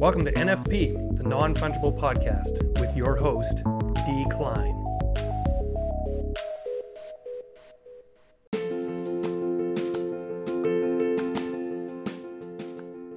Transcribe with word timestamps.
Welcome 0.00 0.24
to 0.24 0.32
NFP, 0.32 1.18
the 1.18 1.24
non 1.24 1.54
fungible 1.54 1.94
podcast, 1.94 2.80
with 2.80 2.96
your 2.96 3.16
host, 3.16 3.58
D. 4.06 4.24
Klein. 4.30 4.72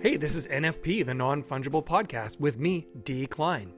Hey, 0.02 0.18
this 0.18 0.36
is 0.36 0.46
NFP, 0.48 1.05
the 1.05 1.14
non 1.14 1.41
fungible 1.41 1.86
podcast, 1.86 2.41
with 2.41 2.59
me, 2.59 2.86
D. 3.05 3.27
Klein. 3.27 3.71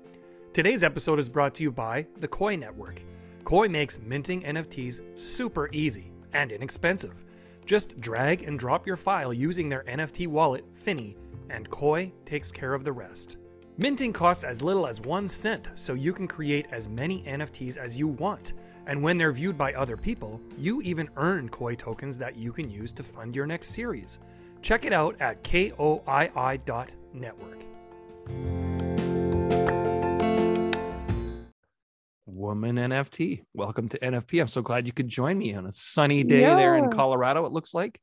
Today's 0.54 0.84
episode 0.84 1.20
is 1.20 1.30
brought 1.30 1.54
to 1.54 1.62
you 1.62 1.72
by 1.72 2.08
the 2.18 2.28
Koii 2.28 2.58
Network. 2.58 3.04
Koii 3.44 3.70
makes 3.70 4.00
minting 4.00 4.42
NFTs 4.42 5.04
super 5.14 5.70
easy 5.72 6.12
and 6.34 6.52
inexpensive. 6.52 7.24
Just 7.68 8.02
drag 8.02 8.42
and 8.42 8.58
drop 8.58 8.88
your 8.88 8.96
file 8.96 9.32
using 9.32 9.70
their 9.70 9.84
NFT 9.84 10.26
wallet, 10.28 10.66
Finnie, 10.74 11.16
and 11.50 11.70
Koii 11.70 12.12
takes 12.26 12.52
care 12.52 12.74
of 12.74 12.84
the 12.84 12.92
rest. 12.92 13.38
Minting 13.78 14.14
costs 14.14 14.44
as 14.44 14.62
little 14.62 14.88
as 14.88 15.02
one 15.02 15.28
cent, 15.28 15.68
so 15.76 15.94
you 15.94 16.14
can 16.14 16.28
create 16.28 16.66
as 16.72 16.88
many 16.88 17.24
NFTs 17.24 17.78
as 17.78 18.00
you 18.00 18.08
want. 18.08 18.54
And 18.88 19.04
when 19.04 19.18
they're 19.18 19.32
viewed 19.32 19.58
by 19.58 19.74
other 19.74 19.98
people, 19.98 20.40
you 20.58 20.82
even 20.82 21.10
earn 21.18 21.50
Koii 21.50 21.78
tokens 21.78 22.18
that 22.20 22.38
you 22.38 22.54
can 22.54 22.70
use 22.70 22.94
to 22.94 23.04
fund 23.04 23.36
your 23.36 23.46
next 23.46 23.70
series. 23.70 24.20
Check 24.62 24.86
it 24.86 24.94
out 24.94 25.16
at 25.20 25.44
koii.network. 25.44 25.76
Woman 32.26 32.76
NFT. 32.76 33.44
Welcome 33.54 33.90
to 33.90 34.00
NFP. 34.00 34.42
I'm 34.42 34.48
so 34.48 34.62
glad 34.62 34.86
you 34.86 34.94
could 34.94 35.08
join 35.08 35.38
me 35.38 35.54
on 35.56 35.66
a 35.66 35.72
sunny 35.72 36.24
day 36.24 36.42
there 36.42 36.76
in 36.76 36.90
Colorado, 36.92 37.46
it 37.46 37.52
looks 37.52 37.74
like. 37.74 38.00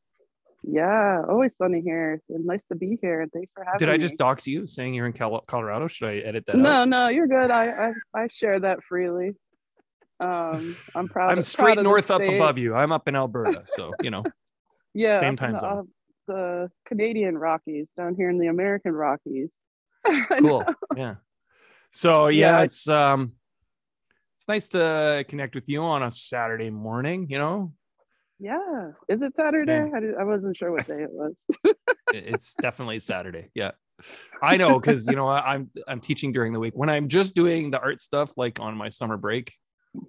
Yeah, 0.64 1.22
always 1.28 1.50
sunny 1.60 1.80
here. 1.80 2.20
It's 2.28 2.44
nice 2.46 2.60
to 2.70 2.76
be 2.76 2.96
here. 3.02 3.26
Thanks 3.32 3.50
for 3.54 3.64
having 3.64 3.78
Did 3.78 3.86
me. 3.86 3.92
Did 3.92 4.00
I 4.00 4.04
just 4.04 4.16
dox 4.16 4.46
you 4.46 4.66
saying 4.66 4.94
you're 4.94 5.06
in 5.06 5.12
Colorado? 5.12 5.88
Should 5.88 6.08
I 6.08 6.16
edit 6.18 6.46
that 6.46 6.54
out? 6.56 6.62
No, 6.62 6.84
no, 6.84 7.08
you're 7.08 7.27
good. 7.27 7.50
I, 7.50 7.66
I 8.14 8.22
I 8.22 8.28
share 8.28 8.60
that 8.60 8.78
freely. 8.88 9.32
Um, 10.20 10.77
I'm 10.94 11.08
proud. 11.08 11.32
I'm 11.32 11.38
of- 11.38 11.44
straight 11.44 11.74
proud 11.74 11.82
north 11.84 12.10
up 12.12 12.22
above 12.22 12.58
you. 12.58 12.74
I'm 12.77 12.92
up 12.92 13.08
in 13.08 13.16
Alberta, 13.16 13.62
so 13.66 13.92
you 14.02 14.10
know. 14.10 14.22
Yeah, 14.94 15.19
same 15.19 15.36
time 15.36 15.54
the, 15.54 15.58
zone. 15.58 15.78
uh, 15.78 15.82
the 16.28 16.70
Canadian 16.86 17.36
Rockies 17.38 17.91
down 17.97 18.14
here 18.14 18.30
in 18.30 18.38
the 18.38 18.47
American 18.48 18.92
Rockies. 18.92 19.48
Cool. 20.38 20.64
Yeah. 20.97 21.16
So 21.92 22.28
yeah, 22.28 22.58
Yeah. 22.58 22.62
it's 22.64 22.88
um 22.88 23.32
it's 24.36 24.47
nice 24.48 24.69
to 24.70 25.24
connect 25.28 25.54
with 25.54 25.69
you 25.69 25.82
on 25.82 26.02
a 26.02 26.10
Saturday 26.10 26.70
morning, 26.70 27.26
you 27.30 27.38
know. 27.38 27.72
Yeah, 28.42 28.90
is 29.08 29.22
it 29.22 29.36
Saturday? 29.36 29.72
Yeah. 29.90 29.96
I, 29.96 30.00
did, 30.00 30.14
I 30.16 30.24
wasn't 30.24 30.56
sure 30.56 30.72
what 30.72 30.84
day 30.86 31.02
it 31.04 31.10
was. 31.12 31.32
It's 32.12 32.54
definitely 32.60 32.98
Saturday. 32.98 33.50
Yeah. 33.54 33.70
I 34.42 34.56
know 34.56 34.80
because 34.80 35.06
you 35.06 35.14
know 35.14 35.28
I'm 35.28 35.70
I'm 35.86 36.00
teaching 36.00 36.32
during 36.32 36.52
the 36.52 36.58
week. 36.58 36.72
When 36.74 36.90
I'm 36.90 37.06
just 37.08 37.36
doing 37.36 37.70
the 37.70 37.78
art 37.78 38.00
stuff 38.00 38.32
like 38.36 38.58
on 38.58 38.76
my 38.76 38.88
summer 38.88 39.16
break, 39.16 39.52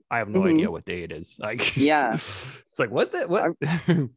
I 0.10 0.18
have 0.18 0.30
no 0.30 0.40
Mhm. 0.42 0.54
idea 0.56 0.72
what 0.72 0.84
day 0.84 1.04
it 1.04 1.12
is. 1.12 1.38
Like 1.40 1.78
Yeah. 1.78 2.14
it's 2.16 2.80
like 2.80 2.90
what 2.90 3.12
the 3.12 3.28
what 3.28 3.52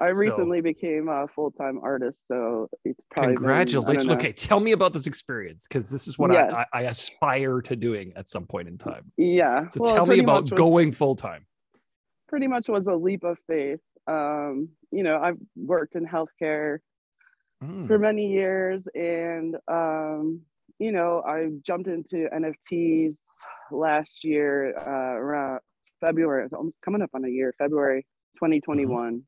I 0.00 0.10
So- 0.10 0.18
recently 0.18 0.60
became 0.60 1.08
a 1.08 1.28
full 1.28 1.52
time 1.52 1.78
artist, 1.82 2.18
so 2.26 2.68
it's 2.84 3.04
probably 3.12 3.28
been, 3.34 3.36
Congratulations. 3.36 4.06
know. 4.06 4.14
Okay, 4.14 4.32
tell 4.32 4.58
me 4.58 4.72
about 4.72 4.92
this 4.92 5.06
experience 5.06 5.68
because 5.68 5.88
this 5.90 6.08
is 6.08 6.18
what 6.18 6.32
Yes. 6.32 6.52
I, 6.52 6.62
I, 6.62 6.66
I 6.72 6.82
aspire 6.88 7.60
to 7.62 7.76
doing 7.76 8.12
at 8.16 8.28
some 8.28 8.46
point 8.46 8.66
in 8.66 8.76
time. 8.78 9.12
Yeah. 9.16 9.68
So 9.68 9.80
well, 9.84 9.94
tell 9.94 10.06
me 10.06 10.18
about 10.18 10.42
was- 10.44 10.50
going 10.52 10.90
full 10.90 11.14
time. 11.14 11.46
Pretty 12.32 12.46
much 12.46 12.66
was 12.66 12.86
a 12.86 12.94
leap 12.94 13.24
of 13.24 13.36
faith. 13.46 13.80
Um, 14.06 14.70
you 14.90 15.02
know, 15.02 15.20
I've 15.20 15.36
worked 15.54 15.94
in 15.96 16.06
healthcare 16.06 16.78
Mm. 17.62 17.86
for 17.86 17.96
many 17.96 18.26
years, 18.32 18.82
and 18.92 19.54
um, 19.68 20.40
you 20.80 20.90
know, 20.90 21.22
I 21.24 21.48
jumped 21.64 21.86
into 21.86 22.28
NFTs 22.34 23.18
last 23.70 24.24
year 24.24 24.76
uh, 24.76 25.16
around 25.16 25.60
February. 26.00 26.44
It's 26.44 26.52
almost 26.52 26.74
coming 26.84 27.02
up 27.02 27.10
on 27.14 27.24
a 27.24 27.28
year, 27.28 27.54
February 27.58 28.04
2021. 28.34 29.22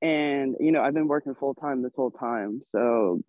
And 0.00 0.54
you 0.60 0.70
know, 0.70 0.80
I've 0.82 0.94
been 0.94 1.08
working 1.08 1.34
full 1.34 1.54
time 1.54 1.82
this 1.82 1.90
whole 1.96 2.12
time. 2.12 2.60
So 2.70 3.20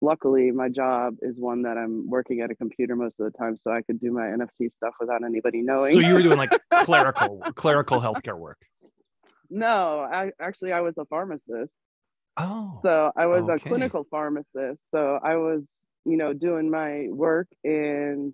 luckily, 0.00 0.50
my 0.50 0.68
job 0.68 1.14
is 1.22 1.38
one 1.38 1.62
that 1.62 1.76
I'm 1.76 2.08
working 2.08 2.40
at 2.40 2.50
a 2.50 2.54
computer 2.54 2.96
most 2.96 3.18
of 3.20 3.30
the 3.30 3.38
time, 3.38 3.56
so 3.56 3.70
I 3.70 3.82
could 3.82 4.00
do 4.00 4.12
my 4.12 4.22
NFT 4.26 4.72
stuff 4.74 4.94
without 5.00 5.24
anybody 5.24 5.62
knowing. 5.62 5.92
So 5.92 6.00
you 6.00 6.14
were 6.14 6.22
doing 6.22 6.38
like 6.38 6.58
clerical 6.84 7.42
clerical 7.54 8.00
healthcare 8.00 8.38
work. 8.38 8.58
no, 9.50 10.00
I 10.00 10.30
actually 10.40 10.72
I 10.72 10.80
was 10.80 10.94
a 10.98 11.04
pharmacist. 11.06 11.72
Oh. 12.36 12.80
So 12.82 13.12
I 13.16 13.26
was 13.26 13.42
Okay. 13.42 13.54
a 13.54 13.58
clinical 13.58 14.06
pharmacist. 14.10 14.84
So 14.90 15.18
I 15.22 15.36
was, 15.36 15.68
you 16.04 16.16
know, 16.16 16.32
doing 16.32 16.70
my 16.70 17.06
work 17.10 17.48
and, 17.64 18.32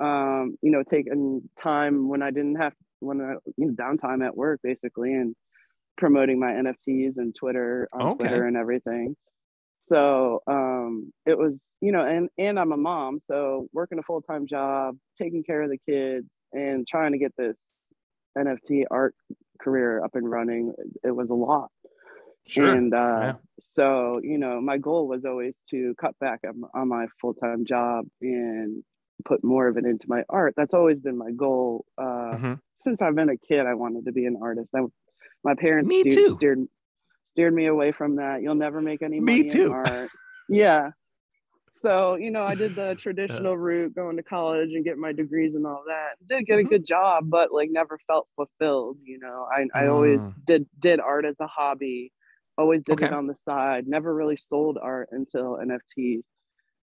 um, 0.00 0.56
you 0.60 0.72
know, 0.72 0.82
taking 0.90 1.48
time 1.62 2.08
when 2.08 2.22
I 2.22 2.30
didn't 2.32 2.56
have 2.56 2.72
when 3.00 3.20
I 3.20 3.34
you 3.56 3.66
know 3.66 3.72
downtime 3.74 4.26
at 4.26 4.36
work 4.36 4.58
basically 4.64 5.12
and 5.14 5.36
promoting 5.96 6.40
my 6.40 6.50
NFTs 6.52 7.16
and 7.18 7.32
Twitter 7.34 7.88
on 7.92 8.08
Okay. 8.08 8.16
Twitter 8.16 8.44
and 8.44 8.56
everything. 8.56 9.14
So 9.88 10.42
um, 10.46 11.12
it 11.26 11.38
was, 11.38 11.76
you 11.80 11.92
know, 11.92 12.04
and 12.04 12.28
and 12.38 12.58
I'm 12.58 12.72
a 12.72 12.76
mom, 12.76 13.20
so 13.20 13.68
working 13.72 13.98
a 13.98 14.02
full 14.02 14.22
time 14.22 14.46
job, 14.46 14.96
taking 15.20 15.42
care 15.44 15.62
of 15.62 15.70
the 15.70 15.78
kids, 15.78 16.28
and 16.52 16.86
trying 16.86 17.12
to 17.12 17.18
get 17.18 17.32
this 17.36 17.56
NFT 18.36 18.84
art 18.90 19.14
career 19.60 20.04
up 20.04 20.14
and 20.14 20.30
running. 20.30 20.72
It 21.04 21.12
was 21.12 21.30
a 21.30 21.34
lot. 21.34 21.70
Sure. 22.46 22.72
And 22.74 22.94
uh, 22.94 23.20
Yeah. 23.20 23.36
so, 23.60 24.20
you 24.22 24.38
know, 24.38 24.60
my 24.60 24.78
goal 24.78 25.06
was 25.08 25.24
always 25.24 25.60
to 25.70 25.94
cut 26.00 26.18
back 26.18 26.40
on, 26.46 26.62
on 26.74 26.88
my 26.88 27.06
full 27.20 27.34
time 27.34 27.64
job 27.66 28.06
and 28.22 28.82
put 29.24 29.44
more 29.44 29.68
of 29.68 29.76
it 29.76 29.84
into 29.84 30.06
my 30.08 30.22
art. 30.28 30.54
That's 30.56 30.72
always 30.74 31.00
been 31.00 31.18
my 31.18 31.30
goal. 31.32 31.84
Uh, 31.98 32.36
Mhm. 32.36 32.60
Since 32.76 33.02
I've 33.02 33.16
been 33.16 33.28
a 33.28 33.36
kid, 33.36 33.66
I 33.66 33.74
wanted 33.74 34.04
to 34.06 34.12
be 34.12 34.24
an 34.24 34.38
artist. 34.40 34.70
I, 34.74 34.80
my 35.44 35.54
parents 35.56 35.88
Me 35.88 36.00
steered, 36.00 36.14
too. 36.14 36.28
steered 36.30 36.68
steered 37.28 37.54
me 37.54 37.66
away 37.66 37.92
from 37.92 38.16
that. 38.16 38.42
You'll 38.42 38.54
never 38.54 38.80
make 38.80 39.02
any 39.02 39.20
Me 39.20 39.38
money 39.38 39.50
too. 39.50 39.66
in 39.66 39.72
art. 39.72 40.10
yeah. 40.48 40.90
So, 41.80 42.16
you 42.16 42.30
know, 42.32 42.44
I 42.44 42.54
did 42.56 42.74
the 42.74 42.94
traditional 42.98 43.56
route, 43.56 43.94
going 43.94 44.16
to 44.16 44.22
college 44.22 44.72
and 44.72 44.84
getting 44.84 45.00
my 45.00 45.12
degrees 45.12 45.54
and 45.54 45.66
all 45.66 45.84
that. 45.86 46.14
Did 46.28 46.46
get 46.46 46.58
a 46.58 46.62
Mhm. 46.62 46.70
good 46.70 46.84
job, 46.86 47.30
but 47.30 47.52
like 47.52 47.70
never 47.70 47.98
felt 48.06 48.26
fulfilled. 48.34 48.98
You 49.04 49.18
know, 49.20 49.46
I, 49.52 49.66
I 49.84 49.86
always 49.88 50.32
did 50.46 50.66
did 50.80 50.98
art 50.98 51.24
as 51.24 51.36
a 51.40 51.46
hobby, 51.46 52.12
always 52.56 52.82
did 52.82 53.00
it 53.00 53.12
on 53.12 53.26
the 53.28 53.36
side, 53.36 53.86
never 53.86 54.12
really 54.12 54.36
sold 54.36 54.78
art 54.82 55.08
until 55.12 55.58
NFTs. 55.58 56.22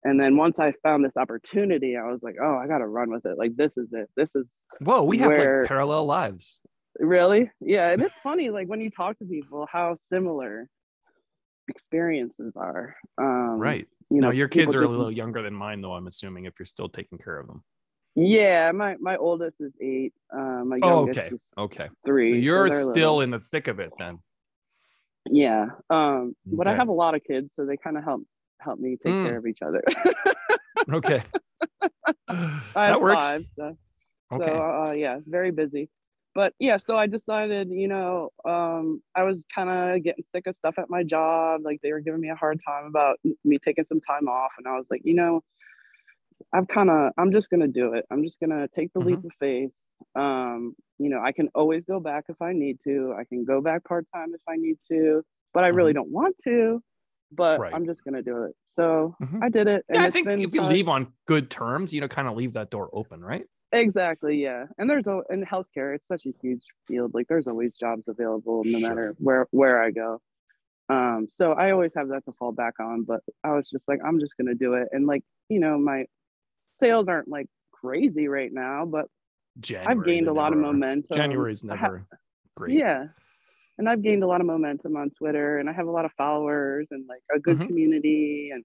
And 0.04 0.18
then 0.20 0.36
once 0.36 0.58
I 0.58 0.72
found 0.82 1.04
this 1.04 1.16
opportunity, 1.16 1.96
I 1.96 2.10
was 2.10 2.20
like, 2.22 2.34
oh, 2.42 2.56
I 2.56 2.66
gotta 2.66 2.86
run 2.88 3.10
with 3.10 3.24
it. 3.24 3.38
Like 3.38 3.56
this 3.56 3.76
is 3.78 3.88
it. 3.92 4.10
This 4.16 4.28
is 4.34 4.46
Whoa, 4.80 5.04
we 5.04 5.18
have 5.18 5.30
like 5.30 5.68
parallel 5.68 6.04
lives. 6.06 6.58
Really, 7.02 7.50
yeah. 7.60 7.90
And 7.90 8.02
it's 8.02 8.14
funny, 8.22 8.50
like 8.50 8.68
when 8.68 8.80
you 8.80 8.90
talk 8.90 9.18
to 9.18 9.24
people, 9.24 9.66
how 9.70 9.96
similar 10.02 10.68
experiences 11.68 12.54
are. 12.56 12.96
Um, 13.18 13.58
Right. 13.58 13.86
You 14.10 14.20
now 14.20 14.28
know, 14.28 14.32
your 14.32 14.48
kids 14.48 14.74
are 14.74 14.82
a 14.84 14.88
little 14.88 15.10
younger 15.10 15.42
than 15.42 15.54
mine 15.54 15.80
though, 15.80 15.94
I'm 15.94 16.06
assuming 16.06 16.44
if 16.44 16.58
you're 16.58 16.66
still 16.66 16.88
taking 16.88 17.18
care 17.18 17.38
of 17.38 17.46
them. 17.46 17.62
Yeah, 18.14 18.72
my 18.72 18.96
my 19.00 19.16
oldest 19.16 19.56
is 19.60 19.72
eight. 19.80 20.12
Uh, 20.30 20.62
my 20.64 20.78
Oh, 20.82 21.08
okay. 21.08 21.30
is 21.32 21.40
Okay. 21.56 21.88
three. 22.04 22.28
So 22.28 22.34
you're 22.34 22.68
they're 22.68 22.82
still 22.82 22.92
little. 22.92 23.20
in 23.22 23.30
the 23.30 23.40
thick 23.40 23.68
of 23.68 23.80
it 23.80 23.90
then. 23.98 24.18
yeah. 25.26 25.68
Um, 25.88 26.36
but 26.44 26.66
I 26.66 26.74
have 26.74 26.88
a 26.88 26.92
lot 26.92 27.14
of 27.14 27.24
kids, 27.24 27.54
so 27.54 27.64
they 27.64 27.78
kind 27.78 27.96
of 27.96 28.04
help 28.04 28.22
help 28.60 28.78
me 28.78 28.96
take 29.02 29.14
Mm. 29.14 29.22
care 29.24 29.36
of 29.38 29.46
each 29.46 29.62
other. 29.62 29.82
Okay. 30.92 31.22
I 32.28 32.34
have 32.74 32.74
that 32.74 33.00
works. 33.00 33.24
five, 33.24 33.44
so, 33.56 33.78
Okay. 34.32 34.44
so 34.44 34.84
uh, 34.88 34.90
yeah, 34.92 35.20
very 35.26 35.52
busy. 35.52 35.88
But 36.34 36.54
yeah, 36.58 36.78
so 36.78 36.96
I 36.96 37.06
decided, 37.08 37.68
you 37.70 37.88
know, 37.88 38.30
um, 38.46 39.02
I 39.14 39.22
was 39.24 39.44
kind 39.54 39.68
of 39.68 40.02
getting 40.02 40.24
sick 40.24 40.46
of 40.46 40.56
stuff 40.56 40.78
at 40.78 40.88
my 40.88 41.02
job. 41.02 41.60
Like 41.64 41.80
they 41.82 41.92
were 41.92 42.00
giving 42.00 42.20
me 42.20 42.30
a 42.30 42.34
hard 42.36 42.60
time 42.66 42.86
about 42.86 43.18
me 43.44 43.58
taking 43.58 43.84
some 43.84 44.00
time 44.00 44.28
off, 44.28 44.52
and 44.58 44.66
I 44.66 44.76
was 44.76 44.86
like, 44.90 45.02
you 45.04 45.14
know, 45.14 45.42
I'm 46.52 46.66
kind 46.66 46.90
of, 46.90 47.12
I'm 47.18 47.32
just 47.32 47.50
gonna 47.50 47.68
do 47.68 47.94
it. 47.94 48.04
I'm 48.10 48.22
just 48.24 48.40
gonna 48.40 48.68
take 48.68 48.92
the 48.92 49.00
leap 49.00 49.20
Mm-hmm. 49.20 49.24
of 49.24 49.32
faith. 49.38 49.70
Um, 50.14 50.74
you 50.98 51.08
know, 51.08 51.20
I 51.22 51.32
can 51.32 51.48
always 51.54 51.84
go 51.84 52.00
back 52.00 52.24
if 52.28 52.40
I 52.42 52.52
need 52.52 52.78
to. 52.84 53.14
I 53.18 53.24
can 53.24 53.44
go 53.44 53.60
back 53.60 53.84
part 53.84 54.06
time 54.14 54.34
if 54.34 54.40
I 54.48 54.56
need 54.56 54.76
to, 54.88 55.22
but 55.54 55.64
I 55.64 55.68
really 55.68 55.92
don't 55.92 56.10
want 56.10 56.36
to. 56.44 56.82
But 57.30 57.62
Right. 57.62 57.72
I'm 57.72 57.86
just 57.86 58.04
gonna 58.04 58.22
do 58.22 58.44
it. 58.44 58.54
So 58.66 59.16
Mhm. 59.22 59.38
I 59.40 59.48
did 59.48 59.66
it. 59.68 59.84
And 59.88 60.00
yeah, 60.00 60.06
I 60.06 60.10
think 60.10 60.28
if 60.36 60.54
you 60.54 60.60
fun. 60.60 60.68
leave 60.68 60.88
on 60.88 61.12
good 61.26 61.50
terms, 61.50 61.92
you 61.92 62.00
know, 62.00 62.08
kind 62.08 62.28
of 62.28 62.36
leave 62.36 62.54
that 62.54 62.70
door 62.70 62.90
open, 62.92 63.24
right? 63.24 63.46
Exactly, 63.72 64.42
yeah. 64.42 64.66
And 64.78 64.88
there's 64.88 65.06
a 65.06 65.22
in 65.30 65.44
healthcare, 65.44 65.94
it's 65.94 66.06
such 66.06 66.26
a 66.26 66.32
huge 66.42 66.62
field. 66.86 67.14
Like 67.14 67.26
there's 67.28 67.46
always 67.48 67.72
jobs 67.72 68.04
available 68.06 68.62
no 68.64 68.78
Sure. 68.78 68.88
matter 68.88 69.14
where 69.18 69.46
where 69.50 69.82
I 69.82 69.90
go. 69.90 70.20
Um, 70.88 71.26
so 71.30 71.52
I 71.52 71.70
always 71.70 71.92
have 71.96 72.08
that 72.08 72.24
to 72.26 72.32
fall 72.32 72.52
back 72.52 72.74
on, 72.80 73.04
but 73.04 73.20
I 73.44 73.52
was 73.52 73.68
just 73.70 73.88
like, 73.88 74.00
I'm 74.04 74.20
just 74.20 74.36
gonna 74.36 74.54
do 74.54 74.74
it. 74.74 74.88
And 74.92 75.06
like, 75.06 75.22
you 75.48 75.58
know, 75.58 75.78
my 75.78 76.04
sales 76.78 77.08
aren't 77.08 77.28
like 77.28 77.46
crazy 77.72 78.28
right 78.28 78.52
now, 78.52 78.84
but 78.84 79.06
January. 79.60 79.96
I've 79.98 80.04
gained 80.04 80.28
a 80.28 80.32
lot 80.32 80.52
of 80.52 80.58
never 80.58 80.72
momentum. 80.72 81.16
January's 81.16 81.64
I 81.64 81.76
ha- 81.76 81.86
never 81.86 82.06
great. 82.56 82.78
Yeah. 82.78 83.06
And 83.78 83.88
I've 83.88 84.02
gained 84.02 84.22
a 84.22 84.26
lot 84.26 84.40
of 84.42 84.46
momentum 84.46 84.96
on 84.96 85.10
Twitter 85.10 85.58
and 85.58 85.68
I 85.70 85.72
have 85.72 85.86
a 85.86 85.90
lot 85.90 86.04
of 86.04 86.12
followers 86.12 86.88
and 86.90 87.06
like 87.08 87.22
a 87.34 87.38
good 87.38 87.58
Mhm. 87.58 87.66
community 87.68 88.50
and 88.52 88.64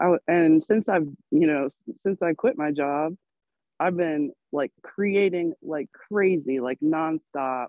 I, 0.00 0.16
and 0.26 0.64
since 0.64 0.88
I've, 0.88 1.06
you 1.30 1.46
know, 1.46 1.68
since 1.98 2.20
I 2.22 2.32
quit 2.32 2.56
my 2.56 2.72
job, 2.72 3.14
I've 3.80 3.96
been 3.96 4.32
like 4.52 4.72
creating 4.82 5.54
like 5.62 5.88
crazy, 5.92 6.60
like 6.60 6.78
nonstop. 6.80 7.66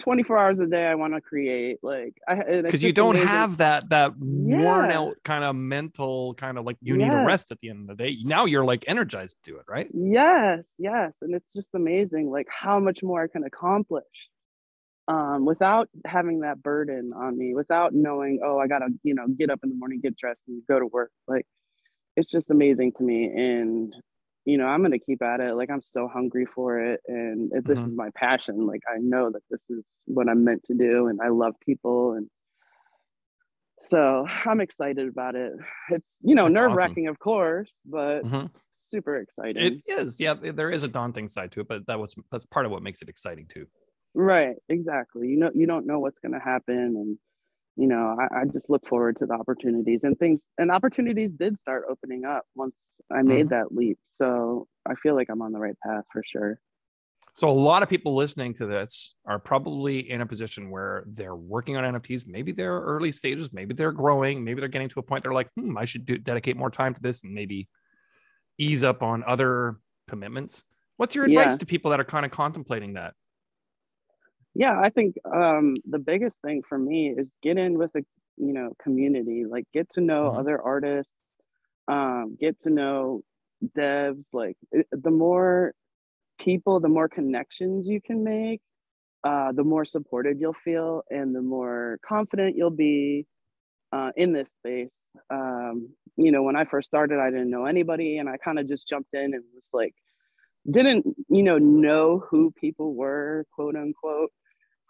24 0.00 0.38
hours 0.38 0.58
a 0.60 0.66
day 0.66 0.86
I 0.86 0.94
want 0.94 1.14
to 1.14 1.20
create 1.20 1.78
like 1.82 2.14
because 2.46 2.84
you 2.84 2.92
don't 2.92 3.16
amazing. 3.16 3.26
have 3.26 3.56
that 3.56 3.88
that 3.88 4.12
yeah. 4.20 4.62
worn 4.62 4.92
out 4.92 5.16
kind 5.24 5.42
of 5.42 5.56
mental 5.56 6.34
kind 6.34 6.56
of 6.56 6.64
like 6.64 6.76
you 6.80 6.96
yes. 6.96 7.08
need 7.10 7.12
a 7.12 7.24
rest 7.24 7.50
at 7.50 7.58
the 7.58 7.68
end 7.68 7.90
of 7.90 7.96
the 7.96 8.04
day 8.04 8.16
now 8.22 8.44
you're 8.44 8.64
like 8.64 8.84
energized 8.86 9.34
to 9.42 9.50
do 9.50 9.58
it 9.58 9.64
right 9.68 9.88
yes 9.92 10.62
yes 10.78 11.14
and 11.20 11.34
it's 11.34 11.52
just 11.52 11.74
amazing 11.74 12.30
like 12.30 12.46
how 12.48 12.78
much 12.78 13.02
more 13.02 13.24
I 13.24 13.26
can 13.26 13.42
accomplish 13.42 14.04
um, 15.08 15.46
without 15.46 15.88
having 16.06 16.40
that 16.40 16.62
burden 16.62 17.12
on 17.16 17.36
me, 17.36 17.54
without 17.54 17.94
knowing, 17.94 18.40
oh, 18.44 18.58
I 18.58 18.66
gotta, 18.66 18.88
you 19.02 19.14
know, 19.14 19.26
get 19.26 19.50
up 19.50 19.60
in 19.62 19.70
the 19.70 19.74
morning, 19.74 20.00
get 20.02 20.16
dressed, 20.16 20.42
and 20.46 20.62
go 20.68 20.78
to 20.78 20.86
work. 20.86 21.10
Like, 21.26 21.46
it's 22.14 22.30
just 22.30 22.50
amazing 22.50 22.92
to 22.98 23.02
me, 23.02 23.24
and 23.24 23.94
you 24.48 24.56
know, 24.56 24.66
I'm 24.66 24.80
gonna 24.80 24.98
keep 24.98 25.22
at 25.22 25.40
it. 25.40 25.54
Like, 25.54 25.70
I'm 25.70 25.82
so 25.82 26.08
hungry 26.08 26.46
for 26.46 26.80
it, 26.80 27.00
and 27.06 27.52
if 27.54 27.64
this 27.64 27.78
mm-hmm. 27.78 27.90
is 27.90 27.96
my 27.96 28.08
passion. 28.14 28.66
Like, 28.66 28.80
I 28.88 28.96
know 28.98 29.30
that 29.30 29.42
this 29.50 29.60
is 29.68 29.84
what 30.06 30.26
I'm 30.26 30.42
meant 30.42 30.64
to 30.64 30.74
do, 30.74 31.08
and 31.08 31.20
I 31.22 31.28
love 31.28 31.54
people, 31.60 32.14
and 32.14 32.28
so 33.90 34.26
I'm 34.46 34.62
excited 34.62 35.06
about 35.06 35.34
it. 35.34 35.52
It's 35.90 36.14
you 36.22 36.34
know 36.34 36.48
nerve 36.48 36.72
wracking, 36.72 37.04
awesome. 37.04 37.12
of 37.12 37.18
course, 37.18 37.72
but. 37.84 38.24
Mm-hmm. 38.24 38.46
Super 38.80 39.16
exciting. 39.16 39.82
It 39.86 39.92
is, 39.92 40.20
yeah. 40.20 40.34
There 40.34 40.70
is 40.70 40.84
a 40.84 40.88
daunting 40.88 41.26
side 41.26 41.50
to 41.50 41.60
it, 41.62 41.68
but 41.68 41.84
that 41.88 41.98
was 41.98 42.14
that's 42.30 42.46
part 42.46 42.64
of 42.64 42.70
what 42.70 42.80
makes 42.80 43.02
it 43.02 43.08
exciting 43.08 43.46
too. 43.48 43.66
Right, 44.14 44.54
exactly. 44.68 45.26
You 45.26 45.36
know, 45.36 45.50
you 45.52 45.66
don't 45.66 45.84
know 45.84 45.98
what's 45.98 46.20
going 46.20 46.32
to 46.32 46.38
happen, 46.38 46.94
and 46.96 47.18
you 47.78 47.86
know, 47.86 48.16
I, 48.18 48.40
I, 48.40 48.44
just 48.44 48.68
look 48.68 48.86
forward 48.88 49.18
to 49.20 49.26
the 49.26 49.34
opportunities 49.34 50.02
and 50.02 50.18
things. 50.18 50.46
And 50.58 50.70
opportunities 50.70 51.30
did 51.38 51.56
start 51.60 51.84
opening 51.88 52.24
up 52.24 52.44
once 52.56 52.74
I 53.10 53.22
made 53.22 53.46
mm-hmm. 53.46 53.48
that 53.50 53.72
leap. 53.72 53.98
So 54.16 54.66
I 54.84 54.94
feel 54.96 55.14
like 55.14 55.28
I'm 55.30 55.42
on 55.42 55.52
the 55.52 55.60
right 55.60 55.76
path 55.86 56.04
for 56.12 56.22
sure. 56.26 56.58
So 57.34 57.48
a 57.48 57.52
lot 57.52 57.84
of 57.84 57.88
people 57.88 58.16
listening 58.16 58.54
to 58.54 58.66
this 58.66 59.14
are 59.24 59.38
probably 59.38 60.10
in 60.10 60.22
a 60.22 60.26
position 60.26 60.70
where 60.70 61.04
they're 61.06 61.36
working 61.36 61.76
on 61.76 61.84
NFTs. 61.94 62.26
Maybe 62.26 62.50
they're 62.50 62.80
early 62.80 63.12
stages, 63.12 63.52
maybe 63.52 63.74
they're 63.74 63.92
growing, 63.92 64.42
maybe 64.42 64.58
they're 64.58 64.68
getting 64.68 64.88
to 64.88 64.98
a 64.98 65.02
point 65.02 65.22
they're 65.22 65.32
like, 65.32 65.48
hmm, 65.54 65.78
I 65.78 65.84
should 65.84 66.04
do, 66.04 66.18
dedicate 66.18 66.56
more 66.56 66.70
time 66.70 66.94
to 66.94 67.00
this 67.00 67.22
and 67.22 67.32
maybe 67.32 67.68
ease 68.58 68.82
up 68.82 69.04
on 69.04 69.22
other 69.24 69.76
commitments. 70.08 70.64
What's 70.96 71.14
your 71.14 71.26
advice 71.26 71.52
yeah. 71.52 71.58
to 71.58 71.66
people 71.66 71.92
that 71.92 72.00
are 72.00 72.04
kind 72.04 72.26
of 72.26 72.32
contemplating 72.32 72.94
that? 72.94 73.14
Yeah 74.58 74.78
i 74.78 74.90
think 74.90 75.16
um, 75.24 75.76
the 75.88 76.00
biggest 76.00 76.36
thing 76.44 76.62
for 76.68 76.76
me 76.76 77.14
is 77.16 77.32
get 77.42 77.56
in 77.56 77.78
with 77.78 77.94
a 77.94 78.02
you 78.36 78.52
know 78.52 78.72
community 78.82 79.44
like 79.48 79.64
get 79.72 79.88
to 79.90 80.00
know 80.02 80.24
mm-hmm. 80.24 80.40
other 80.40 80.60
artists 80.60 81.12
um, 81.86 82.36
get 82.38 82.60
to 82.62 82.70
know 82.70 83.22
devs 83.76 84.26
like 84.34 84.56
it, 84.72 84.86
the 84.92 85.10
more 85.10 85.72
people 86.38 86.80
the 86.80 86.88
more 86.88 87.08
connections 87.08 87.88
you 87.88 88.00
can 88.00 88.22
make 88.22 88.60
uh, 89.24 89.52
the 89.52 89.64
more 89.64 89.84
supported 89.84 90.38
you'll 90.40 90.62
feel 90.64 91.02
and 91.08 91.34
the 91.34 91.42
more 91.42 91.98
confident 92.06 92.56
you'll 92.56 92.70
be 92.70 93.26
uh, 93.92 94.10
in 94.16 94.32
this 94.32 94.52
space 94.52 94.96
um, 95.30 95.88
you 96.16 96.32
know 96.32 96.42
when 96.42 96.56
i 96.56 96.64
first 96.64 96.88
started 96.88 97.18
i 97.20 97.30
didn't 97.30 97.50
know 97.50 97.64
anybody 97.64 98.18
and 98.18 98.28
i 98.28 98.36
kind 98.36 98.58
of 98.58 98.68
just 98.68 98.88
jumped 98.88 99.14
in 99.14 99.34
and 99.34 99.44
was 99.54 99.70
like 99.72 99.94
didn't 100.70 101.06
you 101.28 101.42
know 101.42 101.58
know 101.58 102.22
who 102.28 102.52
people 102.60 102.94
were 102.94 103.44
quote 103.54 103.76
unquote 103.76 104.30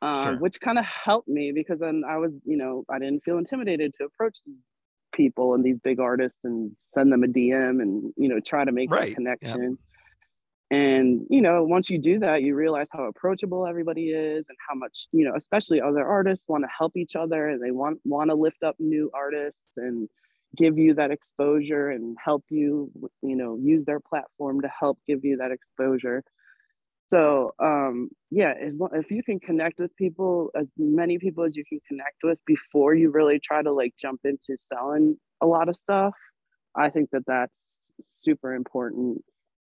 um, 0.02 0.24
sure. 0.24 0.38
which 0.38 0.60
kind 0.60 0.78
of 0.78 0.84
helped 0.84 1.28
me 1.28 1.52
because 1.52 1.80
then 1.80 2.02
I 2.08 2.18
was, 2.18 2.38
you 2.44 2.56
know, 2.56 2.84
I 2.90 2.98
didn't 2.98 3.24
feel 3.24 3.38
intimidated 3.38 3.94
to 3.94 4.04
approach 4.04 4.38
these 4.46 4.56
people 5.12 5.54
and 5.54 5.64
these 5.64 5.78
big 5.82 5.98
artists 5.98 6.40
and 6.44 6.72
send 6.78 7.12
them 7.12 7.24
a 7.24 7.26
DM 7.26 7.82
and, 7.82 8.12
you 8.16 8.28
know, 8.28 8.40
try 8.40 8.64
to 8.64 8.72
make 8.72 8.90
right. 8.90 9.10
that 9.10 9.14
connection. 9.16 9.78
And, 10.70 11.26
you 11.30 11.40
know, 11.40 11.64
once 11.64 11.88
you 11.88 11.98
do 11.98 12.18
that, 12.18 12.42
you 12.42 12.54
realize 12.54 12.88
how 12.92 13.04
approachable 13.04 13.66
everybody 13.66 14.10
is 14.10 14.46
and 14.48 14.58
how 14.68 14.74
much, 14.74 15.08
you 15.12 15.24
know, 15.24 15.32
especially 15.34 15.80
other 15.80 16.06
artists 16.06 16.44
want 16.46 16.64
to 16.64 16.68
help 16.76 16.96
each 16.96 17.16
other 17.16 17.48
and 17.48 17.62
they 17.62 17.70
want 17.70 18.00
want 18.04 18.30
to 18.30 18.34
lift 18.34 18.62
up 18.62 18.76
new 18.78 19.10
artists 19.14 19.72
and 19.78 20.08
give 20.56 20.76
you 20.78 20.94
that 20.94 21.10
exposure 21.10 21.90
and 21.90 22.16
help 22.22 22.44
you, 22.50 22.90
you 23.22 23.34
know, 23.34 23.58
use 23.60 23.84
their 23.84 24.00
platform 24.00 24.60
to 24.60 24.68
help 24.68 24.98
give 25.06 25.24
you 25.24 25.38
that 25.38 25.52
exposure. 25.52 26.22
So 27.10 27.54
um, 27.58 28.10
yeah, 28.30 28.52
as 28.60 28.76
long, 28.76 28.90
if 28.92 29.10
you 29.10 29.22
can 29.22 29.40
connect 29.40 29.80
with 29.80 29.94
people, 29.96 30.50
as 30.54 30.66
many 30.76 31.18
people 31.18 31.44
as 31.44 31.56
you 31.56 31.64
can 31.68 31.80
connect 31.88 32.18
with 32.22 32.38
before 32.46 32.94
you 32.94 33.10
really 33.10 33.40
try 33.42 33.62
to 33.62 33.72
like 33.72 33.94
jump 34.00 34.20
into 34.24 34.56
selling 34.58 35.16
a 35.40 35.46
lot 35.46 35.68
of 35.68 35.76
stuff, 35.76 36.14
I 36.76 36.90
think 36.90 37.10
that 37.12 37.22
that's 37.26 37.78
super 38.14 38.54
important. 38.54 39.22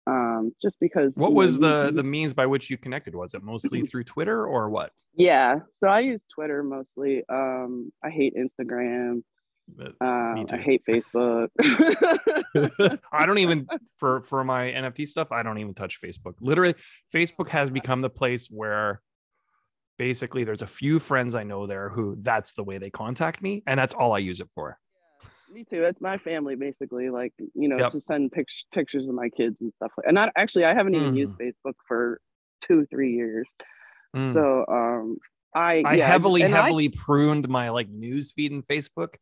Um, 0.07 0.51
just 0.61 0.79
because. 0.79 1.15
What 1.15 1.33
was 1.33 1.59
know, 1.59 1.87
the 1.87 1.91
the 1.93 2.03
means 2.03 2.33
by 2.33 2.45
which 2.45 2.69
you 2.69 2.77
connected? 2.77 3.15
Was 3.15 3.33
it 3.33 3.43
mostly 3.43 3.81
through 3.89 4.03
Twitter 4.05 4.45
or 4.45 4.69
what? 4.69 4.91
Yeah, 5.17 5.59
so 5.73 5.87
I 5.87 6.01
use 6.01 6.23
Twitter 6.33 6.61
mostly. 6.61 7.23
Um, 7.29 7.91
I 8.03 8.09
hate 8.09 8.33
Instagram. 8.35 9.23
Um, 10.01 10.45
I 10.51 10.57
hate 10.57 10.83
Facebook. 10.87 11.49
I 13.11 13.25
don't 13.25 13.39
even 13.39 13.67
for 13.97 14.21
for 14.23 14.43
my 14.43 14.65
NFT 14.65 15.07
stuff. 15.07 15.31
I 15.31 15.43
don't 15.43 15.57
even 15.57 15.73
touch 15.73 15.99
Facebook. 16.01 16.35
Literally, 16.39 16.75
Facebook 17.13 17.49
has 17.49 17.69
become 17.69 18.01
the 18.01 18.09
place 18.09 18.47
where 18.47 19.01
basically 19.97 20.43
there's 20.43 20.61
a 20.61 20.67
few 20.67 20.99
friends 20.99 21.35
I 21.35 21.43
know 21.43 21.67
there 21.67 21.89
who 21.89 22.15
that's 22.19 22.53
the 22.53 22.63
way 22.63 22.77
they 22.77 22.89
contact 22.89 23.41
me, 23.41 23.63
and 23.67 23.79
that's 23.79 23.93
all 23.93 24.13
I 24.13 24.19
use 24.19 24.39
it 24.39 24.49
for. 24.53 24.77
Yeah, 25.23 25.53
me 25.53 25.65
too. 25.69 25.83
It's 25.83 26.01
my 26.01 26.17
family 26.17 26.55
basically. 26.55 27.09
Like 27.09 27.33
you 27.53 27.67
know, 27.67 27.77
yep. 27.77 27.91
to 27.91 27.99
send 27.99 28.31
pic- 28.31 28.49
pictures 28.73 29.07
of 29.07 29.15
my 29.15 29.29
kids 29.29 29.61
and 29.61 29.73
stuff. 29.73 29.91
Like, 29.97 30.07
and 30.07 30.15
not 30.15 30.29
actually, 30.37 30.65
I 30.65 30.73
haven't 30.73 30.95
even 30.95 31.13
mm. 31.13 31.17
used 31.17 31.37
Facebook 31.37 31.75
for 31.87 32.21
two, 32.61 32.85
three 32.85 33.13
years. 33.13 33.47
Mm. 34.15 34.33
So 34.33 34.65
um, 34.67 35.17
I 35.55 35.83
I 35.85 35.95
yeah, 35.95 36.07
heavily 36.07 36.41
heavily 36.41 36.91
I, 36.93 36.97
pruned 36.97 37.49
my 37.49 37.69
like 37.69 37.89
news 37.89 38.31
feed 38.31 38.51
in 38.51 38.61
Facebook 38.61 39.15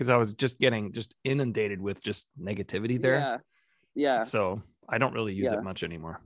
because 0.00 0.08
I 0.08 0.16
was 0.16 0.32
just 0.32 0.58
getting 0.58 0.92
just 0.92 1.14
inundated 1.24 1.78
with 1.78 2.02
just 2.02 2.26
negativity 2.42 2.98
there. 2.98 3.18
Yeah. 3.18 3.36
Yeah. 3.94 4.20
So 4.22 4.62
I 4.88 4.96
don't 4.96 5.12
really 5.12 5.34
use 5.34 5.50
yeah. 5.52 5.58
it 5.58 5.62
much 5.62 5.82
anymore. 5.82 6.22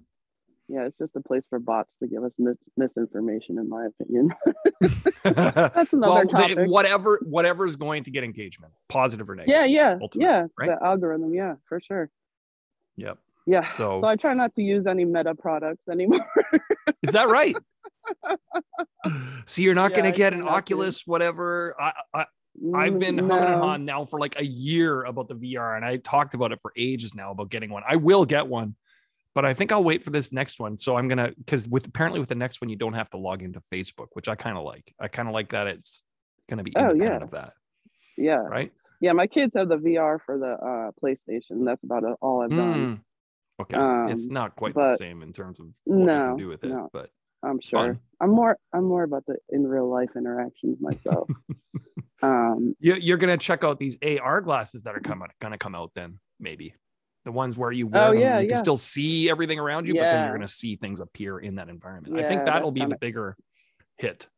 Yeah, 0.69 0.87
it's 0.87 0.97
just 0.97 1.17
a 1.17 1.21
place 1.21 1.43
for 1.51 1.59
bots 1.59 1.91
to 2.01 2.07
give 2.07 2.23
us 2.23 2.31
mis- 2.39 2.57
misinformation, 2.77 3.59
in 3.59 3.69
my 3.69 3.87
opinion. 3.87 4.33
That's 5.25 5.93
another 5.93 6.13
well, 6.13 6.25
topic. 6.25 6.57
They, 6.57 6.67
whatever, 6.67 7.21
whatever 7.25 7.67
is 7.67 7.75
going 7.75 8.05
to 8.05 8.13
get 8.13 8.23
engagement, 8.23 8.73
positive 8.89 9.29
or 9.29 9.35
negative. 9.35 9.69
Yeah, 9.73 9.97
yeah, 9.99 10.07
yeah. 10.15 10.47
Right? 10.57 10.71
The 10.71 10.79
algorithm, 10.81 11.35
yeah, 11.35 11.55
for 11.69 11.81
sure. 11.81 12.11
Yep. 12.97 13.19
Yeah. 13.45 13.69
So, 13.71 14.01
so 14.03 14.07
I 14.07 14.15
try 14.15 14.35
not 14.35 14.55
to 14.55 14.63
use 14.63 14.87
any 14.87 15.05
meta 15.05 15.35
products 15.35 15.89
anymore. 15.89 16.25
is 17.03 17.13
that 17.13 17.29
right? 17.29 17.57
so 19.47 19.63
you're 19.63 19.75
not 19.75 19.91
yeah, 19.91 20.01
going 20.01 20.13
to 20.13 20.17
get 20.17 20.33
an 20.33 20.43
Oculus, 20.43 21.03
to. 21.03 21.11
whatever. 21.11 21.75
I, 21.79 21.93
I, 22.15 22.25
I've 22.75 22.99
been 22.99 23.17
no. 23.17 23.29
humming 23.29 23.61
on 23.61 23.85
now 23.85 24.05
for 24.05 24.19
like 24.19 24.39
a 24.39 24.45
year 24.45 25.05
about 25.05 25.29
the 25.29 25.35
VR, 25.35 25.77
and 25.77 25.85
I 25.85 25.97
talked 25.97 26.35
about 26.35 26.53
it 26.53 26.61
for 26.63 26.73
ages 26.77 27.15
now 27.15 27.33
about 27.33 27.51
getting 27.51 27.71
one. 27.71 27.83
I 27.89 27.97
will 27.97 28.25
get 28.25 28.47
one, 28.47 28.77
but 29.35 29.45
I 29.45 29.55
think 29.55 29.73
I'll 29.73 29.83
wait 29.83 30.03
for 30.03 30.11
this 30.11 30.33
next 30.33 30.61
one. 30.61 30.79
So 30.79 30.97
I'm 30.97 31.09
gonna 31.09 31.33
because 31.37 31.69
with 31.69 31.87
apparently 31.87 32.21
with 32.21 32.29
the 32.29 32.37
next 32.37 32.61
one 32.61 32.71
you 32.71 32.77
don't 32.77 32.95
have 32.95 33.11
to 33.11 33.19
log 33.19 33.43
into 33.43 33.61
Facebook, 33.73 34.09
which 34.13 34.29
I 34.29 34.37
kind 34.37 34.57
of 34.57 34.65
like. 34.65 34.95
I 35.01 35.09
kind 35.09 35.29
of 35.29 35.35
like 35.35 35.51
that 35.51 35.67
it's 35.67 36.03
gonna 36.49 36.63
be 36.63 36.73
oh, 36.77 36.91
independent 36.91 37.21
yeah. 37.21 37.25
of 37.25 37.31
that. 37.33 37.53
Yeah. 38.17 38.35
Right. 38.37 38.73
Yeah, 39.01 39.13
my 39.13 39.27
kids 39.27 39.53
have 39.57 39.69
the 39.69 39.77
VR 39.77 40.19
for 40.25 40.39
the 40.39 40.53
uh, 40.53 40.91
PlayStation. 41.03 41.65
That's 41.65 41.83
about 41.83 42.05
all 42.23 42.43
I've 42.43 42.51
done. 42.51 42.97
Mm. 42.97 43.01
Okay, 43.61 43.77
um, 43.77 44.09
it's 44.09 44.29
not 44.29 44.57
quite 44.57 44.75
the 44.75 44.97
same 44.97 45.23
in 45.23 45.33
terms 45.33 45.61
of 45.61 45.67
what 45.85 45.99
no, 45.99 46.13
you 46.13 46.29
can 46.29 46.37
do 46.39 46.49
with 46.49 46.65
it, 46.65 46.71
no. 46.71 46.89
but 46.93 47.11
I'm 47.45 47.61
sure. 47.61 47.87
Fun. 47.87 48.01
I'm 48.21 48.31
more 48.31 48.59
I'm 48.73 48.85
more 48.85 49.03
about 49.03 49.27
the 49.27 49.37
in 49.51 49.67
real 49.67 49.89
life 49.89 50.11
interactions 50.17 50.79
myself. 50.81 51.29
Um, 52.23 52.75
you, 52.79 53.17
going 53.17 53.37
to 53.37 53.45
check 53.45 53.65
out 53.65 53.79
these 53.79 53.97
AR 54.03 54.41
glasses 54.41 54.83
that 54.85 54.95
are 54.95 55.01
coming 55.01 55.29
to 55.41 55.59
come 55.59 55.75
out 55.75 55.93
then 55.95 56.21
maybe 56.41 56.75
the 57.25 57.33
ones 57.33 57.57
where 57.57 57.73
you 57.73 57.87
wear 57.87 58.09
oh, 58.09 58.13
them, 58.13 58.21
yeah, 58.21 58.39
you 58.39 58.47
yeah. 58.47 58.55
can 58.55 58.63
still 58.63 58.77
see 58.77 59.31
everything 59.31 59.59
around 59.59 59.89
you, 59.89 59.95
yeah. 59.95 60.03
but 60.03 60.13
then 60.13 60.25
you're 60.25 60.37
going 60.37 60.47
to 60.47 60.53
see 60.53 60.77
things 60.77 61.01
appear 61.01 61.39
in 61.39 61.57
that 61.57 61.69
environment. 61.69 62.19
I 62.19 62.29
think 62.29 62.45
that'll 62.45 62.71
be 62.71 62.81
kinda... 62.81 62.95
the 62.95 62.99
bigger 62.99 63.37
hit. 63.97 64.29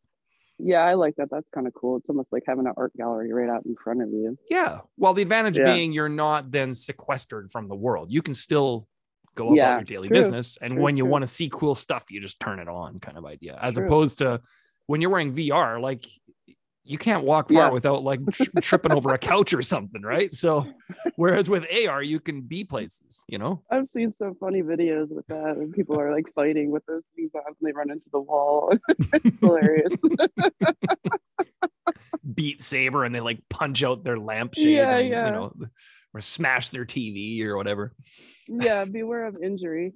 Yeah, 0.59 0.79
I 0.79 0.95
like 0.95 1.17
that. 1.17 1.29
That's 1.31 1.49
kind 1.55 1.67
of 1.67 1.75
cool. 1.75 1.97
It's 1.97 2.09
almost 2.09 2.33
like 2.33 2.45
having 2.47 2.67
an 2.67 2.73
art 2.77 2.93
gallery 2.97 3.33
right 3.33 3.51
out 3.51 3.67
in 3.67 3.75
front 3.83 4.03
of 4.03 4.09
you. 4.09 4.39
Yeah. 4.49 4.81
Well, 4.97 5.13
the 5.13 5.23
advantage 5.23 5.57
being 5.57 5.93
you're 5.93 6.09
not 6.09 6.51
then 6.51 6.73
sequestered 6.73 7.51
from 7.51 7.69
the 7.69 7.75
world. 7.75 8.11
You 8.11 8.23
can 8.23 8.35
still 8.35 8.89
go 9.35 9.49
about 9.49 9.55
your 9.55 9.83
daily 9.83 10.09
true. 10.09 10.17
business. 10.17 10.57
And 10.63 10.75
true, 10.75 10.83
when 10.83 10.97
you 10.97 11.05
want 11.05 11.23
to 11.23 11.27
see 11.27 11.51
cool 11.53 11.75
stuff, 11.75 12.07
you 12.11 12.23
just 12.23 12.41
turn 12.41 12.59
it 12.59 12.69
on 12.69 13.01
kind 13.01 13.19
of 13.19 13.27
idea. 13.27 13.59
As 13.61 13.75
true. 13.75 13.85
opposed 13.85 14.19
to 14.19 14.41
when 14.87 15.03
you're 15.03 15.11
wearing 15.11 15.35
VR, 15.35 15.81
like 15.81 16.07
you 16.87 16.99
can't 16.99 17.25
walk 17.25 17.49
far 17.49 17.67
yeah. 17.67 17.71
without 17.71 18.05
like 18.05 18.21
tripping 18.63 18.93
over 18.93 19.13
a 19.13 19.19
couch 19.19 19.53
or 19.53 19.63
something, 19.63 20.03
right? 20.03 20.33
So, 20.33 20.67
whereas 21.17 21.51
with 21.51 21.65
AR, 21.65 22.03
you 22.03 22.21
can 22.21 22.43
be 22.43 22.65
places, 22.65 23.25
you 23.29 23.39
know. 23.39 23.63
I've 23.71 23.89
seen 23.89 24.15
some 24.19 24.37
funny 24.37 24.63
videos 24.63 25.09
with 25.11 25.27
that, 25.27 25.57
and 25.57 25.73
people 25.73 26.01
are 26.01 26.15
like 26.15 26.27
fighting 26.35 26.71
with 26.71 26.85
those 26.87 27.03
things 27.15 27.31
on, 27.35 27.43
and 27.47 27.57
they 27.61 27.73
run 27.73 27.91
into 27.91 28.09
the 28.13 28.21
wall. 28.21 28.73
it's 28.89 29.41
hilarious. 29.41 29.93
Beat 32.35 32.61
Saber 32.61 33.05
and 33.05 33.15
they 33.15 33.21
like 33.21 33.41
punch 33.49 33.83
out 33.85 34.03
their 34.05 34.19
lampshade, 34.19 34.69
Yeah, 34.69 34.97
and, 34.97 35.09
yeah. 35.09 35.27
you 35.27 35.33
know, 35.33 35.53
or 36.15 36.21
smash 36.21 36.71
their 36.71 36.85
TV 36.85 37.43
or 37.45 37.57
whatever. 37.57 37.95
yeah, 38.49 38.85
beware 38.85 39.27
of 39.27 39.37
injury. 39.43 39.93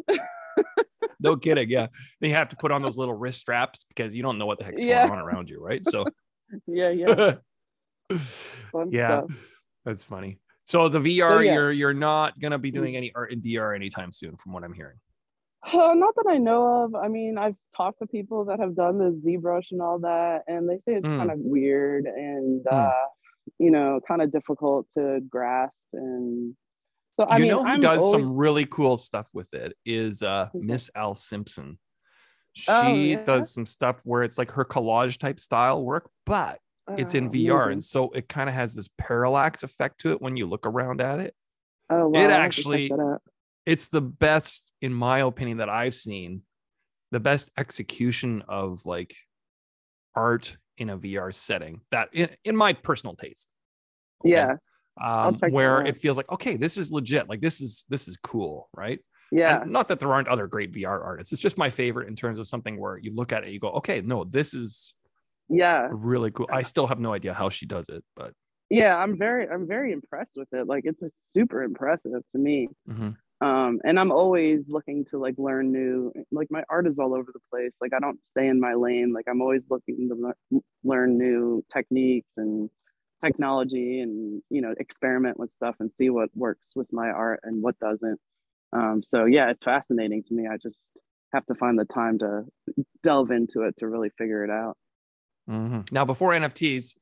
No 1.23 1.37
kidding. 1.37 1.69
Yeah. 1.69 1.89
Then 2.21 2.31
you 2.31 2.37
have 2.37 2.49
to 2.51 2.57
put 2.57 2.71
on 2.71 2.83
those 2.83 2.97
little 2.97 3.15
wrist 3.15 3.41
straps 3.41 3.85
because 3.85 4.15
you 4.15 4.23
don't 4.23 4.39
know 4.39 4.47
what 4.47 4.59
the 4.59 4.65
heck's 4.65 4.83
Yeah. 4.83 5.07
going 5.07 5.19
on 5.19 5.25
around 5.27 5.51
you, 5.51 5.63
right? 5.63 5.85
So, 5.85 6.07
yeah, 6.67 6.91
yeah. 6.91 7.35
Yeah, 8.91 9.23
stuff. 9.27 9.57
that's 9.85 10.03
funny. 10.05 10.39
So 10.65 10.89
the 10.89 10.99
VR, 11.01 11.45
yeah. 11.45 11.55
you're 11.55 11.73
you're 11.73 11.95
not 11.95 12.39
gonna 12.39 12.59
be 12.59 12.71
doing 12.71 12.97
any 12.97 13.13
art 13.15 13.33
in 13.33 13.41
VR 13.41 13.75
anytime 13.75 14.13
soon, 14.13 14.37
from 14.37 14.53
what 14.53 14.63
I'm 14.65 14.73
hearing. 14.73 14.97
Uh, 15.65 15.95
not 15.95 16.15
that 16.17 16.27
I 16.29 16.39
know 16.39 16.85
of. 16.85 16.95
I 16.95 17.09
mean, 17.09 17.37
I've 17.39 17.57
talked 17.77 17.99
to 17.99 18.07
people 18.07 18.45
that 18.47 18.61
have 18.61 18.75
done 18.75 18.99
the 18.99 19.11
ZBrush 19.25 19.73
and 19.73 19.83
all 19.83 19.99
that, 20.01 20.43
and 20.47 20.69
they 20.69 20.77
say 20.77 20.95
it's 20.95 21.07
Mm. 21.07 21.19
kind 21.19 21.31
of 21.31 21.39
weird 21.39 22.07
and 22.07 22.65
Mm. 22.65 22.73
uh, 22.73 22.93
you 23.59 23.71
know, 23.71 24.01
kind 24.07 24.23
of 24.23 24.33
difficult 24.33 24.87
to 24.97 25.21
grasp. 25.29 25.75
And 25.93 26.57
so, 27.19 27.25
I 27.27 27.37
you 27.37 27.43
mean, 27.43 27.51
know 27.53 27.63
who 27.65 27.69
I'm 27.69 27.81
does 27.81 28.01
always- 28.01 28.13
some 28.23 28.35
really 28.37 28.65
cool 28.67 28.97
stuff 28.97 29.29
with 29.35 29.53
it 29.55 29.77
is 29.85 30.23
uh 30.23 30.49
Miss 30.55 30.89
Al 30.95 31.15
Simpson. 31.15 31.79
She 32.61 32.71
Oh, 32.73 32.95
yeah? 32.95 33.25
does 33.25 33.53
some 33.53 33.67
stuff 33.67 34.03
where 34.05 34.23
it's 34.23 34.39
like 34.39 34.51
her 34.53 34.65
collage 34.65 35.19
type 35.19 35.41
style 35.41 35.83
work, 35.83 36.11
but 36.27 36.59
it's 36.97 37.15
in 37.15 37.27
Oh, 37.27 37.31
VR, 37.31 37.63
amazing. 37.65 37.73
and 37.73 37.85
so 37.85 38.11
it 38.11 38.29
kind 38.29 38.49
of 38.49 38.55
has 38.55 38.75
this 38.75 38.89
parallax 38.99 39.63
effect 39.63 40.01
to 40.01 40.13
it 40.13 40.21
when 40.21 40.37
you 40.37 40.47
look 40.47 40.67
around 40.67 41.01
at 41.01 41.21
it. 41.21 41.35
Oh, 41.89 42.09
wow, 42.09 42.21
it 42.21 42.25
I'll 42.25 42.41
have 42.43 42.51
to 42.55 42.63
check 42.63 42.73
actually-. 42.73 42.93
It's 43.67 43.89
the 43.89 44.01
best, 44.01 44.73
in 44.81 44.93
my 44.93 45.19
opinion, 45.21 45.59
that 45.59 45.69
I've 45.69 45.95
seen. 45.95 46.43
The 47.13 47.21
best 47.21 47.51
execution 47.59 48.43
of 48.49 48.87
like 48.87 49.17
art 50.15 50.57
in 50.79 50.91
a 50.91 50.99
VR 50.99 51.33
setting 51.35 51.81
that, 51.91 52.09
in, 52.13 52.31
in 52.45 52.57
my 52.57 52.73
personal 52.73 53.17
taste, 53.17 53.49
okay? 54.25 54.31
Yeah, 54.31 54.57
um, 55.03 55.35
where 55.51 55.81
out. 55.81 55.89
it 55.89 55.97
feels 55.99 56.17
like 56.17 56.31
okay, 56.31 56.57
this 56.57 56.77
is 56.77 56.93
legit. 56.93 57.29
Like 57.29 57.41
this 57.41 57.61
is 57.61 57.85
this 57.89 58.07
is 58.07 58.17
cool, 58.23 58.69
right? 58.77 59.01
Yeah, 59.33 59.63
And 59.63 59.71
not 59.71 59.89
that 59.89 60.01
there 60.01 60.13
aren't 60.13 60.29
other 60.29 60.47
great 60.47 60.73
VR 60.73 61.05
artists. 61.05 61.33
It's 61.33 61.43
just 61.43 61.59
my 61.59 61.71
favorite 61.71 62.09
in 62.09 62.17
terms 62.17 62.39
of 62.39 62.47
something 62.49 62.79
where 62.81 62.99
you 62.99 63.15
look 63.15 63.33
at 63.33 63.45
it, 63.45 63.51
you 63.51 63.61
go, 63.61 63.71
okay, 63.73 64.01
no, 64.01 64.25
this 64.25 64.55
is 64.55 64.93
yeah, 65.49 65.89
really 65.91 66.31
cool. 66.31 66.49
I 66.53 66.63
still 66.63 66.87
have 66.87 66.99
no 67.01 67.13
idea 67.13 67.35
how 67.35 67.49
she 67.51 67.67
does 67.67 67.89
it, 67.89 68.05
but 68.17 68.35
yeah. 68.71 68.97
I'm 68.97 69.19
very, 69.19 69.49
I'm 69.49 69.67
very 69.67 69.93
impressed 69.93 70.33
with 70.37 70.49
it. 70.53 70.67
Like, 70.67 70.85
it's, 70.87 71.03
it's 71.03 71.21
super 71.35 71.63
impressive 71.63 72.23
to 72.33 72.39
me. 72.39 72.69
mhm. 72.89 73.17
um 73.41 73.81
and 73.85 73.99
i'm 73.99 74.13
always 74.13 74.69
looking 74.69 75.03
to 75.07 75.17
like 75.19 75.35
learn 75.39 75.73
new 75.73 76.13
like 76.31 76.49
my 76.51 76.63
art 76.69 76.87
is 76.87 76.99
all 76.99 77.15
over 77.15 77.31
the 77.33 77.41
place 77.51 77.73
like 77.81 77.93
i 77.95 77.99
don't 77.99 78.19
stay 78.33 78.47
in 78.47 78.61
my 78.61 78.75
lane 78.75 79.15
like 79.15 79.25
i'm 79.31 79.41
always 79.41 79.63
looking 79.71 80.09
to 80.11 80.15
le- 80.15 80.61
learn 80.85 81.17
new 81.17 81.65
techniques 81.73 82.29
and 82.37 82.69
technology 83.25 84.01
and 84.01 84.43
you 84.51 84.61
know 84.61 84.75
experiment 84.79 85.39
with 85.39 85.51
stuff 85.51 85.75
and 85.81 85.91
see 85.91 86.11
what 86.11 86.29
works 86.35 86.69
with 86.75 86.93
my 86.93 87.09
art 87.09 87.41
and 87.43 87.63
what 87.63 87.79
doesn't 87.79 88.21
um 88.73 89.03
so 89.03 89.25
yeah 89.25 89.51
it's 89.51 89.63
fascinating 89.63 90.23
to 90.23 90.35
me 90.35 90.47
i 90.47 90.57
just 90.57 90.79
have 91.33 91.47
to 91.47 91.55
find 91.55 91.79
the 91.79 91.85
time 91.85 92.19
to 92.19 92.43
delve 93.03 93.31
into 93.31 93.63
it 93.63 93.77
to 93.79 93.89
really 93.89 94.11
figure 94.19 94.45
it 94.45 94.51
out 94.51 94.77
Mhm. 95.49 95.91
now 95.93 96.05
before 96.05 96.33
NFTs, 96.33 96.97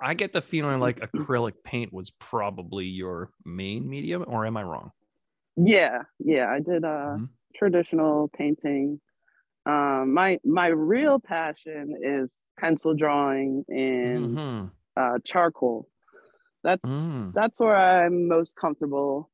I 0.00 0.14
get 0.14 0.32
the 0.32 0.42
feeling 0.42 0.80
like 0.80 1.00
Mm-hmm. 1.14 1.22
acrylic 1.24 1.62
paint 1.64 1.92
was 1.92 2.10
probably 2.10 2.86
your 2.86 3.32
main 3.44 3.88
medium, 3.88 4.24
or 4.26 4.46
am 4.46 4.56
I 4.56 4.62
wrong? 4.62 4.92
yeah 5.56 6.02
yeah 6.18 6.50
i 6.50 6.60
did 6.60 6.84
uh 6.84 7.16
Mhm. 7.16 7.28
traditional 7.54 8.28
painting 8.36 9.00
um 9.66 10.14
my 10.14 10.38
my 10.44 10.68
real 10.68 11.20
passion 11.20 11.94
is 12.02 12.36
pencil 12.60 12.94
drawing 12.94 13.64
and 13.68 14.38
Mhm. 14.38 14.72
uh, 14.96 15.18
charcoal. 15.24 15.88
That's 16.64 16.84
Mm. 16.84 17.34
that's 17.34 17.60
where 17.60 17.76
I'm 17.76 18.28
most 18.28 18.56
comfortable. 18.56 19.30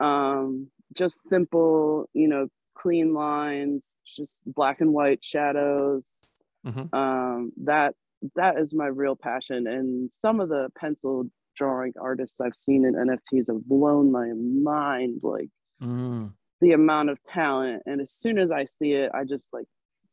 Um, 0.00 0.70
just 0.94 1.28
simple, 1.28 2.08
you 2.12 2.28
know, 2.28 2.48
clean 2.76 3.14
lines, 3.14 3.96
just 4.04 4.42
black 4.46 4.80
and 4.80 4.92
white 4.92 5.24
shadows. 5.24 6.42
Mhm. 6.66 6.92
Um, 6.94 7.52
that 7.62 7.94
that 8.36 8.58
is 8.58 8.72
my 8.72 8.86
real 8.86 9.16
passion. 9.16 9.66
And 9.66 10.10
some 10.12 10.40
of 10.40 10.48
the 10.48 10.70
pencil 10.76 11.30
drawing 11.56 11.92
artists 12.00 12.40
I've 12.40 12.56
seen 12.56 12.84
in 12.84 12.94
NFTs 12.94 13.48
have 13.48 13.64
blown 13.66 14.10
my 14.10 14.32
mind. 14.34 15.20
Like 15.22 15.50
Mm. 15.82 16.32
the 16.60 16.72
amount 16.72 17.10
of 17.10 17.22
talent, 17.22 17.82
and 17.86 18.00
as 18.00 18.12
soon 18.12 18.38
as 18.38 18.50
I 18.50 18.64
see 18.64 18.92
it, 18.92 19.10
I 19.14 19.24
just 19.24 19.48
like 19.52 19.66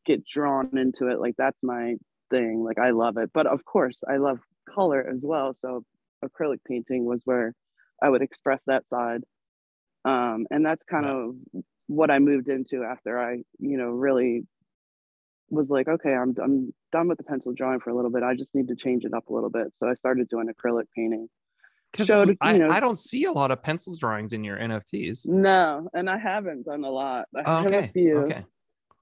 get 0.04 0.24
drawn 0.26 0.76
into 0.76 1.08
it. 1.08 1.20
Like 1.20 1.36
that's 1.36 1.62
my 1.62 1.96
thing. 2.30 2.62
Like 2.64 2.78
I 2.78 2.90
love 2.90 3.16
it. 3.16 3.30
But 3.32 3.46
of 3.46 3.64
course, 3.64 4.02
I 4.08 4.16
love 4.18 4.40
color 4.68 5.06
as 5.08 5.24
well. 5.24 5.54
So 5.54 5.84
acrylic 6.24 6.58
painting 6.66 7.04
was 7.06 7.22
where 7.24 7.54
I 8.02 8.08
would 8.10 8.22
express 8.22 8.64
that 8.66 8.88
side. 8.88 9.22
Um, 10.04 10.46
and 10.50 10.64
that's 10.64 10.82
kind 10.84 11.06
of 11.06 11.34
what 11.86 12.10
I 12.10 12.18
moved 12.18 12.48
into 12.48 12.82
after 12.84 13.18
I, 13.18 13.42
you 13.58 13.76
know, 13.78 13.90
really 13.90 14.46
was 15.50 15.68
like, 15.68 15.86
okay, 15.88 16.12
I'm 16.14 16.34
I'm 16.42 16.72
done 16.92 17.08
with 17.08 17.18
the 17.18 17.24
pencil 17.24 17.52
drawing 17.52 17.80
for 17.80 17.90
a 17.90 17.94
little 17.94 18.10
bit. 18.10 18.22
I 18.22 18.34
just 18.34 18.54
need 18.54 18.68
to 18.68 18.76
change 18.76 19.04
it 19.04 19.12
up 19.14 19.28
a 19.28 19.32
little 19.32 19.50
bit. 19.50 19.68
So 19.78 19.86
I 19.88 19.94
started 19.94 20.28
doing 20.28 20.48
acrylic 20.48 20.84
painting. 20.96 21.28
Because 21.92 22.08
I, 22.40 22.56
know- 22.56 22.70
I 22.70 22.80
don't 22.80 22.98
see 22.98 23.24
a 23.24 23.32
lot 23.32 23.50
of 23.50 23.62
pencil 23.62 23.94
drawings 23.94 24.32
in 24.32 24.44
your 24.44 24.56
NFTs. 24.56 25.28
No, 25.28 25.90
and 25.92 26.08
I 26.08 26.16
haven't 26.16 26.64
done 26.64 26.84
a 26.84 26.90
lot. 26.90 27.26
I 27.36 27.60
have 27.60 27.70
a 27.70 27.88
few. 27.88 28.18
Okay. 28.20 28.44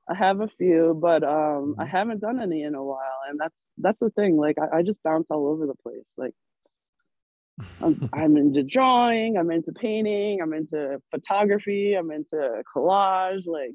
I 0.08 0.14
have 0.14 0.40
a 0.40 0.48
few, 0.58 0.98
but 1.00 1.22
um, 1.22 1.76
I 1.78 1.84
Mhm. 1.84 1.88
haven't 1.88 2.20
done 2.20 2.42
any 2.42 2.62
in 2.64 2.74
a 2.74 2.82
while, 2.82 3.20
and 3.28 3.38
that's 3.38 3.54
that's 3.78 3.98
the 4.00 4.10
thing. 4.10 4.36
Like 4.36 4.56
I, 4.58 4.78
I 4.78 4.82
just 4.82 5.00
bounce 5.04 5.28
all 5.30 5.46
over 5.46 5.68
the 5.68 5.76
place. 5.76 6.04
Like 6.16 6.34
I'm, 7.80 8.08
I'm 8.12 8.36
into 8.36 8.62
drawing, 8.62 9.36
I'm 9.36 9.50
into 9.50 9.72
painting, 9.72 10.40
I'm 10.42 10.52
into 10.52 11.00
photography, 11.10 11.94
I'm 11.94 12.10
into 12.10 12.62
collage. 12.74 13.46
Like 13.46 13.74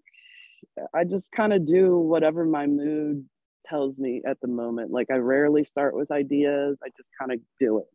I 0.94 1.04
just 1.04 1.32
kind 1.32 1.54
of 1.54 1.66
do 1.66 1.98
whatever 1.98 2.46
my 2.46 2.68
mood 2.68 3.26
tells 3.66 3.98
me 3.98 4.22
at 4.28 4.40
the 4.42 4.48
moment. 4.48 4.92
Like 4.92 5.08
I 5.12 5.16
rarely 5.16 5.64
start 5.64 5.96
with 5.96 6.12
ideas. 6.12 6.78
I 6.84 6.90
just 6.98 7.10
kind 7.20 7.32
of 7.32 7.40
do 7.60 7.80
it. 7.80 7.86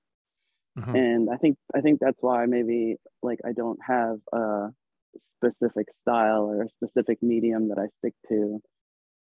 Mhm. 0.79 0.97
And 0.97 1.31
I 1.31 1.37
think 1.37 1.57
I 1.75 1.81
think 1.81 2.01
that's 2.01 2.23
why 2.23 2.47
maybe 2.47 2.97
like 3.23 3.41
I 3.45 3.53
don't 3.53 3.79
have 3.87 4.19
a 4.33 4.69
specific 5.27 5.93
style 5.93 6.45
or 6.45 6.63
a 6.63 6.69
specific 6.69 7.23
medium 7.23 7.69
that 7.69 7.79
I 7.79 7.89
stick 7.89 8.15
to. 8.29 8.61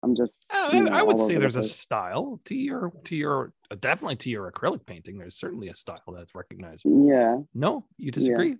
I'm 0.04 0.16
just 0.16 0.46
Uh, 0.50 0.72
you 0.72 0.84
know, 0.84 0.92
I 0.92 1.02
would 1.04 1.20
say 1.20 1.36
over 1.36 1.40
the 1.40 1.42
there's 1.42 1.58
a 1.58 1.64
style 1.64 2.40
to 2.46 2.56
your 2.56 2.94
to 3.06 3.16
your 3.16 3.54
uh, 3.70 3.76
definitely 3.76 4.16
to 4.18 4.30
your 4.30 4.50
acrylic 4.50 4.86
painting. 4.86 5.18
There's 5.18 5.36
certainly 5.38 5.68
a 5.68 5.76
style 5.76 6.02
that's 6.16 6.36
recognizable. 6.36 7.06
yeah. 7.08 7.38
No, 7.54 7.86
you 7.98 8.12
disagree? 8.12 8.58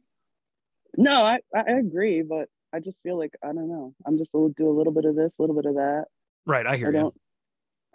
No, 0.98 1.22
I, 1.22 1.40
I 1.56 1.74
agree, 1.80 2.22
but 2.24 2.50
I 2.74 2.80
just 2.80 3.02
feel 3.04 3.18
like 3.18 3.34
I 3.44 3.48
don't 3.48 3.70
know. 3.70 3.94
I'm 4.06 4.18
just 4.18 4.34
a 4.34 4.38
little, 4.38 4.50
do 4.50 4.70
a 4.70 4.76
little 4.78 4.94
bit 4.94 5.06
of 5.06 5.16
this, 5.16 5.34
a 5.38 5.42
little 5.42 5.56
bit 5.56 5.66
of 5.66 5.76
that. 5.76 6.06
Right, 6.46 6.66
I 6.66 6.78
hear 6.78 6.88
I 6.88 6.92
you. 6.92 6.98
don't 7.00 7.16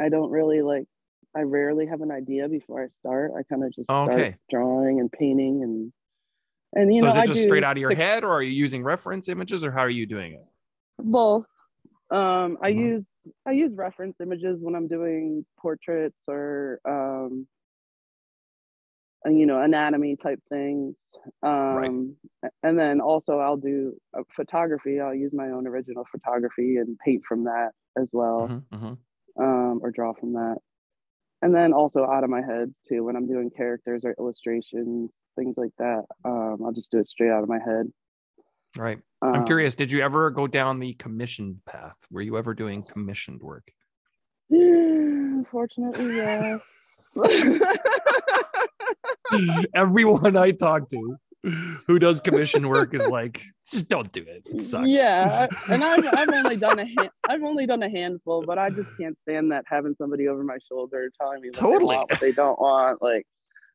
I 0.01 0.09
don't 0.11 0.31
really 0.31 0.63
like 0.63 0.87
I 1.37 1.43
rarely 1.43 1.87
have 1.87 2.03
an 2.03 2.11
idea 2.13 2.49
before 2.49 2.83
I 2.85 2.89
start. 2.89 3.33
I 3.39 3.45
kind 3.45 3.65
of 3.65 3.73
just 3.75 3.91
Okay. 3.91 3.99
start 3.99 4.37
drawing 4.51 5.01
and 5.01 5.13
painting 5.13 5.63
and 5.63 5.93
and 6.75 6.95
you 6.95 7.01
so 7.01 7.07
know 7.07 7.09
So 7.09 7.09
is 7.09 7.17
it 7.17 7.25
I 7.25 7.27
just 7.27 7.43
straight 7.43 7.65
out 7.65 7.77
of 7.77 7.81
your 7.81 7.93
head, 7.93 8.25
or 8.25 8.33
are 8.35 8.43
you 8.43 8.53
using 8.53 8.83
reference 8.85 9.29
images, 9.29 9.65
or 9.65 9.73
how 9.73 9.81
are 9.81 9.91
you 9.91 10.07
doing 10.07 10.35
it? 10.35 10.47
both. 10.99 11.47
Um 12.11 12.59
I 12.63 12.69
Mhm. 12.69 12.69
use 12.69 13.05
I 13.47 13.53
use 13.53 13.73
reference 13.75 14.21
images 14.21 14.61
when 14.63 14.75
I'm 14.75 14.89
doing 14.89 15.45
portraits 15.59 16.23
or 16.29 16.81
um 16.85 17.47
uh, 19.27 19.31
you 19.31 19.47
know 19.47 19.61
anatomy 19.61 20.17
type 20.17 20.41
things. 20.49 20.97
Um 21.43 22.17
and 22.63 22.79
then 22.79 23.01
also 23.01 23.39
i'll 23.39 23.57
do 23.57 23.95
uh, 24.17 24.23
photography. 24.35 25.01
I'll 25.01 25.15
use 25.15 25.33
my 25.33 25.51
own 25.51 25.67
original 25.67 26.05
photography 26.11 26.77
and 26.77 26.99
paint 27.05 27.23
from 27.29 27.45
that 27.45 27.71
as 27.97 28.11
well 28.13 28.53
Mhm, 28.53 28.67
mhm. 28.71 28.99
um 29.41 29.81
or 29.83 29.91
draw 29.93 30.15
from 30.15 30.35
that. 30.35 30.59
And 31.43 31.55
then 31.55 31.73
also 31.75 32.05
out 32.05 32.25
of 32.25 32.31
my 32.31 32.43
head 32.43 32.75
too 32.89 33.05
when 33.05 33.17
i'm 33.17 33.29
doing 33.29 33.51
characters 33.51 34.05
or 34.05 34.15
illustrations 34.19 35.11
things 35.37 35.57
like 35.59 35.73
that 35.79 36.05
um 36.25 36.59
i'll 36.65 36.73
just 36.73 36.91
do 36.93 36.99
it 37.01 37.09
straight 37.09 37.31
out 37.31 37.43
of 37.45 37.49
my 37.49 37.61
head 37.61 37.87
Right. 38.77 38.99
I'm 39.21 39.35
Um, 39.41 39.45
curious. 39.47 39.75
Did 39.75 39.91
you 39.93 40.01
ever 40.03 40.31
go 40.31 40.47
down 40.47 40.79
the 40.81 40.95
commissioned 40.95 41.61
path? 41.67 41.97
Were 42.11 42.23
you 42.23 42.39
ever 42.39 42.55
doing 42.55 42.83
commissioned 42.83 43.43
work? 43.43 43.71
unfortunately 44.51 46.17
yes 46.17 47.17
Everyone 49.75 50.37
I 50.37 50.51
talk 50.53 50.89
to 50.91 51.17
who 51.87 51.99
does 51.99 52.21
commission 52.21 52.69
work 52.69 52.95
is 52.95 53.09
like, 53.11 53.43
just 53.69 53.89
don't 53.89 54.13
do 54.13 54.23
it. 54.23 54.43
It 54.47 54.61
sucks. 54.61 54.87
Yeah, 54.89 55.49
and 55.71 55.83
I've, 55.83 56.07
I've 56.15 56.29
only 56.33 56.57
done 56.57 56.79
a 56.79 56.85
hand, 56.87 57.11
I've 57.29 57.43
only 57.43 57.67
done 57.67 57.83
a 57.83 57.91
handful, 57.91 58.45
but 58.47 58.59
I 58.59 58.71
just 58.71 58.91
can't 58.97 59.17
stand 59.23 59.51
that 59.51 59.65
having 59.67 59.95
somebody 59.99 60.29
over 60.29 60.45
my 60.45 60.59
shoulder 60.69 61.11
telling 61.21 61.41
me 61.41 61.49
what 61.49 61.55
Totally. 61.59 61.97
they 61.97 62.01
what 62.01 62.21
they 62.21 62.33
don't 62.33 62.61
want. 62.61 63.03
Like, 63.03 63.27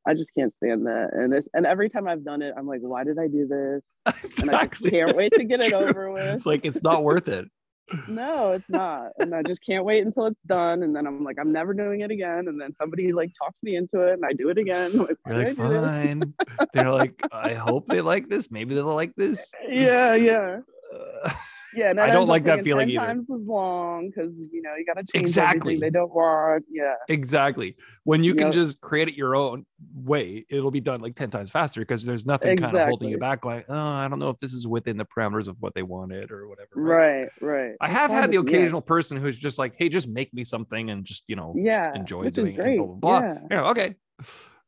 I 0.07 0.13
just 0.13 0.33
can't 0.33 0.53
stand 0.55 0.85
that. 0.87 1.09
And 1.13 1.31
this, 1.31 1.47
and 1.53 1.65
every 1.65 1.89
time 1.89 2.07
I've 2.07 2.23
done 2.23 2.41
it, 2.41 2.53
I'm 2.57 2.67
like, 2.67 2.79
why 2.81 3.03
did 3.03 3.19
I 3.19 3.27
do 3.27 3.47
this? 3.47 3.81
And 4.41 4.49
I 4.51 4.63
exactly. 4.63 4.91
can't 4.91 5.17
wait 5.17 5.33
to 5.33 5.43
get 5.43 5.59
it 5.59 5.69
true. 5.69 5.79
over 5.79 6.11
with. 6.11 6.23
It's 6.23 6.45
like 6.45 6.65
it's 6.65 6.81
not 6.81 7.03
worth 7.03 7.27
it. 7.27 7.45
no, 8.07 8.51
it's 8.51 8.69
not. 8.69 9.11
And 9.17 9.33
I 9.33 9.43
just 9.43 9.65
can't 9.65 9.85
wait 9.85 10.05
until 10.05 10.27
it's 10.27 10.41
done. 10.45 10.83
And 10.83 10.95
then 10.95 11.07
I'm 11.07 11.23
like, 11.23 11.37
I'm 11.39 11.51
never 11.51 11.73
doing 11.73 12.01
it 12.01 12.11
again. 12.11 12.47
And 12.47 12.59
then 12.59 12.73
somebody 12.79 13.13
like 13.13 13.31
talks 13.41 13.63
me 13.63 13.75
into 13.75 14.01
it 14.01 14.13
and 14.13 14.25
I 14.25 14.33
do 14.33 14.49
it 14.49 14.57
again. 14.57 14.97
Like, 14.97 15.17
You're 15.25 15.45
like, 15.45 15.55
fine. 15.55 16.33
They're 16.73 16.91
like, 16.91 17.21
I 17.31 17.53
hope 17.53 17.87
they 17.87 18.01
like 18.01 18.29
this. 18.29 18.51
Maybe 18.51 18.75
they'll 18.75 18.93
like 18.93 19.15
this. 19.15 19.51
Yeah, 19.67 20.15
yeah. 20.15 20.59
Uh, 20.93 21.31
Yeah, 21.77 21.93
I 21.97 22.09
don't 22.11 22.27
like 22.27 22.43
that 22.45 22.63
feeling 22.63 22.87
10 22.87 22.95
either. 22.95 23.05
times 23.05 23.27
as 23.33 23.47
long 23.47 24.09
because 24.09 24.37
you 24.51 24.61
know 24.61 24.71
you 24.77 24.85
got 24.85 24.93
to 24.95 25.03
change 25.03 25.21
Exactly. 25.21 25.75
everything 25.75 25.79
they 25.79 25.89
don't 25.89 26.13
want. 26.13 26.65
Yeah, 26.69 26.93
exactly. 27.07 27.75
When 28.03 28.23
you 28.23 28.33
can 28.35 28.51
just 28.51 28.81
create 28.81 29.07
it 29.07 29.13
your 29.15 29.35
own 29.35 29.65
way, 29.93 30.45
it'll 30.49 30.71
be 30.71 30.79
done 30.81 31.01
like 31.01 31.15
10 31.15 31.29
times 31.29 31.51
faster 31.51 31.81
because 31.81 32.03
there's 32.03 32.25
nothing 32.25 32.57
kind 32.57 32.75
of 32.75 32.87
holding 32.87 33.09
you 33.09 33.17
back. 33.19 33.45
Like, 33.45 33.65
oh, 33.69 33.75
I 33.77 34.07
don't 34.07 34.19
know 34.19 34.29
if 34.29 34.39
this 34.39 34.53
is 34.53 34.65
within 34.67 34.97
the 34.97 35.05
parameters 35.05 35.47
of 35.47 35.57
what 35.59 35.73
they 35.75 35.83
wanted 35.83 36.31
or 36.31 36.47
whatever. 36.47 36.69
right, 36.75 37.29
right. 37.41 37.75
I 37.79 37.89
have 37.89 38.09
had 38.11 38.31
the 38.31 38.37
to- 38.41 38.49
yeah. 38.51 38.57
occasional 38.57 38.81
person 38.81 39.17
who's 39.17 39.37
just 39.37 39.57
like, 39.59 39.75
hey, 39.77 39.89
just 39.89 40.07
make 40.07 40.33
me 40.33 40.43
something 40.43 40.89
and 40.89 41.05
just, 41.05 41.23
you 41.27 41.35
know, 41.35 41.53
yeah, 41.57 41.93
enjoy 41.95 42.23
which 42.25 42.35
doing 42.35 42.47
is 42.47 42.53
it. 42.53 42.55
great. 42.55 42.79
and 42.79 42.99
Blah, 42.99 43.19
blah, 43.19 43.19
blah. 43.19 43.29
Yeah, 43.29 43.47
Yeah, 43.51 43.69
okay. 43.71 43.95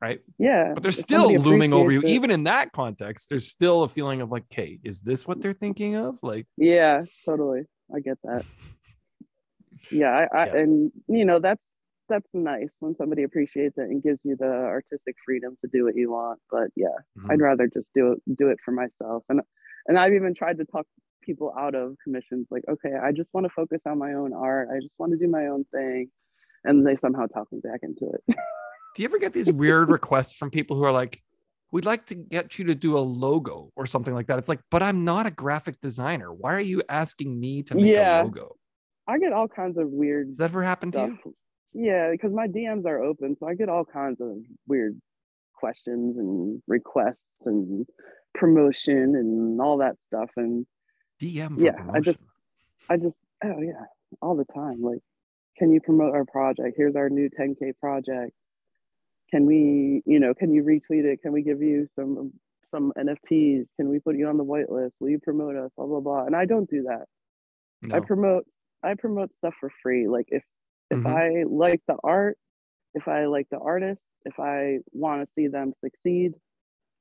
Right. 0.01 0.21
yeah. 0.37 0.71
But 0.73 0.81
they're 0.83 0.91
still 0.93 1.29
looming 1.33 1.73
over 1.73 1.91
you. 1.91 1.99
it- 1.99 2.09
Even 2.09 2.31
in 2.31 2.45
that 2.45 2.71
context, 2.71 3.27
there's 3.29 3.47
still 3.47 3.83
a 3.83 3.89
feeling 3.89 4.21
of 4.21 4.31
like, 4.31 4.43
okay, 4.51 4.79
is 4.83 5.01
this 5.01 5.27
what 5.27 5.41
they're 5.41 5.53
thinking 5.53 5.95
of? 5.95 6.17
Like, 6.23 6.47
Yeah, 6.57 7.03
totally. 7.25 7.63
I 7.93 7.99
get 7.99 8.17
that. 8.23 8.45
Yeah, 9.91 10.09
I, 10.33 10.37
I 10.37 10.45
Yeah. 10.47 10.55
and 10.57 10.91
you 11.07 11.23
know 11.25 11.39
that's 11.39 11.63
that's 12.09 12.29
nice 12.33 12.73
when 12.79 12.95
somebody 12.95 13.23
appreciates 13.23 13.77
it 13.77 13.83
and 13.83 14.03
gives 14.03 14.21
you 14.25 14.35
the 14.35 14.45
artistic 14.45 15.15
freedom 15.25 15.57
to 15.61 15.69
do 15.71 15.85
what 15.85 15.95
you 15.95 16.11
want. 16.11 16.39
But 16.51 16.69
yeah, 16.75 16.87
mhm. 17.17 17.31
I'd 17.31 17.39
rather 17.41 17.67
just 17.67 17.89
do 17.93 18.11
it 18.13 18.37
do 18.37 18.49
it 18.49 18.57
for 18.63 18.71
myself. 18.71 19.23
And 19.29 19.41
and 19.87 19.97
I've 19.97 20.13
even 20.13 20.33
tried 20.33 20.57
to 20.57 20.65
talk 20.65 20.85
people 21.23 21.53
out 21.57 21.75
of 21.75 21.95
commissions 22.03 22.47
like, 22.51 22.63
okay, 22.69 22.91
I 23.01 23.11
just 23.13 23.29
want 23.33 23.45
to 23.45 23.49
focus 23.55 23.83
on 23.85 23.97
my 23.99 24.13
own 24.13 24.33
art. 24.33 24.67
I 24.73 24.79
just 24.79 24.93
want 24.99 25.11
to 25.13 25.17
do 25.17 25.27
my 25.29 25.47
own 25.47 25.63
thing. 25.73 26.09
And 26.65 26.85
they 26.85 26.97
somehow 26.97 27.27
talk 27.27 27.47
me 27.51 27.59
back 27.63 27.79
into 27.83 28.11
it. 28.13 28.23
do 28.95 29.01
you 29.03 29.07
ever 29.07 29.19
get 29.19 29.33
these 29.33 29.51
weird 29.51 29.89
requests 29.89 30.33
from 30.33 30.49
people 30.49 30.75
who 30.75 30.83
are 30.83 30.91
like, 30.91 31.21
we'd 31.71 31.85
like 31.85 32.05
to 32.07 32.15
get 32.15 32.57
you 32.57 32.65
to 32.65 32.75
do 32.75 32.97
a 32.97 32.99
logo 32.99 33.71
or 33.75 33.85
something 33.85 34.13
like 34.13 34.27
that? 34.27 34.39
It's 34.39 34.49
like, 34.49 34.61
but 34.71 34.81
I'm 34.83 35.03
not 35.05 35.25
a 35.25 35.31
graphic 35.31 35.79
designer. 35.81 36.33
Why 36.33 36.53
are 36.55 36.59
you 36.59 36.81
asking 36.89 37.39
me 37.39 37.63
to 37.63 37.75
make 37.75 37.93
Yeah. 37.93 38.21
a 38.21 38.23
logo? 38.23 38.55
I 39.07 39.17
get 39.19 39.33
all 39.33 39.47
kinds 39.47 39.77
of 39.77 39.89
weird 39.89 40.29
Does 40.29 40.37
that 40.37 40.45
ever 40.45 40.63
happen 40.63 40.91
to 40.91 41.17
you? 41.23 41.35
Yeah, 41.73 42.09
because 42.11 42.31
my 42.33 42.47
DMs 42.47 42.85
are 42.85 43.01
open, 43.01 43.35
so 43.39 43.47
I 43.47 43.53
get 43.55 43.69
all 43.69 43.85
kinds 43.85 44.21
of 44.21 44.37
weird 44.67 44.99
questions 45.53 46.17
and 46.17 46.61
requests 46.67 47.17
and 47.45 47.85
promotion 48.33 49.15
and 49.15 49.59
all 49.61 49.77
that 49.77 49.97
stuff. 49.99 50.29
And 50.35 50.65
DM 51.21 51.59
Yeah, 51.59 51.85
I 51.93 51.99
just- 51.99 52.21
I 52.89 52.97
just, 52.97 53.19
oh 53.43 53.59
yeah, 53.61 53.85
all 54.21 54.35
the 54.35 54.45
time. 54.45 54.81
Like, 54.81 55.01
can 55.57 55.71
you 55.71 55.79
promote 55.81 56.15
our 56.15 56.25
project? 56.25 56.75
Here's 56.77 56.95
our 56.95 57.09
new 57.09 57.29
10K 57.29 57.73
project. 57.73 58.31
Can 59.31 59.45
we, 59.45 60.01
you 60.05 60.19
know, 60.19 60.33
can 60.33 60.53
you 60.53 60.63
retweet 60.63 61.03
it? 61.05 61.21
Can 61.21 61.31
we 61.31 61.43
give 61.43 61.61
you 61.61 61.87
some 61.95 62.33
some 62.71 62.93
NFTs? 62.97 63.65
Can 63.77 63.89
we 63.89 63.99
put 63.99 64.15
you 64.17 64.27
on 64.27 64.37
the 64.37 64.45
whitelist? 64.45 64.91
Will 64.99 65.09
you 65.09 65.19
promote 65.19 65.55
us? 65.55 65.71
Blah 65.77 65.87
blah 65.87 65.99
blah. 65.99 66.25
And 66.25 66.35
I 66.35 66.45
don't 66.45 66.69
do 66.69 66.83
that. 66.83 67.05
I 67.93 67.99
promote 68.01 68.45
I 68.83 68.95
promote 68.95 69.33
stuff 69.33 69.53
for 69.59 69.71
free. 69.83 70.07
Like 70.07 70.27
if 70.29 70.43
if 70.91 70.99
Mhm. 70.99 71.05
I 71.05 71.43
like 71.47 71.81
the 71.87 71.97
art, 72.03 72.37
if 72.95 73.07
I 73.07 73.25
like 73.25 73.47
the 73.51 73.59
artist, 73.59 74.01
if 74.25 74.39
I 74.39 74.79
want 74.93 75.25
to 75.27 75.33
see 75.33 75.47
them 75.47 75.73
succeed, 75.83 76.33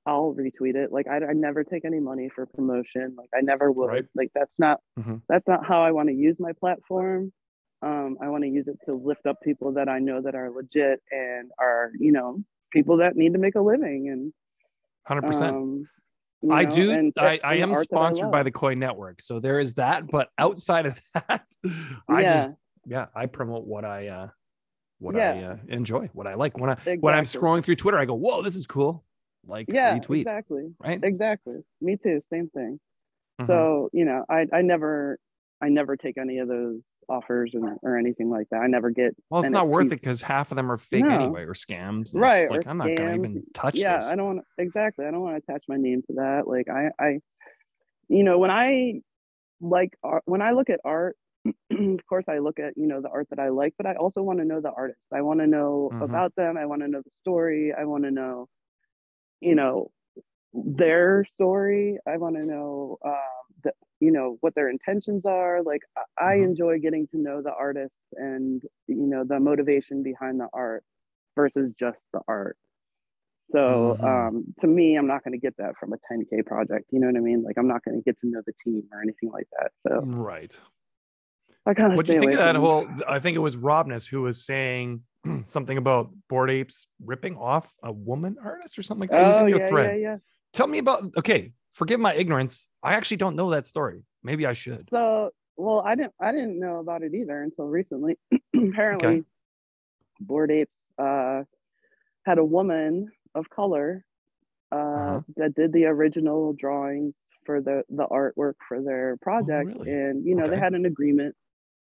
I'll 0.07 0.35
retweet 0.35 0.77
it. 0.77 0.93
Like 0.93 1.09
I, 1.09 1.17
I 1.17 1.33
never 1.35 1.65
take 1.65 1.85
any 1.85 2.01
money 2.01 2.31
for 2.35 2.47
promotion. 2.47 3.15
Like 3.17 3.31
I 3.35 3.41
never 3.43 3.73
would. 3.73 3.89
Right. 3.91 4.07
Like 4.15 4.31
that's 4.35 4.55
not 4.59 4.81
Mhm. 4.99 5.23
that's 5.29 5.47
not 5.49 5.67
how 5.67 5.83
I 5.83 5.93
want 5.93 6.09
to 6.09 6.15
use 6.15 6.37
my 6.41 6.53
platform. 6.53 7.33
Um, 7.81 8.17
I 8.21 8.29
want 8.29 8.43
to 8.45 8.49
use 8.49 8.67
it 8.67 8.77
to 8.87 8.95
lift 8.95 9.27
up 9.27 9.37
people 9.43 9.73
that 9.75 9.89
I 9.89 9.99
know 10.01 10.21
that 10.21 10.35
are 10.35 10.51
legit 10.51 11.01
and 11.11 11.51
are 11.61 11.93
you 11.99 12.13
know 12.13 12.43
people 12.73 12.99
that 12.99 13.17
need 13.17 13.33
to 13.35 13.39
make 13.39 13.55
a 13.55 13.61
living 13.61 14.09
and 14.09 14.33
100%. 15.09 15.49
um, 15.49 15.89
I 16.51 16.65
know, 16.65 16.71
do. 16.71 17.13
I, 17.19 17.41
I 17.43 17.55
am 17.57 17.71
that 17.71 17.79
I 17.79 17.83
sponsored 17.83 18.31
by 18.31 18.43
the 18.43 18.53
Koii 18.53 18.77
Network, 18.77 19.21
so 19.21 19.41
there 19.41 19.59
is 19.59 19.75
that. 19.75 20.09
But 20.09 20.29
outside 20.39 20.87
of 20.87 21.01
that, 21.15 21.45
I 22.09 22.23
yeah. 22.23 22.33
just 22.35 22.51
yeah, 22.87 23.07
I 23.15 23.27
promote 23.27 23.67
what 23.67 23.85
I 23.85 24.09
uh, 24.09 24.29
what 24.99 25.17
I 25.17 25.43
uh, 25.43 25.57
enjoy, 25.69 26.11
what 26.13 26.27
I 26.27 26.35
like. 26.35 26.59
When 26.59 26.71
I 26.71 26.77
when 27.01 27.15
I'm 27.15 27.25
scrolling 27.25 27.65
through 27.65 27.77
Twitter, 27.77 27.99
I 27.99 28.05
go, 28.05 28.15
"Whoa, 28.15 28.43
this 28.43 28.57
is 28.57 28.67
cool!" 28.67 29.05
Like 29.47 29.67
yeah, 29.69 29.99
retweet, 29.99 30.21
exactly, 30.21 30.73
right? 30.79 31.01
exactly. 31.03 31.57
Me 31.81 31.97
too. 31.97 32.21
Same 32.31 32.49
thing. 32.51 32.81
Mhm. 33.41 33.47
So 33.47 33.91
you 33.93 34.05
know, 34.05 34.25
I 34.29 34.47
I 34.53 34.63
never 34.63 35.19
I 35.61 35.69
never 35.69 35.97
take 35.97 36.19
any 36.19 36.39
of 36.39 36.49
those 36.49 36.81
offers 37.09 37.53
and, 37.55 37.79
or 37.83 37.97
anything 37.97 38.29
like 38.31 38.49
that. 38.51 38.59
I 38.59 38.67
never 38.67 38.91
get 38.91 39.15
well, 39.31 39.41
it's 39.41 39.51
not 39.51 39.69
worth 39.69 39.87
it 39.87 39.91
because 39.91 40.23
half 40.23 40.51
of 40.53 40.57
them 40.57 40.71
are 40.71 40.79
fake 40.79 41.05
No. 41.05 41.15
anyway 41.15 41.43
or 41.43 41.55
scams. 41.55 42.15
Right, 42.15 42.43
It's 42.43 42.51
like 42.51 42.67
I'm 42.67 42.79
not 42.79 42.89
gonna 42.97 43.15
even 43.17 43.35
scams. 43.37 43.45
touch 43.55 43.75
yeah. 43.77 43.99
this. 43.99 44.07
I 44.07 44.17
don't 44.17 44.27
want 44.37 44.45
exactly. 44.59 45.07
I 45.07 45.11
don't 45.11 45.21
want 45.23 45.37
to 45.37 45.53
attach 45.53 45.65
my 45.69 45.77
name 45.77 46.03
to 46.09 46.15
that. 46.15 46.43
Like 46.47 46.69
I 46.69 46.91
I, 46.99 47.19
you 48.09 48.25
know, 48.25 48.39
when 48.39 48.51
I 48.51 49.01
like 49.61 49.91
art, 50.03 50.23
when 50.27 50.43
I 50.43 50.53
look 50.53 50.71
at 50.71 50.81
art. 50.85 51.17
of 51.71 52.07
course, 52.09 52.25
I 52.29 52.39
look 52.39 52.59
at 52.59 52.75
you 52.77 52.87
know 52.89 53.01
the 53.01 53.09
art 53.09 53.29
that 53.31 53.39
I 53.39 53.49
like, 53.51 53.73
but 53.79 53.87
I 53.87 53.95
also 53.95 54.23
want 54.23 54.41
to 54.41 54.45
know 54.45 54.61
the 54.61 54.71
artist. 54.73 55.01
I 55.15 55.23
want 55.23 55.41
to 55.41 55.47
know 55.47 55.89
Mhm. 55.95 56.03
about 56.03 56.35
them. 56.35 56.59
I 56.59 56.67
want 56.67 56.83
to 56.83 56.89
know 56.89 57.01
the 57.01 57.11
story. 57.17 57.73
I 57.73 57.85
want 57.85 58.05
to 58.05 58.11
know, 58.11 58.49
you 59.41 59.55
know, 59.55 59.91
their 60.53 61.25
story. 61.33 61.99
I 62.07 62.17
want 62.19 62.37
to 62.37 62.45
know, 62.45 62.99
um, 63.05 63.15
the, 63.15 63.38
you 64.01 64.13
know, 64.13 64.37
what 64.41 64.55
their 64.55 64.69
intentions 64.71 65.25
are. 65.27 65.63
Like 65.63 65.83
I, 66.19 66.35
Mhm. 66.37 66.45
enjoy 66.45 66.79
getting 66.79 67.07
to 67.09 67.19
know 67.19 67.43
the 67.43 67.53
artists 67.53 67.99
and 68.13 68.63
you 68.87 69.07
know 69.07 69.25
the 69.25 69.41
motivation 69.41 70.03
behind 70.03 70.41
the 70.41 70.49
art 70.53 70.85
versus 71.37 71.73
just 71.73 71.99
the 72.13 72.21
art. 72.29 72.57
So 73.51 73.97
Mhm. 73.99 74.29
um, 74.29 74.55
to 74.61 74.67
me, 74.67 74.97
I'm 74.97 75.07
not 75.07 75.25
going 75.25 75.33
to 75.33 75.39
get 75.39 75.57
that 75.57 75.77
from 75.79 75.93
a 75.93 75.97
10K 76.13 76.43
project. 76.45 76.87
You 76.91 77.01
know 77.01 77.07
what 77.07 77.17
I 77.17 77.21
mean? 77.21 77.43
Like 77.43 77.57
I'm 77.59 77.69
not 77.69 77.83
going 77.85 77.97
to 77.97 78.03
get 78.03 78.21
to 78.21 78.27
know 78.29 78.43
the 78.45 78.53
team 78.65 78.85
or 78.93 79.01
anything 79.01 79.31
like 79.31 79.49
that. 79.59 79.73
So 79.87 80.03
Right. 80.03 80.59
I 81.67 81.75
kind 81.75 81.93
of. 81.93 81.97
What 81.97 82.07
do 82.07 82.13
you 82.13 82.21
think 82.21 82.33
of 82.33 82.39
that 82.39 82.57
whole? 82.57 82.87
I 83.09 83.19
think 83.19 83.37
it 83.37 83.41
was 83.41 83.57
Robness 83.57 84.07
who 84.07 84.23
was 84.23 84.45
saying 84.45 85.03
something 85.45 85.77
about 85.77 86.11
Bored 86.29 86.51
Apes 86.51 86.87
ripping 87.05 87.37
off 87.37 87.75
a 87.83 87.93
woman 87.93 88.37
artist 88.43 88.79
or 88.79 88.83
something 88.83 89.01
like 89.01 89.11
that. 89.11 89.23
It 89.23 89.27
was 89.27 89.39
Oh 89.39 89.47
yeah, 89.47 89.71
yeah, 89.71 89.95
yeah. 89.95 90.17
Tell 90.53 90.67
me 90.67 90.79
about. 90.79 91.05
Okay, 91.17 91.53
forgive 91.79 92.01
my 92.01 92.13
ignorance. 92.15 92.69
I 92.83 92.95
actually 92.95 93.19
don't 93.19 93.37
know 93.37 93.51
that 93.53 93.67
story. 93.67 94.03
Maybe 94.23 94.45
I 94.45 94.53
should. 94.53 94.89
So 94.89 95.31
well, 95.57 95.81
I 95.81 95.95
didn't 95.95 96.13
I 96.21 96.33
didn't 96.33 96.59
know 96.59 96.79
about 96.81 97.03
it 97.03 97.15
either 97.15 97.41
until 97.41 97.67
recently. 97.67 98.19
Apparently, 98.57 99.25
Bored 100.21 100.51
Apes 100.51 100.73
uh, 100.99 101.45
had 102.27 102.39
a 102.39 102.45
woman 102.45 103.11
of 103.35 103.49
color 103.49 104.05
uh, 104.73 104.77
Uh-huh. 104.77 105.21
that 105.37 105.55
did 105.55 105.73
the 105.73 105.85
original 105.87 106.53
drawings 106.53 107.15
for 107.47 107.61
the 107.63 107.85
the 107.89 108.07
artwork 108.07 108.55
for 108.69 108.83
their 108.83 109.17
project, 109.23 109.71
really? 109.71 109.91
and 109.91 110.27
you 110.27 110.35
know 110.35 110.47
they 110.49 110.59
had 110.59 110.75
an 110.75 110.85
agreement, 110.85 111.35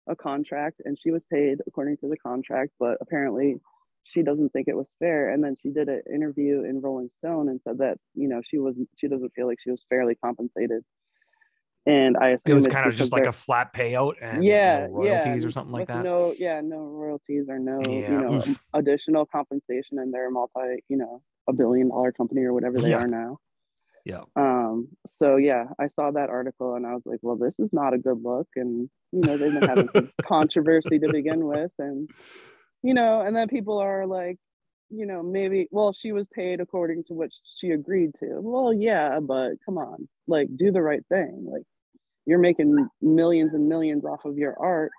a 0.07 0.15
contract, 0.15 0.81
and 0.85 0.99
she 1.01 1.09
was 1.11 1.23
paid 1.31 1.55
according 1.65 1.95
to 2.01 2.07
the 2.09 2.17
contract. 2.17 2.71
But 2.77 2.97
apparently, 3.01 3.49
she 4.11 4.21
doesn't 4.23 4.53
think 4.53 4.67
it 4.67 4.75
was 4.75 4.87
fair. 4.99 5.29
And 5.29 5.43
then 5.43 5.55
she 5.61 5.69
did 5.69 5.89
an 5.89 6.01
interview 6.13 6.63
in 6.63 6.81
Rolling 6.81 7.09
Stone 7.19 7.49
and 7.49 7.59
said 7.63 7.79
that 7.79 7.97
you 8.13 8.27
know 8.27 8.41
she 8.43 8.57
wasn't 8.57 8.89
she 8.97 9.07
doesn't 9.07 9.33
feel 9.35 9.47
like 9.47 9.59
she 9.61 9.71
was 9.71 9.83
fairly 9.89 10.15
compensated. 10.15 10.83
And 11.85 12.17
I 12.17 12.29
assume 12.29 12.51
It 12.51 12.53
was 12.53 12.67
kind 12.67 12.85
of 12.85 12.95
just 12.95 13.13
like 13.13 13.27
a 13.27 13.31
flat 13.31 13.73
payout 13.73 14.15
and 14.21 14.43
yeah, 14.43 14.87
no 14.87 14.93
royalties 14.93 15.43
yeah, 15.43 15.47
or 15.47 15.51
something 15.51 15.71
like 15.71 15.87
that. 15.87 16.03
No, 16.03 16.35
yeah, 16.37 16.59
no 16.59 16.79
royalties 16.79 17.45
or 17.47 17.59
no, 17.59 17.81
Yeah, 17.81 18.11
you 18.11 18.17
know, 18.17 18.33
oof. 18.39 18.59
additional 18.73 19.25
compensation, 19.25 19.99
and 19.99 20.13
they're 20.13 20.29
multi, 20.29 20.83
you 20.89 20.97
know, 20.97 21.21
a 21.47 21.53
billion 21.53 21.87
dollar 21.87 22.11
company 22.11 22.41
or 22.43 22.51
whatever 22.51 22.77
they 22.77 22.89
Yeah. 22.89 22.97
are 22.97 23.07
now. 23.07 23.39
Yeah. 24.03 24.23
Um. 24.35 24.89
So 25.19 25.37
yeah, 25.37 25.65
I 25.79 25.87
saw 25.87 26.11
that 26.11 26.29
article 26.29 26.75
and 26.75 26.85
I 26.85 26.93
was 26.93 27.03
like, 27.05 27.19
well, 27.21 27.37
this 27.37 27.57
is 27.57 27.71
not 27.71 27.93
a 27.93 27.97
good 27.97 28.21
look, 28.21 28.47
and 28.57 28.89
you 29.13 29.21
know, 29.21 29.37
they've 29.37 29.53
been 29.53 29.67
having 29.67 29.87
some 29.95 30.09
controversy 30.23 30.99
to 30.99 31.09
begin 31.09 31.45
with, 31.45 31.71
and 31.79 32.09
you 32.87 32.93
know, 32.93 33.19
and 33.19 33.35
then 33.35 33.49
people 33.49 33.79
are 33.79 34.05
like, 34.05 34.37
you 34.89 35.05
know, 35.05 35.21
maybe, 35.21 35.67
well, 35.71 35.91
she 35.91 36.13
was 36.13 36.25
paid 36.33 36.61
according 36.61 37.03
to 37.03 37.13
what 37.13 37.29
she 37.59 37.71
agreed 37.71 38.11
to. 38.17 38.39
Well, 38.39 38.73
yeah, 38.73 39.19
but 39.19 39.55
come 39.65 39.77
on, 39.77 40.07
like, 40.25 40.47
do 40.55 40.71
the 40.71 40.81
right 40.81 41.05
thing, 41.09 41.45
like 41.51 41.63
you're 42.25 42.39
making 42.39 42.87
millions 43.01 43.53
and 43.53 43.67
millions 43.67 44.05
off 44.05 44.23
of 44.23 44.37
your 44.37 44.55
art. 44.57 44.91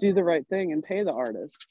Do 0.00 0.12
the 0.12 0.24
right 0.24 0.44
thing 0.48 0.72
and 0.72 0.82
pay 0.82 1.04
the 1.04 1.12
artist 1.12 1.66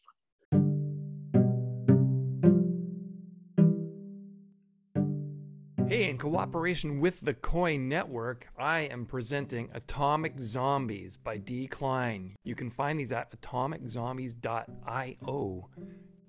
Hey, 5.87 6.09
in 6.09 6.17
cooperation 6.17 6.99
with 6.99 7.21
the 7.21 7.35
Koii 7.35 7.79
Network, 7.79 8.47
I 8.57 8.79
am 8.79 9.05
presenting 9.05 9.69
Atomic 9.71 10.41
Zombies 10.41 11.15
by 11.15 11.37
D. 11.37 11.67
Klein. 11.67 12.35
You 12.43 12.55
can 12.55 12.71
find 12.71 12.99
these 12.99 13.11
at 13.11 13.39
atomiczombies.io. 13.39 15.69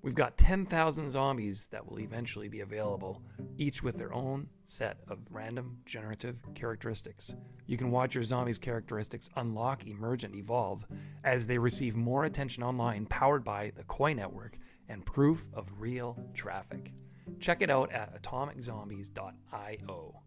We've 0.03 0.13
got 0.13 0.37
10,000 0.37 1.09
zombies 1.09 1.65
that 1.71 1.89
will 1.89 1.99
eventually 1.99 2.49
be 2.49 2.59
available. 2.59 3.23
each 3.57 3.81
with 3.81 3.97
their 3.97 4.13
own 4.13 4.47
set 4.65 4.99
of 5.07 5.17
random 5.31 5.79
generative 5.85 6.37
characteristics. 6.53 7.33
You 7.65 7.77
can 7.77 7.89
watch 7.89 8.13
your 8.13 8.23
zombies' 8.23 8.59
characteristics 8.59 9.27
unlock, 9.37 9.87
emerge, 9.87 10.23
and 10.23 10.35
evolve 10.35 10.85
as 11.23 11.47
they 11.47 11.57
receive 11.57 11.97
more 11.97 12.25
attention 12.25 12.61
online, 12.61 13.07
powered 13.07 13.43
by 13.43 13.71
the 13.75 13.85
Koii 13.85 14.15
Network 14.15 14.55
and 14.87 15.03
proof 15.03 15.47
of 15.51 15.73
real 15.79 16.15
traffic. 16.35 16.91
Check 17.39 17.61
it 17.61 17.69
out 17.69 17.91
at 17.91 18.21
atomiczombies.io. 18.21 20.21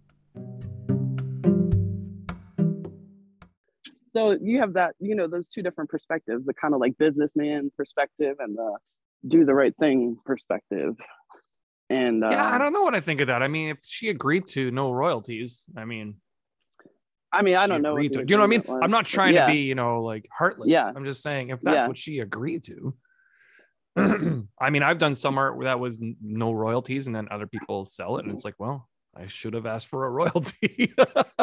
So 4.09 4.37
you 4.41 4.61
have 4.61 4.75
that, 4.75 4.97
you 4.99 5.15
know, 5.15 5.29
those 5.29 5.49
two 5.49 5.63
different 5.63 5.89
perspectives, 5.89 6.45
the 6.45 6.55
kind 6.55 6.75
of 6.75 6.81
like 6.81 6.99
businessman 6.99 7.71
perspective 7.77 8.37
and 8.41 8.57
the 8.57 8.77
do 9.29 9.45
the 9.45 9.55
right 9.55 9.75
thing 9.79 10.17
perspective. 10.25 10.97
And 11.89 12.25
uh, 12.25 12.31
yeah, 12.31 12.53
I 12.53 12.59
don't 12.59 12.73
know 12.73 12.83
what 12.83 12.95
I 12.95 13.01
think 13.01 13.21
of 13.21 13.29
that. 13.29 13.43
I 13.43 13.49
mean, 13.49 13.71
if 13.71 13.79
she 13.83 14.09
agreed 14.09 14.47
to 14.49 14.71
no 14.71 14.93
royalties, 14.93 15.65
I 15.77 15.85
mean, 15.85 16.17
I 17.33 17.43
mean, 17.43 17.57
I 17.57 17.67
don't 17.67 17.83
know. 17.83 17.95
what 17.95 18.13
to. 18.13 18.25
You 18.27 18.37
know 18.37 18.39
what 18.39 18.45
I 18.45 18.47
mean? 18.47 18.65
I'm 18.83 18.91
not 18.91 19.07
trying 19.07 19.35
yeah. 19.35 19.47
to 19.47 19.53
be, 19.53 19.61
you 19.61 19.75
know, 19.75 20.03
like 20.03 20.29
heartless. 20.37 20.69
Yeah. 20.69 20.91
I'm 20.95 21.05
just 21.05 21.23
saying 21.23 21.51
if 21.51 21.61
that's 21.61 21.75
Yeah. 21.75 21.87
what 21.87 21.97
she 21.97 22.19
agreed 22.19 22.65
to. 22.65 22.95
I 24.61 24.71
mean, 24.71 24.83
I've 24.83 24.99
done 24.99 25.15
some 25.15 25.39
art 25.39 25.57
where 25.57 25.65
that 25.65 25.81
was 25.81 25.99
no 26.23 26.53
royalties, 26.53 27.07
and 27.07 27.15
then 27.17 27.29
other 27.31 27.47
people 27.47 27.85
sell 27.85 28.19
it, 28.19 28.25
and 28.25 28.33
it's 28.35 28.45
like, 28.45 28.55
well, 28.59 28.89
I 29.17 29.27
should 29.27 29.55
have 29.55 29.67
asked 29.67 29.89
for 29.89 30.07
a 30.07 30.11
royalty. 30.21 30.93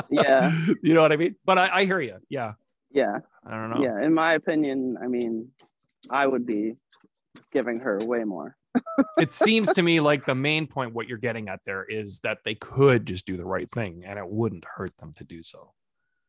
Yeah. 0.10 0.58
you 0.82 0.94
know 0.94 1.02
what 1.02 1.12
I 1.12 1.18
mean. 1.18 1.36
But 1.46 1.58
I, 1.58 1.80
I 1.80 1.86
hear 1.86 2.00
you. 2.00 2.18
Yeah, 2.30 2.54
Yeah, 2.92 3.20
I 3.46 3.52
don't 3.52 3.70
know. 3.70 3.84
yeah. 3.84 4.02
In 4.06 4.14
my 4.14 4.34
opinion, 4.34 4.98
I 5.04 5.08
mean, 5.08 5.50
I 6.10 6.26
would 6.26 6.46
be 6.46 6.76
giving 7.52 7.82
her 7.82 8.00
way 8.00 8.24
more. 8.24 8.56
it 9.18 9.32
seems 9.34 9.74
to 9.74 9.82
me 9.82 10.00
like 10.00 10.26
the 10.26 10.36
main 10.36 10.68
point 10.68 10.94
what 10.94 11.08
you're 11.08 11.18
getting 11.18 11.50
at 11.50 11.60
there 11.66 11.84
is 11.84 12.20
that 12.22 12.40
they 12.46 12.54
could 12.56 13.06
just 13.08 13.26
do 13.26 13.36
the 13.36 13.46
right 13.46 13.70
thing, 13.72 14.04
and 14.06 14.18
it 14.20 14.28
wouldn't 14.28 14.64
hurt 14.76 14.96
them 15.00 15.12
to 15.18 15.24
do 15.24 15.42
so, 15.44 15.74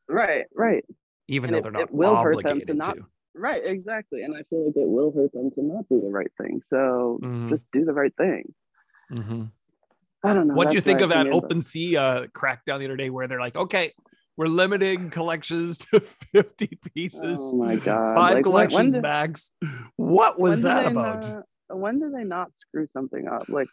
Right, 0.08 0.46
right, 0.54 0.84
even 1.28 1.48
And 1.48 1.54
though 1.54 1.58
it- 1.58 1.62
they're 1.62 1.72
not 1.72 1.82
it 1.82 1.92
will 1.92 2.16
hurt 2.16 2.36
them 2.36 2.42
to 2.44 2.48
obligated 2.50 2.76
not- 2.76 2.96
to. 2.96 3.06
Right. 3.34 3.62
Exactly. 3.64 4.22
And 4.22 4.34
I 4.34 4.42
feel 4.50 4.66
like 4.66 4.76
it 4.76 4.88
will 4.88 5.12
hurt 5.12 5.32
them 5.32 5.50
to 5.52 5.62
not 5.62 5.88
do 5.88 6.00
the 6.00 6.08
right 6.10 6.30
thing. 6.40 6.60
So 6.70 7.18
Mhm. 7.22 7.48
just 7.50 7.64
do 7.72 7.84
the 7.84 7.92
right 7.92 8.14
thing. 8.16 8.52
Mhm. 9.12 9.50
I 10.24 10.34
don't 10.34 10.48
know. 10.48 10.54
What 10.54 10.70
do 10.70 10.74
you 10.74 10.80
think 10.80 11.00
of 11.00 11.10
that 11.10 11.26
opinion, 11.26 11.40
but- 11.40 11.50
OpenSea 11.50 11.94
uh, 11.96 12.26
crackdown 12.28 12.78
the 12.80 12.86
other 12.86 12.96
day 12.96 13.10
where 13.10 13.28
they're 13.28 13.38
like, 13.40 13.54
okay, 13.56 13.92
we're 14.36 14.46
limiting 14.46 15.10
collections 15.10 15.78
to 15.92 16.00
50 16.00 16.78
pieces, 16.94 17.38
Oh 17.40 17.56
my 17.56 17.76
god! 17.76 18.14
five 18.16 18.34
Like, 18.36 18.44
collections 18.44 18.82
when 18.84 18.92
did- 18.92 19.02
max. 19.02 19.52
What 19.96 20.38
was 20.40 20.62
that 20.62 20.86
about? 20.90 21.22
not- 21.28 21.44
when 21.70 21.98
do 22.00 22.10
they 22.10 22.24
not 22.24 22.50
screw 22.56 22.86
something 22.86 23.28
up? 23.28 23.48
Like, 23.48 23.68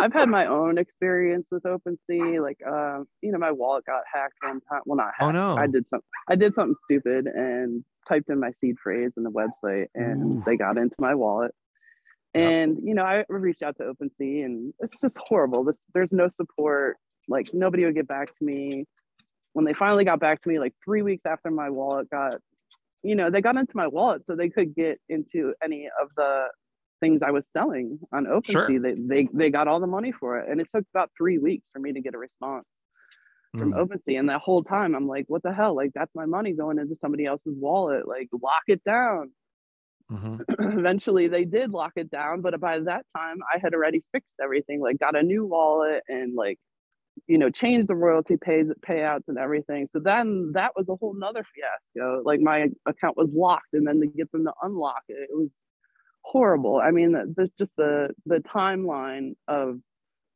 I've 0.00 0.12
had 0.12 0.28
my 0.28 0.46
own 0.46 0.78
experience 0.78 1.46
with 1.50 1.62
OpenSea. 1.64 2.42
Like, 2.42 2.58
um, 2.66 3.06
you 3.22 3.32
know, 3.32 3.38
my 3.38 3.52
wallet 3.52 3.84
got 3.86 4.02
hacked 4.12 4.34
one 4.42 4.60
time. 4.70 4.80
Well, 4.86 4.96
not 4.96 5.12
hacked. 5.16 5.22
Oh, 5.22 5.30
no. 5.30 5.56
I 5.56 5.66
did 5.66 5.84
some. 5.88 6.00
I 6.28 6.36
did 6.36 6.54
something 6.54 6.76
stupid 6.84 7.26
and 7.26 7.84
typed 8.08 8.28
in 8.28 8.40
my 8.40 8.50
seed 8.60 8.76
phrase 8.82 9.12
in 9.16 9.22
the 9.22 9.30
website, 9.30 9.86
and 9.94 10.38
Ooh. 10.38 10.42
they 10.44 10.56
got 10.56 10.76
into 10.76 10.96
my 10.98 11.14
wallet. 11.14 11.52
Yep. 12.34 12.44
And 12.44 12.78
you 12.82 12.94
know, 12.94 13.04
I 13.04 13.24
reached 13.28 13.62
out 13.62 13.76
to 13.78 13.84
OpenSea, 13.84 14.44
and 14.44 14.74
it's 14.80 15.00
just 15.00 15.16
horrible. 15.18 15.64
This, 15.64 15.76
there's 15.94 16.12
no 16.12 16.28
support. 16.28 16.96
Like, 17.28 17.50
nobody 17.54 17.84
would 17.84 17.94
get 17.94 18.08
back 18.08 18.28
to 18.38 18.44
me. 18.44 18.84
When 19.52 19.64
they 19.64 19.72
finally 19.72 20.04
got 20.04 20.18
back 20.18 20.42
to 20.42 20.48
me, 20.48 20.58
like 20.58 20.74
three 20.84 21.02
weeks 21.02 21.24
after 21.26 21.50
my 21.50 21.70
wallet 21.70 22.10
got 22.10 22.40
you 23.04 23.14
know, 23.14 23.30
they 23.30 23.42
got 23.42 23.56
into 23.56 23.76
my 23.76 23.86
wallet 23.86 24.26
so 24.26 24.34
they 24.34 24.48
could 24.48 24.74
get 24.74 24.98
into 25.10 25.52
any 25.62 25.88
of 26.00 26.08
the 26.16 26.46
things 27.00 27.22
I 27.22 27.30
was 27.30 27.46
selling 27.48 27.98
on 28.12 28.26
OpenSea. 28.26 28.52
Sure. 28.52 28.68
They, 28.82 28.94
they 28.94 29.28
they 29.32 29.50
got 29.50 29.68
all 29.68 29.80
the 29.80 29.86
money 29.86 30.12
for 30.12 30.38
it. 30.38 30.48
And 30.50 30.60
it 30.60 30.68
took 30.74 30.84
about 30.94 31.10
three 31.16 31.38
weeks 31.38 31.70
for 31.72 31.78
me 31.80 31.92
to 31.92 32.00
get 32.00 32.14
a 32.14 32.18
response 32.18 32.66
from 33.58 33.72
Mm. 33.72 33.74
OpenSea. 33.74 34.18
And 34.18 34.28
that 34.30 34.40
whole 34.42 34.64
time 34.64 34.94
I'm 34.94 35.08
like, 35.08 35.26
what 35.28 35.42
the 35.42 35.52
hell? 35.52 35.76
Like 35.76 35.92
that's 35.94 36.14
my 36.14 36.26
money 36.26 36.52
going 36.54 36.78
into 36.78 36.94
somebody 36.96 37.26
else's 37.26 37.56
wallet. 37.58 38.08
Like 38.08 38.28
lock 38.32 38.64
it 38.68 38.82
down. 38.84 39.32
Mhm. 40.10 40.44
Eventually 40.78 41.28
they 41.28 41.44
did 41.44 41.70
lock 41.70 41.92
it 41.96 42.10
down, 42.10 42.40
but 42.40 42.58
by 42.60 42.78
that 42.80 43.06
time 43.16 43.38
I 43.54 43.58
had 43.58 43.74
already 43.74 44.02
fixed 44.12 44.34
everything, 44.42 44.80
like 44.80 44.98
got 44.98 45.16
a 45.16 45.22
new 45.22 45.46
wallet 45.46 46.02
and 46.08 46.34
like 46.34 46.58
you 47.28 47.38
know, 47.38 47.50
changed 47.50 47.88
the 47.88 47.94
royalty 47.96 48.36
pays 48.36 48.66
payouts 48.86 49.24
and 49.28 49.38
everything. 49.38 49.88
So 49.92 50.00
then 50.00 50.52
that 50.54 50.72
was 50.76 50.88
a 50.88 50.96
whole 50.96 51.14
nother 51.14 51.44
fiasco. 51.54 52.22
Like 52.24 52.40
my 52.40 52.68
account 52.86 53.16
was 53.16 53.28
locked, 53.32 53.74
and 53.74 53.86
then 53.86 54.00
to 54.00 54.06
get 54.08 54.32
them 54.32 54.44
to 54.44 54.52
unlock 54.62 55.02
it, 55.08 55.28
it 55.30 55.36
was 55.36 55.50
horrible. 56.24 56.76
I 56.78 56.90
mean, 56.90 57.12
the- 57.12 57.32
the 57.36 57.50
just 57.58 57.70
the 57.76 58.10
the 58.26 58.38
timeline 58.40 59.34
of 59.46 59.78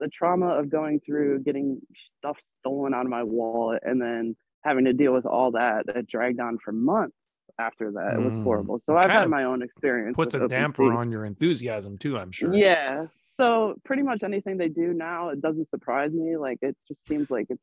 the 0.00 0.08
trauma 0.08 0.50
of 0.50 0.70
going 0.70 1.00
through 1.00 1.40
getting 1.40 1.80
stuff 2.18 2.36
stolen 2.60 2.94
out 2.94 3.04
of 3.04 3.10
my 3.10 3.24
wallet, 3.24 3.82
and 3.84 4.00
then 4.00 4.36
having 4.64 4.84
to 4.84 4.92
deal 4.92 5.12
with 5.12 5.26
all 5.26 5.50
that 5.52 5.86
that 5.86 6.06
dragged 6.06 6.38
on 6.40 6.58
for 6.64 6.72
months 6.72 7.16
after 7.58 7.90
that. 7.92 8.14
It 8.14 8.20
was 8.20 8.32
Mm. 8.32 8.44
horrible. 8.44 8.78
So 8.86 8.96
I've 8.96 9.06
Kind 9.06 9.18
had 9.20 9.28
my 9.30 9.44
own 9.44 9.62
experience. 9.62 10.14
Puts 10.14 10.34
a 10.34 10.46
damper 10.46 10.92
on 10.92 11.10
your 11.10 11.24
enthusiasm 11.24 11.98
too, 11.98 12.16
I'm 12.16 12.30
sure. 12.30 12.54
Yeah. 12.54 13.06
So 13.40 13.76
pretty 13.84 14.02
much 14.02 14.22
anything 14.22 14.56
they 14.58 14.68
do 14.68 14.92
now, 14.92 15.28
it 15.30 15.40
doesn't 15.40 15.68
surprise 15.70 16.12
me. 16.12 16.36
Like 16.36 16.58
it 16.62 16.76
just 16.86 17.04
seems 17.08 17.30
like 17.30 17.46
it's 17.50 17.62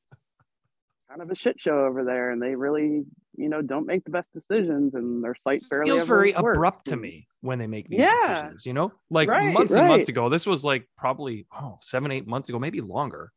kind 1.09 1.21
of 1.21 1.29
a 1.29 1.35
shit 1.35 1.59
show 1.59 1.85
over 1.85 2.03
there, 2.03 2.31
and 2.31 2.41
they 2.41 2.55
really, 2.55 3.03
you 3.37 3.49
know, 3.49 3.61
don't 3.61 3.85
make 3.85 4.03
the 4.03 4.09
best 4.11 4.27
decisions, 4.33 4.93
and 4.95 5.23
their 5.23 5.35
site 5.35 5.61
It 5.63 5.69
barely 5.69 5.91
feels 5.91 6.07
very 6.07 6.33
works, 6.33 6.39
abrupt 6.57 6.85
to 6.87 6.95
me 6.95 7.27
when 7.41 7.59
they 7.59 7.67
make 7.67 7.89
these 7.89 7.99
Yeah. 7.99 8.27
decisions, 8.33 8.65
you 8.65 8.73
know? 8.73 8.91
Like 9.09 9.29
Right, 9.29 9.53
months 9.53 9.75
and 9.75 9.87
months 9.87 10.09
ago, 10.09 10.29
this 10.29 10.45
was 10.45 10.63
like 10.63 10.87
probably 10.97 11.47
oh, 11.51 11.77
seven, 11.81 12.11
eight 12.11 12.27
months 12.27 12.49
ago, 12.49 12.59
maybe 12.59 12.81
longer, 12.81 13.31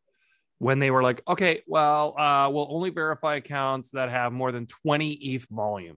when 0.58 0.78
they 0.78 0.90
were 0.90 1.02
like, 1.02 1.22
okay, 1.28 1.62
well, 1.66 2.18
uh, 2.18 2.48
we'll 2.50 2.68
only 2.70 2.90
verify 2.90 3.36
accounts 3.36 3.90
that 3.90 4.08
have 4.10 4.32
more 4.32 4.50
than 4.50 4.66
20 4.66 5.12
ETH 5.12 5.46
volume. 5.50 5.96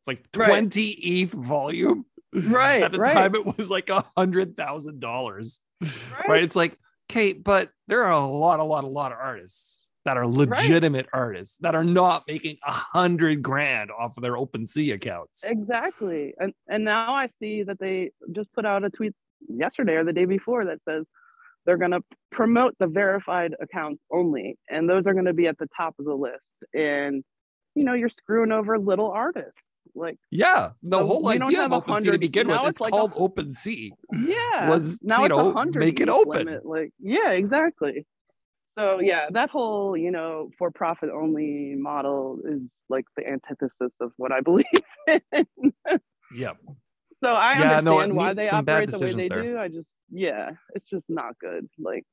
It's 0.00 0.08
like 0.08 0.26
Right. 0.34 0.48
20 0.48 0.82
ETH 0.90 1.32
volume. 1.32 2.06
Right, 2.34 2.82
At 2.82 2.92
the 2.92 2.98
right. 2.98 3.14
time, 3.14 3.34
it 3.34 3.58
was 3.58 3.68
like 3.68 3.90
a 3.90 4.06
hundred 4.16 4.56
thousand 4.56 5.00
dollars. 5.00 5.58
Right. 5.82 6.28
Right. 6.28 6.42
It's 6.42 6.56
like, 6.56 6.78
okay, 7.10 7.34
but 7.34 7.68
there 7.88 8.04
are 8.04 8.12
a 8.12 8.26
lot, 8.26 8.58
a 8.58 8.64
lot, 8.64 8.84
a 8.84 8.86
lot 8.86 9.12
of 9.12 9.18
artists 9.18 9.81
that 10.04 10.16
are 10.16 10.26
legitimate 10.26 11.06
artists 11.12 11.58
that 11.60 11.74
are 11.74 11.84
not 11.84 12.24
making 12.26 12.56
a 12.66 12.72
hundred 12.72 13.42
grand 13.42 13.90
off 13.90 14.16
of 14.16 14.22
their 14.22 14.34
OpenSea 14.34 14.94
accounts. 14.94 15.44
Exactly. 15.44 16.34
And 16.38 16.52
and 16.68 16.84
now 16.84 17.14
I 17.14 17.28
see 17.38 17.62
that 17.62 17.78
they 17.78 18.10
just 18.32 18.52
put 18.52 18.64
out 18.66 18.84
a 18.84 18.90
tweet 18.90 19.12
yesterday 19.48 19.94
or 19.94 20.04
the 20.04 20.12
day 20.12 20.24
before 20.24 20.64
that 20.66 20.78
says 20.88 21.04
they're 21.64 21.76
going 21.76 21.90
to 21.92 22.02
promote 22.32 22.74
the 22.78 22.86
verified 22.88 23.54
accounts 23.60 24.02
only 24.10 24.56
and 24.70 24.88
those 24.88 25.04
are 25.06 25.12
going 25.14 25.24
to 25.26 25.32
be 25.32 25.46
at 25.46 25.58
the 25.58 25.68
top 25.76 25.94
of 25.98 26.04
the 26.04 26.14
list 26.14 26.42
and 26.74 27.22
you 27.74 27.84
know 27.84 27.92
you're 27.94 28.08
screwing 28.08 28.52
over 28.52 28.78
little 28.78 29.10
artists 29.10 29.52
like 29.94 30.16
Yeah, 30.30 30.70
the 30.82 30.98
So 30.98 31.06
whole 31.06 31.28
idea 31.28 31.64
of 31.64 31.70
OpenSea 31.72 32.12
to 32.12 32.18
begin 32.18 32.48
with, 32.48 32.60
it's 32.64 32.80
like 32.80 32.92
a- 32.94 32.96
called 32.96 33.12
OpenSea. 33.14 33.90
yeah 34.12 34.68
Was, 34.70 34.98
now 35.02 35.18
you 35.20 35.24
it's 35.26 35.36
know, 35.36 35.50
a 35.50 35.52
hundred 35.52 35.80
make 35.80 36.00
it 36.00 36.08
open. 36.08 36.46
limit. 36.46 36.64
like 36.64 36.90
yeah 37.00 37.30
exactly 37.30 38.06
so 38.78 39.00
yeah 39.00 39.26
that 39.30 39.50
whole 39.50 39.96
you 39.96 40.10
know 40.10 40.50
for 40.58 40.70
profit 40.70 41.10
only 41.10 41.74
model 41.76 42.38
is 42.44 42.68
like 42.88 43.04
the 43.16 43.26
antithesis 43.26 43.92
of 44.00 44.12
what 44.16 44.32
i 44.32 44.40
believe 44.48 44.64
in 45.32 45.72
Yeah, 46.34 46.52
So 47.22 47.28
I 47.28 47.58
Yeah, 47.60 47.78
understand 47.78 48.10
it 48.12 48.14
why 48.14 48.34
they 48.34 48.48
operate 48.48 48.90
the 48.90 48.98
way 48.98 49.12
they 49.12 49.28
there. 49.28 49.42
do. 49.44 49.58
I 49.58 49.68
just, 49.68 49.88
yeah, 50.10 50.50
it's 50.74 50.88
just 50.88 51.04
not 51.08 51.38
good. 51.38 51.68
Like, 51.78 52.04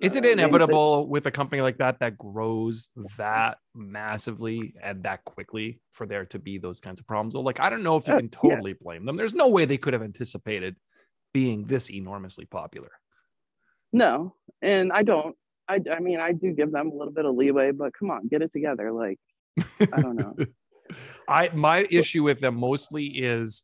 is 0.00 0.16
it 0.16 0.24
Uh, 0.24 0.28
inevitable 0.28 1.06
with 1.06 1.26
a 1.26 1.30
company 1.30 1.62
like 1.62 1.78
that 1.78 2.00
that 2.00 2.18
grows 2.18 2.88
that 3.18 3.58
massively 3.74 4.74
and 4.82 5.02
that 5.04 5.24
quickly 5.24 5.80
for 5.92 6.06
there 6.06 6.24
to 6.26 6.38
be 6.38 6.58
those 6.58 6.80
kinds 6.80 6.98
of 6.98 7.06
problems? 7.06 7.34
Well, 7.34 7.44
like 7.44 7.60
I 7.60 7.70
don't 7.70 7.82
know 7.84 7.96
if 7.96 8.08
you 8.08 8.14
Uh, 8.14 8.16
can 8.16 8.28
totally 8.30 8.72
blame 8.72 9.04
them. 9.06 9.16
There's 9.16 9.34
no 9.34 9.48
way 9.48 9.64
they 9.66 9.78
could 9.78 9.92
have 9.92 10.02
anticipated 10.02 10.76
being 11.32 11.66
this 11.66 11.90
enormously 11.90 12.46
popular. 12.46 12.90
no, 13.92 14.34
and 14.62 14.90
I 14.92 15.02
don't. 15.02 15.36
I, 15.72 15.80
I 15.90 16.00
mean, 16.00 16.20
I 16.20 16.32
do 16.32 16.52
give 16.52 16.70
them 16.70 16.90
a 16.90 16.94
little 16.94 17.12
bit 17.12 17.24
of 17.24 17.34
leeway, 17.34 17.70
but 17.72 17.94
come 17.94 18.10
on, 18.10 18.28
get 18.28 18.42
it 18.42 18.52
together. 18.52 18.92
Like, 18.92 19.18
I 19.80 20.00
don't 20.00 20.16
know. 20.16 20.36
I 21.28 21.50
my 21.54 21.86
issue 21.90 22.22
with 22.22 22.40
them 22.40 22.56
mostly 22.56 23.06
is 23.06 23.62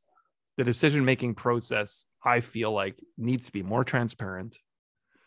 the 0.57 0.65
decision 0.65 1.05
making 1.05 1.35
process. 1.35 2.07
I 2.25 2.41
feel 2.41 2.73
like 2.73 2.99
needs 3.19 3.47
to 3.47 3.53
be 3.53 3.63
more 3.63 3.85
transparent. 3.85 4.57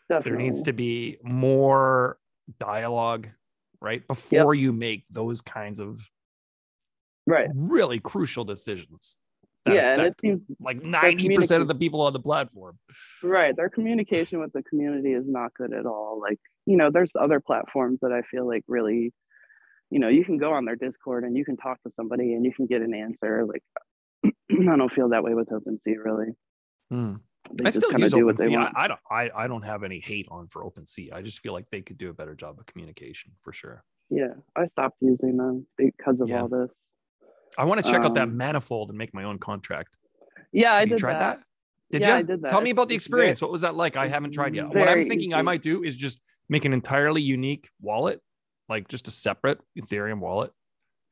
Definitely. 0.08 0.30
There 0.30 0.40
needs 0.40 0.62
to 0.62 0.72
be 0.72 1.18
more 1.22 2.18
dialogue, 2.58 3.28
right, 3.80 4.06
before 4.06 4.54
you 4.54 4.72
make 4.72 5.04
those 5.10 5.40
kinds 5.40 5.78
of 5.78 6.00
right. 7.26 7.48
really 7.54 8.00
crucial 8.00 8.44
decisions. 8.44 9.16
That 9.64 9.74
Yeah, 9.74 9.92
and 9.94 10.02
it 10.02 10.20
seems 10.20 10.42
like 10.60 10.82
ninety 10.82 11.34
percent 11.36 11.62
of 11.62 11.68
the 11.68 11.74
people 11.74 12.00
on 12.00 12.12
the 12.12 12.20
platform. 12.20 12.78
right. 13.22 13.54
Their 13.56 13.68
communication 13.70 14.40
with 14.40 14.52
the 14.52 14.62
community 14.62 15.12
is 15.12 15.24
not 15.26 15.54
good 15.54 15.72
at 15.72 15.86
all. 15.86 16.20
Like, 16.20 16.38
you 16.66 16.76
know, 16.76 16.90
there's 16.90 17.10
other 17.18 17.40
platforms 17.40 17.98
that 18.02 18.12
I 18.12 18.22
feel 18.22 18.46
like 18.46 18.62
really, 18.68 19.12
you 19.90 19.98
know, 19.98 20.08
you 20.08 20.24
can 20.24 20.38
go 20.38 20.52
on 20.52 20.64
their 20.64 20.76
Discord 20.76 21.24
and 21.24 21.36
you 21.36 21.44
can 21.44 21.56
talk 21.56 21.82
to 21.84 21.92
somebody 21.96 22.34
and 22.34 22.44
you 22.44 22.52
can 22.52 22.66
get 22.66 22.82
an 22.82 22.94
answer. 22.94 23.44
Like, 23.46 23.62
I 24.50 24.76
don't 24.76 24.92
feel 24.92 25.10
that 25.10 25.22
way 25.22 25.34
with 25.34 25.48
OpenSea 25.48 25.96
really. 26.04 26.32
Hmm. 26.90 27.14
I 27.64 27.70
still 27.70 27.98
use 27.98 28.12
do 28.12 28.18
OpenSea. 28.26 28.72
I, 28.74 28.84
I 28.84 28.88
don't. 28.88 29.00
I, 29.10 29.30
I 29.34 29.46
don't 29.48 29.62
have 29.62 29.82
any 29.82 29.98
hate 30.00 30.26
on 30.30 30.46
for 30.48 30.64
OpenSea. 30.64 31.12
I 31.12 31.22
just 31.22 31.40
feel 31.40 31.52
like 31.52 31.66
they 31.70 31.82
could 31.82 31.98
do 31.98 32.08
a 32.08 32.14
better 32.14 32.34
job 32.34 32.58
of 32.58 32.66
communication 32.66 33.32
for 33.40 33.52
sure. 33.52 33.84
Yeah, 34.10 34.34
I 34.56 34.66
stopped 34.68 34.96
using 35.00 35.36
them 35.38 35.66
because 35.76 36.20
of 36.20 36.28
Yeah. 36.28 36.42
all 36.42 36.48
this. 36.48 36.68
I 37.58 37.64
want 37.64 37.84
to 37.84 37.90
check 37.90 38.02
out 38.04 38.14
that 38.14 38.22
Um, 38.24 38.36
manifold 38.36 38.88
and 38.90 38.98
make 38.98 39.12
my 39.14 39.24
own 39.24 39.38
contract. 39.38 39.96
Yeah, 40.52 40.72
I 40.74 40.84
did 40.84 40.98
tried 40.98 41.14
that? 41.20 41.40
Did 41.90 42.02
Yeah, 42.02 42.08
you? 42.08 42.14
I 42.14 42.22
did 42.22 42.42
that. 42.42 42.50
Tell 42.50 42.60
me 42.60 42.70
about 42.70 42.88
the 42.88 42.94
it's 42.94 43.06
very- 43.06 43.22
experience. 43.22 43.42
what 43.42 43.50
was 43.52 43.60
that 43.62 43.74
like? 43.74 43.96
I 43.96 44.08
haven't 44.08 44.32
tried 44.32 44.54
yet. 44.54 44.68
What 44.68 44.88
I'm 44.88 45.08
thinking 45.08 45.34
I 45.34 45.42
might 45.42 45.62
do 45.62 45.82
is 45.82 45.96
just 45.96 46.20
make 46.48 46.64
an 46.64 46.72
entirely 46.72 47.20
unique 47.22 47.68
wallet, 47.80 48.20
like 48.68 48.88
just 48.88 49.08
a 49.08 49.10
separate 49.10 49.60
Ethereum 49.78 50.20
wallet, 50.20 50.52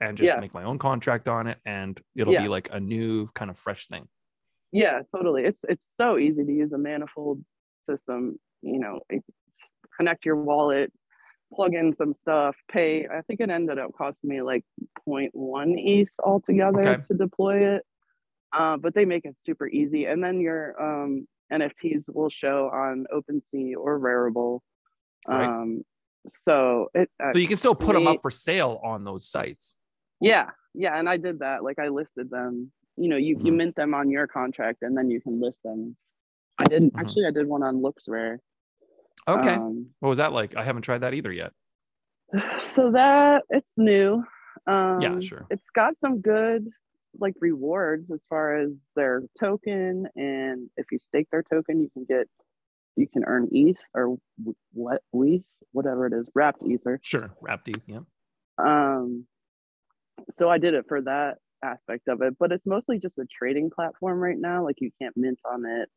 and 0.01 0.17
just 0.17 0.27
Yeah. 0.33 0.41
make 0.41 0.55
my 0.55 0.65
own 0.65 0.79
contract 0.79 1.29
on 1.29 1.47
it, 1.47 1.59
and 1.67 2.01
it'll 2.17 2.33
Yeah. 2.33 2.43
be 2.43 2.49
like 2.49 2.69
a 2.73 2.81
new 2.81 3.29
kind 3.35 3.51
of 3.51 3.59
fresh 3.59 3.87
thing. 3.89 4.09
Yeah, 4.73 5.03
totally. 5.15 5.45
It's 5.45 5.65
it's 5.69 5.87
so 5.97 6.17
easy 6.19 6.45
to 6.45 6.53
use 6.53 6.73
a 6.73 6.79
manifold 6.79 7.45
system. 7.89 8.39
You 8.63 8.79
know, 8.79 9.01
connect 9.97 10.25
your 10.25 10.37
wallet, 10.37 10.93
plug 11.53 11.75
in 11.75 11.95
some 11.97 12.15
stuff, 12.15 12.57
pay. 12.71 13.07
I 13.07 13.23
think 13.23 13.41
it 13.41 13.51
ended 13.51 13.79
up 13.79 13.93
costing 13.97 14.31
me 14.31 14.43
like 14.43 14.65
0.1 15.09 15.75
ETH 15.77 16.09
altogether 16.23 16.81
Okay. 16.81 17.03
to 17.11 17.15
deploy 17.17 17.75
it. 17.77 17.83
Uh, 18.53 18.77
but 18.77 18.95
they 18.95 19.05
make 19.05 19.25
it 19.25 19.37
super 19.45 19.69
easy, 19.69 20.07
and 20.07 20.23
then 20.23 20.41
your 20.41 20.81
um, 20.83 21.27
NFTs 21.53 22.05
will 22.13 22.31
show 22.31 22.69
on 22.73 23.07
OpenSea 23.15 23.75
or 23.77 23.99
Rarible. 24.01 24.61
Right. 25.29 25.49
Um, 25.49 25.83
so 26.27 26.89
it 26.95 27.09
uh, 27.23 27.33
So 27.33 27.39
you 27.39 27.47
can 27.47 27.57
still 27.57 27.75
put 27.77 27.93
them 27.95 28.07
up 28.09 28.23
for 28.23 28.31
sale 28.31 28.81
on 28.83 29.05
those 29.05 29.29
sites. 29.29 29.77
Yeah, 30.21 30.51
yeah, 30.75 30.99
and 30.99 31.09
I 31.09 31.17
did 31.17 31.39
that. 31.39 31.63
Like 31.63 31.79
I 31.79 31.89
listed 31.89 32.29
them. 32.29 32.73
You 32.97 33.09
know, 33.09 33.17
you 33.17 33.39
you 33.41 33.53
Mhm. 33.53 33.57
mint 33.57 33.77
them 33.77 33.95
on 33.95 34.11
your 34.11 34.27
contract, 34.27 34.83
and 34.83 34.97
then 34.97 35.11
you 35.11 35.21
can 35.21 35.41
list 35.41 35.63
them. 35.63 35.97
I 36.59 36.65
did 36.65 36.83
Mhm. 36.83 37.01
actually. 37.01 37.27
I 37.27 37.31
did 37.31 37.47
one 37.47 37.63
on 37.63 37.77
LooksRare. 37.77 38.39
Okay. 39.29 39.55
Um, 39.55 39.87
what 40.01 40.09
was 40.09 40.19
that 40.19 40.33
like? 40.33 40.57
I 40.57 40.65
haven't 40.65 40.83
tried 40.83 41.03
that 41.03 41.15
either 41.15 41.33
yet. 41.33 41.53
so 42.63 42.93
that 42.93 43.43
it's 43.51 43.73
new. 43.77 44.25
Um, 44.67 45.01
Yeah, 45.01 45.21
sure. 45.21 45.47
It's 45.51 45.71
got 45.71 45.97
some 45.99 46.21
good 46.21 46.69
like 47.19 47.35
rewards 47.41 48.11
as 48.11 48.21
far 48.29 48.57
as 48.57 48.71
their 48.95 49.23
token, 49.39 50.07
and 50.15 50.69
if 50.77 50.87
you 50.93 50.99
stake 50.99 51.27
their 51.33 51.43
token, 51.43 51.81
you 51.81 51.91
can 51.91 52.05
get 52.05 52.29
you 52.97 53.07
can 53.09 53.25
earn 53.25 53.49
ETH 53.53 53.79
or 53.95 54.17
what 54.73 55.03
ETH, 55.13 55.49
whatever 55.73 56.07
it 56.07 56.13
is, 56.13 56.31
wrapped 56.35 56.63
ether. 56.65 56.99
Sure. 57.03 57.31
Wrapped 57.41 57.69
ETH. 57.69 57.83
Yeah. 57.87 58.01
Um, 58.59 59.27
so 60.31 60.51
I 60.51 60.59
did 60.59 60.75
it 60.75 60.85
for 60.89 61.01
that 61.03 61.39
aspect 61.65 62.09
of 62.09 62.21
it, 62.23 62.37
but 62.39 62.53
it's 62.53 62.67
mostly 62.67 62.99
just 62.99 63.19
a 63.19 63.25
trading 63.31 63.71
platform 63.71 64.19
right 64.19 64.39
now. 64.39 64.65
Like 64.65 64.81
you 64.81 64.91
can't 65.01 65.17
mint 65.17 65.39
on 65.51 65.65
it. 65.67 65.89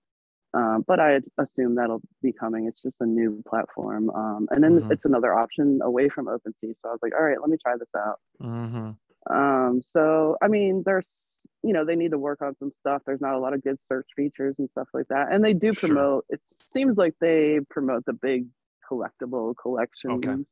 Um, 0.53 0.83
but 0.87 0.99
I 0.99 1.19
assume 1.39 1.75
that'll 1.75 2.01
be 2.21 2.31
coming. 2.31 2.67
It's 2.67 2.81
just 2.81 2.97
a 2.99 3.05
new 3.05 3.41
platform. 3.47 4.09
Um, 4.11 4.47
and 4.51 4.63
then 4.63 4.79
Mhm. 4.81 4.91
it's 4.91 5.05
another 5.05 5.33
option 5.33 5.79
away 5.81 6.09
from 6.09 6.27
OpenSea. 6.27 6.75
So 6.79 6.89
I 6.89 6.91
was 6.91 6.99
like, 7.01 7.13
all 7.15 7.23
right, 7.23 7.39
let 7.41 7.49
me 7.49 7.57
try 7.57 7.75
this 7.77 7.93
out. 7.95 8.19
Mm-hmm. 8.39 8.91
Um, 9.33 9.81
so 9.81 10.37
I 10.41 10.47
mean, 10.49 10.83
there's 10.85 11.47
you 11.63 11.71
know 11.73 11.85
they 11.85 11.95
need 11.95 12.11
to 12.11 12.19
work 12.19 12.41
on 12.41 12.55
some 12.57 12.71
stuff. 12.81 13.01
There's 13.05 13.21
not 13.21 13.35
a 13.35 13.39
lot 13.39 13.53
of 13.53 13.63
good 13.63 13.79
search 13.81 14.07
features 14.15 14.55
and 14.59 14.69
stuff 14.69 14.89
like 14.93 15.07
that. 15.07 15.31
And 15.31 15.43
they 15.43 15.53
do 15.53 15.73
Sure. 15.73 15.87
promote. 15.89 16.25
It 16.29 16.41
seems 16.45 16.97
like 16.97 17.15
they 17.19 17.59
promote 17.69 18.05
the 18.05 18.13
big 18.13 18.47
collectible 18.89 19.55
collections. 19.55 20.25
Okay. 20.25 20.43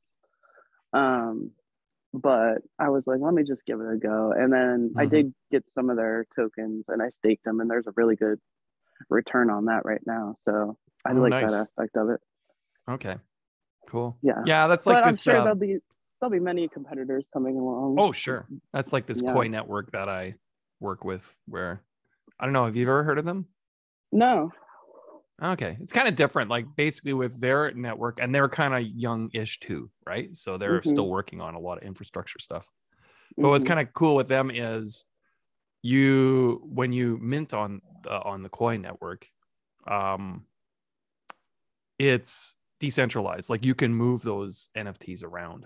Um, 0.94 1.52
but 2.14 2.60
I 2.80 2.90
was 2.90 3.08
like, 3.08 3.20
let 3.22 3.34
me 3.34 3.44
just 3.44 3.66
give 3.66 3.80
it 3.82 3.92
a 3.94 3.98
go. 3.98 4.32
And 4.32 4.52
then 4.52 4.94
I 4.98 5.06
Mhm. 5.06 5.10
did 5.10 5.34
get 5.52 5.70
some 5.70 5.90
of 5.90 5.98
their 5.98 6.26
tokens 6.36 6.90
and 6.90 7.02
I 7.02 7.10
staked 7.10 7.44
them, 7.46 7.60
and 7.60 7.70
there's 7.70 7.88
a 7.88 7.94
really 7.96 8.16
good 8.16 8.40
return 9.10 9.50
on 9.50 9.66
that 9.66 9.86
right 9.86 10.02
now. 10.06 10.36
So 10.46 10.78
I 11.06 11.12
Oh, 11.12 11.16
like 11.16 11.30
nice. 11.32 11.52
that 11.52 11.62
aspect 11.62 11.96
of 11.98 12.10
it. 12.10 12.20
Okay. 12.90 13.16
Cool. 13.90 14.18
Yeah. 14.22 14.42
Yeah. 14.46 14.68
That's 14.68 14.86
like. 14.86 14.96
but 14.96 15.02
like 15.04 15.08
I'm 15.14 15.18
sure 15.18 15.38
uh, 15.38 15.44
there'll 15.44 15.58
be 15.60 15.78
there'll 16.20 16.32
be 16.32 16.40
many 16.40 16.68
competitors 16.68 17.28
coming 17.34 17.58
along. 17.58 17.96
Oh, 18.00 18.12
sure. 18.12 18.48
That's 18.74 18.94
like 18.94 19.08
this 19.08 19.22
Yeah. 19.22 19.34
Koii 19.34 19.50
network 19.50 19.92
that 19.92 20.08
I 20.10 20.36
work 20.80 21.04
with 21.04 21.36
where 21.48 21.84
I 22.40 22.46
don't 22.46 22.54
know. 22.54 22.66
Have 22.66 22.76
you 22.76 22.84
ever 22.84 23.04
heard 23.04 23.18
of 23.20 23.26
them? 23.26 23.48
no. 24.12 24.52
Okay. 25.44 25.76
It's 25.82 25.92
kind 25.94 26.08
of 26.08 26.16
different. 26.16 26.52
Like 26.52 26.68
basically 26.76 27.14
with 27.14 27.42
their 27.42 27.72
network, 27.74 28.20
and 28.22 28.34
they're 28.34 28.48
kind 28.48 28.76
of 28.76 28.84
young-ish 28.84 29.60
too, 29.60 29.90
right? 30.06 30.38
So 30.38 30.60
they're 30.60 30.82
Mhm. 30.82 30.90
still 30.92 31.10
working 31.10 31.42
on 31.42 31.56
a 31.56 31.60
lot 31.60 31.80
of 31.80 31.84
infrastructure 31.84 32.38
stuff. 32.38 32.70
But 33.38 33.50
what's 33.50 33.64
Mhm. 33.64 33.68
kind 33.68 33.80
of 33.80 33.94
cool 33.94 34.16
with 34.16 34.28
them 34.28 34.52
is 34.52 35.06
you 35.82 36.62
when 36.66 36.92
you 36.94 37.18
mint 37.22 37.54
on 37.54 37.82
the 38.04 38.12
on 38.12 38.44
the 38.44 38.50
Koii 38.50 38.80
network, 38.80 39.28
um, 39.88 40.46
it's 42.00 42.56
decentralized. 42.80 43.50
Like 43.50 43.66
you 43.66 43.76
can 43.76 43.94
move 43.94 44.22
those 44.22 44.70
NFTs 44.76 45.24
around 45.24 45.66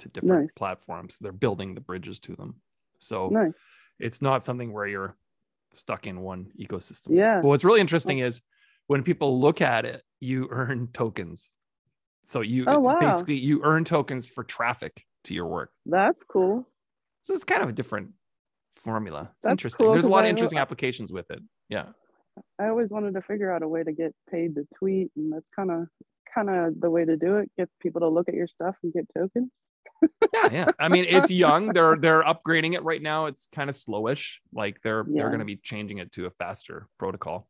to 0.00 0.08
different 0.08 0.42
Nice. 0.44 0.50
platforms. 0.56 1.16
They're 1.20 1.32
building 1.32 1.74
the 1.74 1.80
bridges 1.80 2.20
to 2.20 2.34
them. 2.36 2.56
So 2.98 3.28
nice. 3.28 3.52
it's 3.98 4.22
not 4.22 4.42
something 4.42 4.72
where 4.72 4.86
you're 4.86 5.16
stuck 5.72 6.06
in 6.06 6.20
one 6.20 6.50
ecosystem. 6.58 7.16
Yeah. 7.16 7.40
But 7.42 7.48
what's 7.48 7.64
really 7.64 7.80
interesting 7.80 8.18
is 8.20 8.40
when 8.86 9.02
people 9.02 9.40
look 9.40 9.60
at 9.60 9.84
it, 9.84 10.02
you 10.20 10.48
earn 10.50 10.88
tokens. 10.92 11.50
So 12.24 12.40
you 12.40 12.64
Oh, 12.66 12.80
wow. 12.80 12.98
basically 13.00 13.36
you 13.38 13.62
earn 13.62 13.84
tokens 13.84 14.26
for 14.26 14.42
traffic 14.44 15.04
to 15.24 15.34
your 15.34 15.46
work. 15.46 15.70
That's 15.84 16.22
cool. 16.28 16.66
So 17.22 17.34
it's 17.34 17.44
kind 17.44 17.62
of 17.62 17.68
a 17.68 17.72
different 17.72 18.10
formula. 18.84 19.30
It's 19.32 19.44
That's 19.44 19.52
interesting. 19.52 19.84
cool, 19.86 19.92
There's 19.92 20.04
a 20.04 20.10
lot 20.10 20.24
of 20.24 20.30
interesting 20.30 20.58
applications 20.58 21.12
with 21.12 21.30
it. 21.30 21.40
Yeah. 21.68 21.86
I 22.60 22.68
always 22.68 22.88
wanted 22.90 23.14
to 23.14 23.22
figure 23.22 23.52
out 23.52 23.62
a 23.62 23.68
way 23.68 23.82
to 23.82 23.92
get 23.92 24.14
paid 24.30 24.54
to 24.56 24.66
tweet, 24.78 25.10
and 25.16 25.32
that's 25.32 25.46
kind 25.54 25.70
of 25.70 25.86
kind 26.34 26.50
of 26.50 26.80
the 26.80 26.90
way 26.90 27.04
to 27.04 27.16
do 27.16 27.36
it. 27.36 27.50
Get 27.56 27.68
people 27.80 28.00
to 28.02 28.08
look 28.08 28.28
at 28.28 28.34
your 28.34 28.48
stuff 28.48 28.74
and 28.82 28.92
get 28.92 29.06
tokens. 29.16 29.50
Yeah, 30.34 30.48
yeah. 30.52 30.66
I 30.78 30.88
mean, 30.88 31.04
it's 31.08 31.30
young. 31.44 31.68
They're 31.72 31.96
they're 31.96 32.22
upgrading 32.24 32.74
it 32.74 32.82
right 32.82 33.00
now. 33.00 33.26
It's 33.26 33.48
kind 33.54 33.70
of 33.70 33.76
slowish. 33.76 34.38
Like 34.52 34.80
they're 34.82 35.04
they're 35.06 35.28
going 35.28 35.38
to 35.38 35.44
be 35.44 35.56
changing 35.56 35.98
it 35.98 36.10
to 36.12 36.26
a 36.26 36.30
faster 36.30 36.88
protocol. 36.98 37.48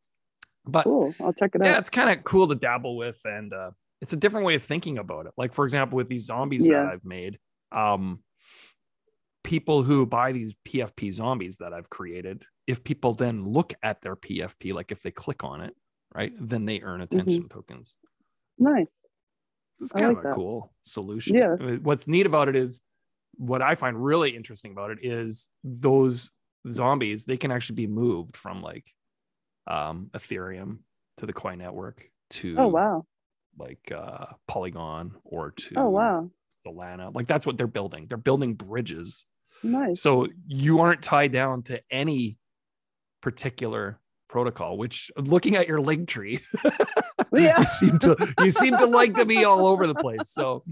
But 0.66 0.85
Cool. 0.85 1.14
I'll 1.20 1.33
check 1.33 1.53
it 1.55 1.61
yeah, 1.64 1.73
out. 1.73 1.79
it's 1.79 1.90
kind 1.90 2.11
of 2.16 2.25
cool 2.25 2.49
to 2.49 2.55
dabble 2.55 2.97
with, 2.97 3.20
and 3.25 3.53
uh, 3.55 3.70
it's 4.03 4.12
a 4.12 4.16
different 4.16 4.44
way 4.47 4.55
of 4.55 4.62
thinking 4.62 4.99
about 4.99 5.25
it. 5.27 5.33
Like 5.38 5.55
for 5.55 5.64
example, 5.64 5.97
with 5.97 6.09
these 6.09 6.27
zombies 6.27 6.66
Yeah. 6.68 6.85
that 6.85 6.92
I've 6.92 7.05
made, 7.05 7.38
um, 7.73 8.20
people 9.54 9.84
who 9.84 10.04
buy 10.04 10.32
these 10.32 10.52
PFP 10.66 11.12
zombies 11.12 11.58
that 11.58 11.72
I've 11.72 11.88
created, 11.88 12.44
if 12.66 12.82
people 12.82 13.14
then 13.14 13.44
look 13.44 13.72
at 13.84 14.00
their 14.02 14.16
PFP, 14.16 14.74
like 14.74 14.90
if 14.90 15.00
they 15.02 15.12
click 15.12 15.44
on 15.44 15.60
it, 15.60 15.74
right, 16.12 16.32
then 16.40 16.64
they 16.64 16.80
earn 16.80 17.00
attention 17.02 17.48
tokens. 17.48 17.94
Nice. 18.58 18.88
It's 19.80 19.92
kind 19.92 20.08
like 20.08 20.16
of 20.18 20.24
a 20.24 20.28
that. 20.28 20.34
cool 20.34 20.72
solution. 20.82 21.36
Yeah. 21.36 21.54
What's 21.82 22.08
neat 22.08 22.26
about 22.26 22.48
it 22.48 22.56
is 22.56 22.80
what 23.36 23.62
I 23.62 23.76
find 23.76 24.02
really 24.04 24.34
interesting 24.34 24.72
about 24.72 24.90
it 24.90 24.98
is 25.02 25.48
those 25.62 26.30
zombies, 26.68 27.24
they 27.26 27.36
can 27.36 27.52
actually 27.52 27.76
be 27.76 27.86
moved 27.86 28.36
from 28.36 28.60
like 28.60 28.86
um 29.68 30.10
Ethereum 30.14 30.78
to 31.18 31.26
the 31.26 31.32
Koii 31.32 31.56
network 31.56 32.10
to 32.30 32.56
Oh 32.58 32.66
wow. 32.68 33.06
like 33.56 33.92
uh 33.94 34.26
Polygon 34.48 35.14
or 35.24 35.52
to 35.52 35.74
Oh 35.76 35.90
wow. 35.90 36.28
Solana. 36.66 37.14
Like 37.14 37.28
that's 37.28 37.46
what 37.46 37.56
they're 37.56 37.66
building. 37.68 38.06
They're 38.08 38.16
building 38.18 38.54
bridges. 38.54 39.26
Nice. 39.64 40.00
So 40.03 40.29
you 40.46 40.81
aren't 40.81 41.03
tied 41.03 41.33
down 41.33 41.62
to 41.64 41.81
any 41.90 42.38
particular 43.22 43.98
protocol, 44.29 44.77
which 44.77 45.11
looking 45.16 45.57
at 45.57 45.66
your 45.68 45.81
link 45.81 46.09
tree, 46.09 46.38
Yeah. 47.33 47.61
you 47.61 47.66
seem 47.66 47.98
to 48.00 48.35
you 48.40 48.50
seem 48.50 48.77
to 48.79 48.87
like 48.87 49.14
to 49.16 49.24
be 49.24 49.44
all 49.44 49.66
over 49.66 49.87
the 49.87 49.94
place. 49.94 50.29
So 50.31 50.64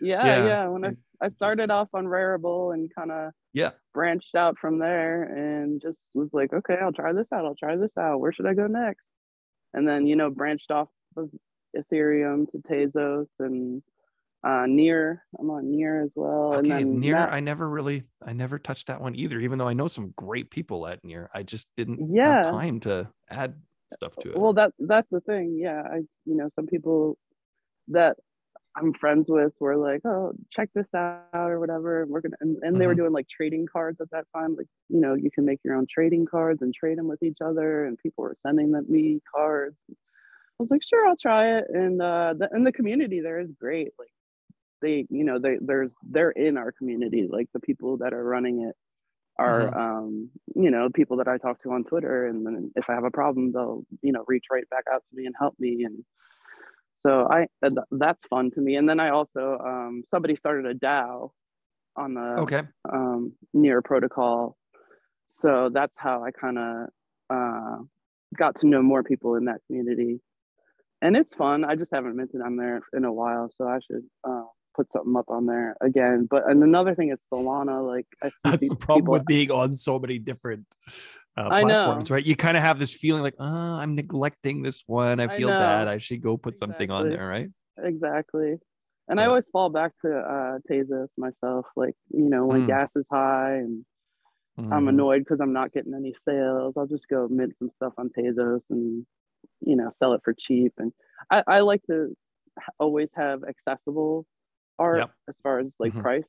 Yeah, 0.00 0.24
Yeah. 0.24 0.44
yeah. 0.46 0.68
When 0.68 0.84
I 0.84 0.90
I 1.20 1.30
started 1.30 1.70
off 1.70 1.88
on 1.94 2.04
Rarible 2.04 2.74
and 2.74 2.92
kind 2.94 3.10
of 3.10 3.32
yeah. 3.54 3.70
branched 3.94 4.34
out 4.34 4.58
from 4.58 4.78
there 4.78 5.22
and 5.22 5.80
just 5.80 5.98
was 6.12 6.28
like, 6.34 6.52
okay, 6.52 6.76
I'll 6.82 6.92
try 6.92 7.12
this 7.14 7.28
out. 7.32 7.46
I'll 7.46 7.54
try 7.54 7.76
this 7.76 7.96
out. 7.96 8.20
Where 8.20 8.32
should 8.32 8.46
I 8.46 8.52
go 8.54 8.66
next? 8.66 9.04
And 9.72 9.86
then 9.88 10.06
you 10.06 10.16
know 10.16 10.30
branched 10.30 10.70
off 10.70 10.88
of 11.16 11.30
Ethereum 11.76 12.50
to 12.50 12.58
Tezos 12.58 13.26
and 13.38 13.82
uh, 14.44 14.66
Near. 14.66 15.24
I'm 15.38 15.50
on 15.50 15.70
Near 15.70 16.02
as 16.02 16.12
well. 16.14 16.54
and 16.54 16.70
Okay, 16.70 16.84
then 16.84 17.00
near 17.00 17.14
that- 17.16 17.32
I 17.32 17.40
never 17.40 17.68
really 17.68 18.04
I 18.22 18.32
never 18.32 18.58
touched 18.58 18.86
that 18.88 19.00
one 19.00 19.14
either, 19.16 19.40
even 19.40 19.58
though 19.58 19.68
I 19.68 19.72
know 19.74 19.88
some 19.88 20.12
great 20.16 20.50
people 20.50 20.86
at 20.86 21.04
near. 21.04 21.30
I 21.34 21.42
just 21.42 21.68
didn't 21.76 22.02
Yeah. 22.14 22.36
have 22.36 22.42
time 22.42 22.80
to 22.80 23.10
add 23.30 23.62
stuff 23.92 24.18
to 24.18 24.30
it. 24.32 24.36
well 24.38 24.52
that 24.52 24.72
that's 24.80 25.08
the 25.10 25.20
thing 25.20 25.56
yeah 25.56 25.80
i 25.92 25.98
you 26.24 26.34
know 26.36 26.48
some 26.56 26.66
people 26.66 27.16
that 27.88 28.16
i'm 28.76 28.92
friends 28.94 29.26
with 29.30 29.52
were 29.60 29.76
like 29.76 30.00
oh 30.06 30.32
check 30.52 30.68
this 30.74 30.88
out 30.94 31.24
or 31.34 31.60
whatever 31.60 32.02
and 32.02 32.10
we're 32.10 32.20
gonna 32.20 32.36
and, 32.40 32.58
and 32.62 32.80
they 32.80 32.86
were 32.88 32.94
Mhm. 32.94 32.96
doing 32.96 33.12
like 33.12 33.28
trading 33.28 33.66
cards 33.72 34.00
at 34.00 34.10
that 34.10 34.26
time 34.34 34.56
like 34.56 34.66
you 34.88 35.00
know 35.00 35.14
you 35.14 35.30
can 35.30 35.44
make 35.44 35.60
your 35.64 35.74
own 35.76 35.86
trading 35.90 36.26
cards 36.26 36.62
and 36.62 36.74
trade 36.74 36.98
them 36.98 37.08
with 37.08 37.22
each 37.22 37.38
other 37.44 37.84
and 37.86 37.98
people 37.98 38.24
were 38.24 38.36
sending 38.40 38.72
them 38.72 38.86
me 38.88 39.20
cards 39.34 39.76
i 39.90 39.94
was 40.60 40.70
like 40.70 40.82
sure 40.84 41.06
i'll 41.08 41.16
try 41.16 41.58
it 41.58 41.66
and 41.70 42.02
uh 42.02 42.34
the, 42.38 42.48
and 42.52 42.66
the 42.66 42.72
community 42.72 43.20
there 43.20 43.40
is 43.40 43.52
great 43.52 43.90
like 43.98 44.10
they 44.82 45.06
you 45.10 45.24
know 45.24 45.38
they 45.38 45.56
there's 45.60 45.92
they're 46.02 46.30
in 46.30 46.56
our 46.56 46.72
community 46.72 47.28
like 47.30 47.48
the 47.54 47.60
people 47.60 47.98
that 47.98 48.12
are 48.12 48.24
running 48.24 48.62
it 48.68 48.76
are 49.38 49.70
Mhm. 49.70 49.78
um, 49.78 50.30
you 50.54 50.70
know 50.70 50.88
people 50.94 51.16
that 51.18 51.28
I 51.28 51.38
talk 51.38 51.60
to 51.62 51.72
on 51.72 51.84
Twitter, 51.84 52.26
and 52.26 52.46
then 52.46 52.72
if 52.76 52.86
I 52.88 52.94
have 52.94 53.04
a 53.04 53.10
problem, 53.10 53.52
they'll 53.52 53.84
you 54.02 54.12
know 54.12 54.24
reach 54.28 54.44
right 54.50 54.68
back 54.70 54.84
out 54.92 55.02
to 55.10 55.16
me 55.16 55.26
and 55.26 55.34
help 55.38 55.54
me. 55.58 55.84
And 55.84 56.04
so 57.06 57.28
I 57.30 57.46
that's 57.90 58.24
fun 58.26 58.50
to 58.52 58.60
me. 58.60 58.76
And 58.76 58.88
then 58.88 59.00
I 59.00 59.10
also 59.10 59.58
um, 59.64 60.02
somebody 60.10 60.36
started 60.36 60.66
a 60.66 60.74
DAO 60.74 61.32
on 61.96 62.14
the 62.14 62.46
Okay. 62.46 62.62
um, 62.92 63.34
near 63.54 63.82
protocol. 63.82 64.56
So 65.42 65.70
that's 65.72 65.94
how 65.96 66.24
I 66.24 66.30
kind 66.32 66.58
of 66.58 66.88
uh, 67.30 67.78
got 68.36 68.60
to 68.60 68.66
know 68.68 68.82
more 68.82 69.02
people 69.02 69.36
in 69.36 69.46
that 69.46 69.60
community. 69.66 70.20
And 71.02 71.16
it's 71.16 71.34
fun. 71.34 71.64
I 71.64 71.76
just 71.76 71.92
haven't 71.92 72.16
minted 72.16 72.40
on 72.42 72.56
there 72.56 72.80
in 72.94 73.04
a 73.04 73.12
while, 73.12 73.50
so 73.58 73.68
I 73.68 73.78
should 73.80 74.04
uh, 74.24 74.44
put 74.76 74.92
something 74.92 75.16
up 75.16 75.28
on 75.28 75.46
there 75.46 75.76
again. 75.80 76.26
But 76.30 76.48
and 76.50 76.62
another 76.62 76.94
thing 76.94 77.10
is 77.10 77.18
Solana. 77.32 77.86
Like 77.86 78.06
I 78.22 78.28
see 78.28 78.34
That's 78.44 78.68
the 78.68 78.76
problem 78.76 79.04
people- 79.04 79.12
with 79.14 79.26
being 79.26 79.50
on 79.50 79.72
so 79.74 79.98
many 79.98 80.18
different 80.18 80.66
uh, 81.36 81.48
I 81.50 81.62
platforms, 81.62 82.10
right? 82.10 82.24
You 82.24 82.36
kind 82.36 82.56
of 82.56 82.62
have 82.62 82.78
this 82.78 82.92
feeling 82.92 83.22
like, 83.22 83.34
oh, 83.38 83.44
I'm 83.82 83.94
neglecting 83.94 84.62
this 84.62 84.82
one. 84.86 85.18
I 85.20 85.24
I 85.24 85.36
feel 85.36 85.48
know. 85.50 85.58
bad. 85.58 85.88
I 85.88 85.98
should 85.98 86.20
go 86.22 86.36
put 86.36 86.58
something 86.58 86.90
on 86.90 87.10
there, 87.10 87.26
right? 87.26 87.48
exactly. 87.82 88.56
And 89.08 89.20
I 89.20 89.26
always 89.26 89.46
fall 89.48 89.70
back 89.70 89.92
to 90.04 90.10
uh, 90.18 90.58
Tezos 90.70 91.08
myself. 91.16 91.66
Like 91.76 91.94
you 92.10 92.28
know 92.28 92.44
when 92.46 92.62
Mm. 92.64 92.66
gas 92.68 92.90
is 92.96 93.06
high 93.10 93.54
and 93.64 93.84
I'm 94.58 94.86
Mhm. 94.86 94.88
annoyed 94.88 95.20
because 95.20 95.40
I'm 95.40 95.52
not 95.52 95.72
getting 95.72 95.94
any 95.94 96.14
sales. 96.14 96.74
I'll 96.76 96.86
just 96.86 97.08
go 97.08 97.28
mint 97.28 97.52
some 97.58 97.70
stuff 97.76 97.92
on 97.98 98.08
Tezos 98.10 98.62
and 98.70 99.06
you 99.60 99.76
know 99.76 99.90
sell 99.94 100.12
it 100.14 100.22
for 100.24 100.34
cheap. 100.34 100.72
And 100.78 100.92
I, 101.30 101.44
I 101.46 101.60
like 101.60 101.82
to 101.90 102.16
always 102.80 103.10
have 103.14 103.44
accessible 103.44 104.26
art 104.78 105.06
Yep. 105.06 105.10
as 105.28 105.36
far 105.42 105.60
as 105.60 105.74
like 105.78 105.94
Mhm. 105.94 106.02
price. 106.02 106.24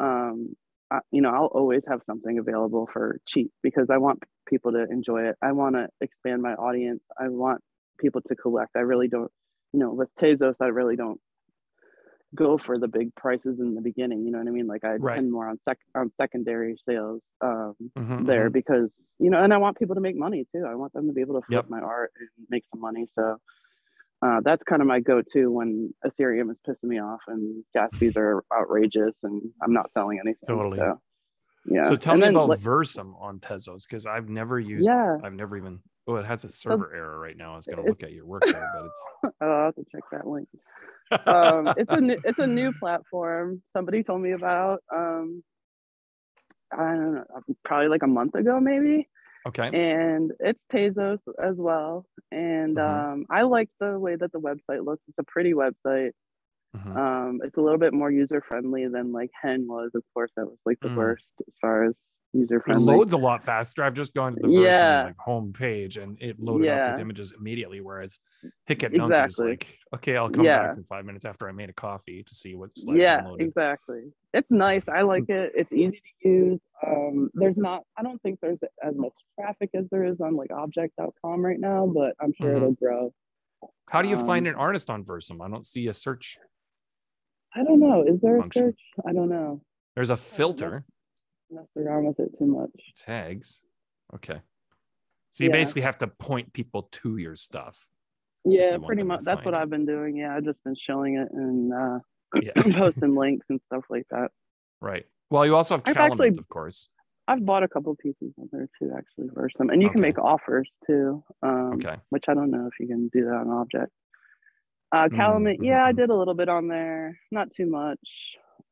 Um, 0.00 0.56
I, 0.90 1.00
you 1.10 1.22
know, 1.22 1.30
I'll 1.30 1.46
always 1.46 1.84
have 1.88 2.02
something 2.06 2.38
available 2.38 2.88
for 2.92 3.18
cheap 3.26 3.52
because 3.62 3.88
I 3.90 3.98
want 3.98 4.22
people 4.48 4.72
to 4.72 4.86
enjoy 4.90 5.28
it. 5.28 5.36
I 5.42 5.52
want 5.52 5.76
to 5.76 5.88
expand 6.00 6.42
my 6.42 6.54
audience. 6.54 7.02
I 7.18 7.28
want 7.28 7.62
people 7.98 8.20
to 8.28 8.36
collect. 8.36 8.72
I 8.76 8.80
really 8.80 9.08
don't, 9.08 9.30
you 9.72 9.80
know, 9.80 9.92
with 9.92 10.10
Tezos, 10.16 10.56
I 10.60 10.66
really 10.66 10.96
don't 10.96 11.20
go 12.34 12.58
for 12.58 12.78
the 12.78 12.88
big 12.88 13.14
prices 13.14 13.60
in 13.60 13.74
the 13.74 13.80
beginning. 13.80 14.24
You 14.24 14.32
know 14.32 14.38
what 14.38 14.48
I 14.48 14.50
mean? 14.50 14.66
Like 14.66 14.84
I 14.84 14.98
Right. 14.98 15.24
depend 15.24 15.30
more 15.30 15.48
on 15.48 15.58
sec 15.62 15.78
on 15.94 16.10
secondary 16.10 16.76
sales 16.76 17.22
um, 17.40 17.74
Mhm, 17.96 18.18
there 18.18 18.50
mhm. 18.50 18.50
because 18.50 18.90
you 19.18 19.30
know, 19.30 19.42
and 19.42 19.52
I 19.52 19.58
want 19.58 19.78
people 19.78 19.94
to 19.94 20.00
make 20.00 20.16
money 20.16 20.46
too. 20.52 20.64
I 20.68 20.74
want 20.74 20.92
them 20.92 21.06
to 21.06 21.12
be 21.12 21.20
able 21.20 21.40
to 21.40 21.46
flip 21.52 21.64
Yep. 21.64 21.68
my 21.68 21.80
art 21.80 22.12
and 22.18 22.28
make 22.50 22.64
some 22.72 22.80
money. 22.80 23.06
So 23.12 23.38
uh, 24.24 24.40
that's 24.42 24.62
kind 24.64 24.80
of 24.80 24.88
my 24.88 25.00
go-to 25.00 25.50
when 25.50 25.92
Ethereum 26.06 26.50
is 26.50 26.60
pissing 26.66 26.84
me 26.84 26.98
off 27.00 27.20
and 27.28 27.62
gas 27.74 27.90
fees 27.94 28.16
are 28.16 28.42
outrageous 28.56 29.12
and 29.22 29.42
I'm 29.62 29.72
not 29.72 29.90
selling 29.92 30.18
anything. 30.18 30.40
Totally. 30.48 30.78
So, 30.78 30.98
yeah. 31.66 31.82
So 31.82 31.94
tell 31.96 32.14
And 32.14 32.20
me 32.22 32.26
then, 32.28 32.34
about 32.36 32.48
like, 32.48 32.60
Versum 32.60 33.20
on 33.20 33.38
Tezos 33.40 33.82
because 33.88 34.06
I've 34.06 34.28
never 34.28 34.58
used. 34.58 34.86
yeah. 34.86 35.18
I've 35.22 35.34
never 35.34 35.56
even. 35.56 35.80
Oh, 36.06 36.16
it 36.16 36.26
has 36.26 36.44
a 36.44 36.48
server 36.50 36.94
error 36.94 37.18
right 37.18 37.36
now. 37.36 37.54
I 37.54 37.56
was 37.56 37.66
gonna 37.66 37.84
look 37.86 38.02
at 38.02 38.12
your 38.12 38.26
work 38.26 38.44
there, 38.46 38.70
but 38.74 38.86
it's. 38.86 39.02
Oh, 39.40 39.46
I'll 39.50 39.64
have 39.66 39.74
to 39.76 39.84
check 39.90 40.02
that 40.12 40.26
link. 40.26 40.48
um, 41.26 41.72
it's 41.78 41.90
a 41.92 42.00
new, 42.00 42.18
it's 42.24 42.38
a 42.38 42.46
new 42.46 42.72
platform. 42.78 43.62
Somebody 43.74 44.02
told 44.02 44.20
me 44.20 44.32
about. 44.32 44.80
Um, 44.94 45.42
I 46.72 46.90
don't 46.92 47.14
know, 47.14 47.24
probably 47.64 47.88
like 47.88 48.02
a 48.02 48.06
month 48.06 48.34
ago, 48.34 48.58
maybe. 48.60 49.08
Okay. 49.46 49.72
And 49.72 50.32
it's 50.40 50.60
Tezos 50.72 51.20
as 51.42 51.56
well. 51.56 52.06
And 52.32 52.78
Mhm. 52.78 52.78
um, 52.78 53.26
I 53.30 53.42
like 53.42 53.70
the 53.80 53.98
way 53.98 54.16
that 54.16 54.32
the 54.32 54.40
website 54.40 54.84
looks. 54.84 55.02
It's 55.08 55.18
a 55.18 55.24
pretty 55.24 55.52
website. 55.54 56.12
Mhm. 56.74 56.98
Um, 56.98 57.40
it's 57.44 57.56
a 57.58 57.60
little 57.62 57.78
bit 57.78 57.94
more 57.94 58.10
user 58.10 58.42
friendly 58.46 58.88
than 58.88 59.12
like 59.12 59.30
Hen 59.40 59.66
was. 59.68 59.92
Of 59.94 60.04
course, 60.14 60.32
that 60.36 60.46
was 60.46 60.58
like 60.66 60.78
the 60.82 60.90
Mm. 60.90 60.94
worst 60.94 61.30
as 61.48 61.56
far 61.60 61.84
as 61.84 61.98
user 62.34 62.62
It 62.66 62.76
loads 62.76 63.12
a 63.12 63.16
lot 63.16 63.44
faster. 63.44 63.82
I've 63.84 63.94
just 63.94 64.12
gone 64.14 64.34
to 64.34 64.40
the 64.42 64.48
Versum 64.48 64.62
Yeah. 64.62 65.04
like 65.04 65.16
home 65.18 65.52
page 65.52 65.96
and 65.96 66.20
it 66.20 66.38
loaded 66.40 66.68
up 66.68 66.90
with 66.92 67.00
images 67.00 67.32
immediately. 67.38 67.80
Whereas 67.80 68.18
Hic 68.66 68.82
et 68.82 68.92
Nunc 68.92 69.12
is 69.26 69.38
like, 69.38 69.78
okay, 69.94 70.16
I'll 70.16 70.28
come 70.30 70.44
Yeah. 70.44 70.66
back 70.68 70.76
in 70.76 70.84
five 70.84 71.04
minutes 71.04 71.24
after 71.24 71.48
I 71.48 71.52
made 71.52 71.70
a 71.70 71.72
coffee 71.72 72.22
to 72.24 72.34
see 72.34 72.54
what's 72.54 72.84
like 72.84 72.98
yeah 72.98 73.20
downloaded. 73.22 73.40
exactly 73.42 74.02
it's 74.32 74.50
nice 74.50 74.88
i 74.88 75.02
like 75.02 75.28
it 75.28 75.52
it's 75.54 75.72
easy 75.72 76.02
to 76.22 76.28
use 76.28 76.60
um 76.86 77.30
there's 77.34 77.56
not 77.56 77.82
i 77.96 78.02
don't 78.02 78.20
think 78.22 78.40
there's 78.42 78.58
as 78.82 78.94
much 78.96 79.12
traffic 79.38 79.70
as 79.74 79.84
there 79.90 80.04
is 80.04 80.20
on 80.20 80.34
like 80.34 80.50
objkt.com 80.50 81.44
right 81.44 81.60
now 81.60 81.86
but 81.86 82.14
i'm 82.20 82.32
sure 82.40 82.50
Mhm. 82.50 82.56
it'll 82.56 82.72
grow 82.72 83.12
How 83.88 84.02
do 84.02 84.08
you 84.08 84.16
find 84.16 84.46
Um, 84.48 84.54
an 84.54 84.58
artist 84.60 84.90
on 84.90 85.04
Versum? 85.04 85.40
I 85.40 85.48
don't 85.48 85.64
see 85.66 85.86
a 85.86 85.94
search. 85.94 86.36
i 87.54 87.62
don't 87.62 87.78
know 87.80 88.02
is 88.02 88.18
there 88.20 88.36
a 88.38 88.40
Function. 88.40 88.62
search 88.70 88.80
i 89.08 89.12
don't 89.12 89.28
know 89.28 89.60
There's 89.94 90.10
a 90.10 90.16
filter 90.16 90.84
mess 91.54 91.66
around 91.76 92.04
with 92.06 92.18
it 92.20 92.30
too 92.38 92.46
much 92.46 92.70
tags. 92.96 93.62
Okay. 94.14 94.40
So 95.30 95.44
you 95.44 95.50
Yeah. 95.50 95.56
basically 95.56 95.82
have 95.82 95.98
to 95.98 96.06
point 96.06 96.52
people 96.52 96.88
to 97.02 97.16
your 97.16 97.36
stuff. 97.36 97.88
yeah 98.46 98.72
you 98.74 98.80
pretty 98.80 99.02
much 99.02 99.20
that's 99.24 99.42
what 99.46 99.54
it. 99.54 99.60
i've 99.60 99.70
been 99.70 99.86
doing 99.86 100.12
yeah 100.20 100.36
i've 100.36 100.44
just 100.44 100.62
been 100.64 100.76
showing 100.88 101.12
it 101.22 101.28
and 101.32 101.72
uh 101.72 101.98
Yeah. 102.46 102.52
posting 102.82 103.14
links 103.16 103.46
and 103.48 103.58
stuff 103.68 103.84
like 103.94 104.06
that 104.10 104.28
right. 104.90 105.06
Well, 105.30 105.46
you 105.46 105.56
also 105.56 105.74
have 105.76 105.82
I've 105.86 105.96
Kalamint, 105.96 106.10
actually- 106.10 106.38
of 106.44 106.48
course. 106.56 106.78
i've 107.26 107.44
bought 107.50 107.62
a 107.62 107.68
couple 107.74 107.94
pieces 107.96 108.30
on 108.40 108.46
there 108.52 108.68
too 108.78 108.88
actually 108.98 109.28
for 109.34 109.48
some 109.56 109.70
and 109.70 109.80
you 109.82 109.88
can 109.94 110.02
make 110.08 110.18
offers 110.18 110.68
too 110.86 111.24
um 111.42 111.72
Okay. 111.78 111.96
which 112.10 112.24
I 112.28 112.34
don't 112.38 112.50
know 112.50 112.66
if 112.70 112.74
you 112.80 112.86
can 112.92 113.08
do 113.16 113.24
that 113.28 113.34
on 113.42 113.48
objkt. 113.62 113.88
Uh, 114.92 115.08
mm-hmm. 115.08 115.64
yeah, 115.64 115.82
I 115.84 115.92
did 116.00 116.10
a 116.10 116.14
little 116.14 116.34
bit 116.34 116.48
on 116.48 116.68
there, 116.68 117.18
not 117.32 117.48
too 117.56 117.66
much. 117.66 117.98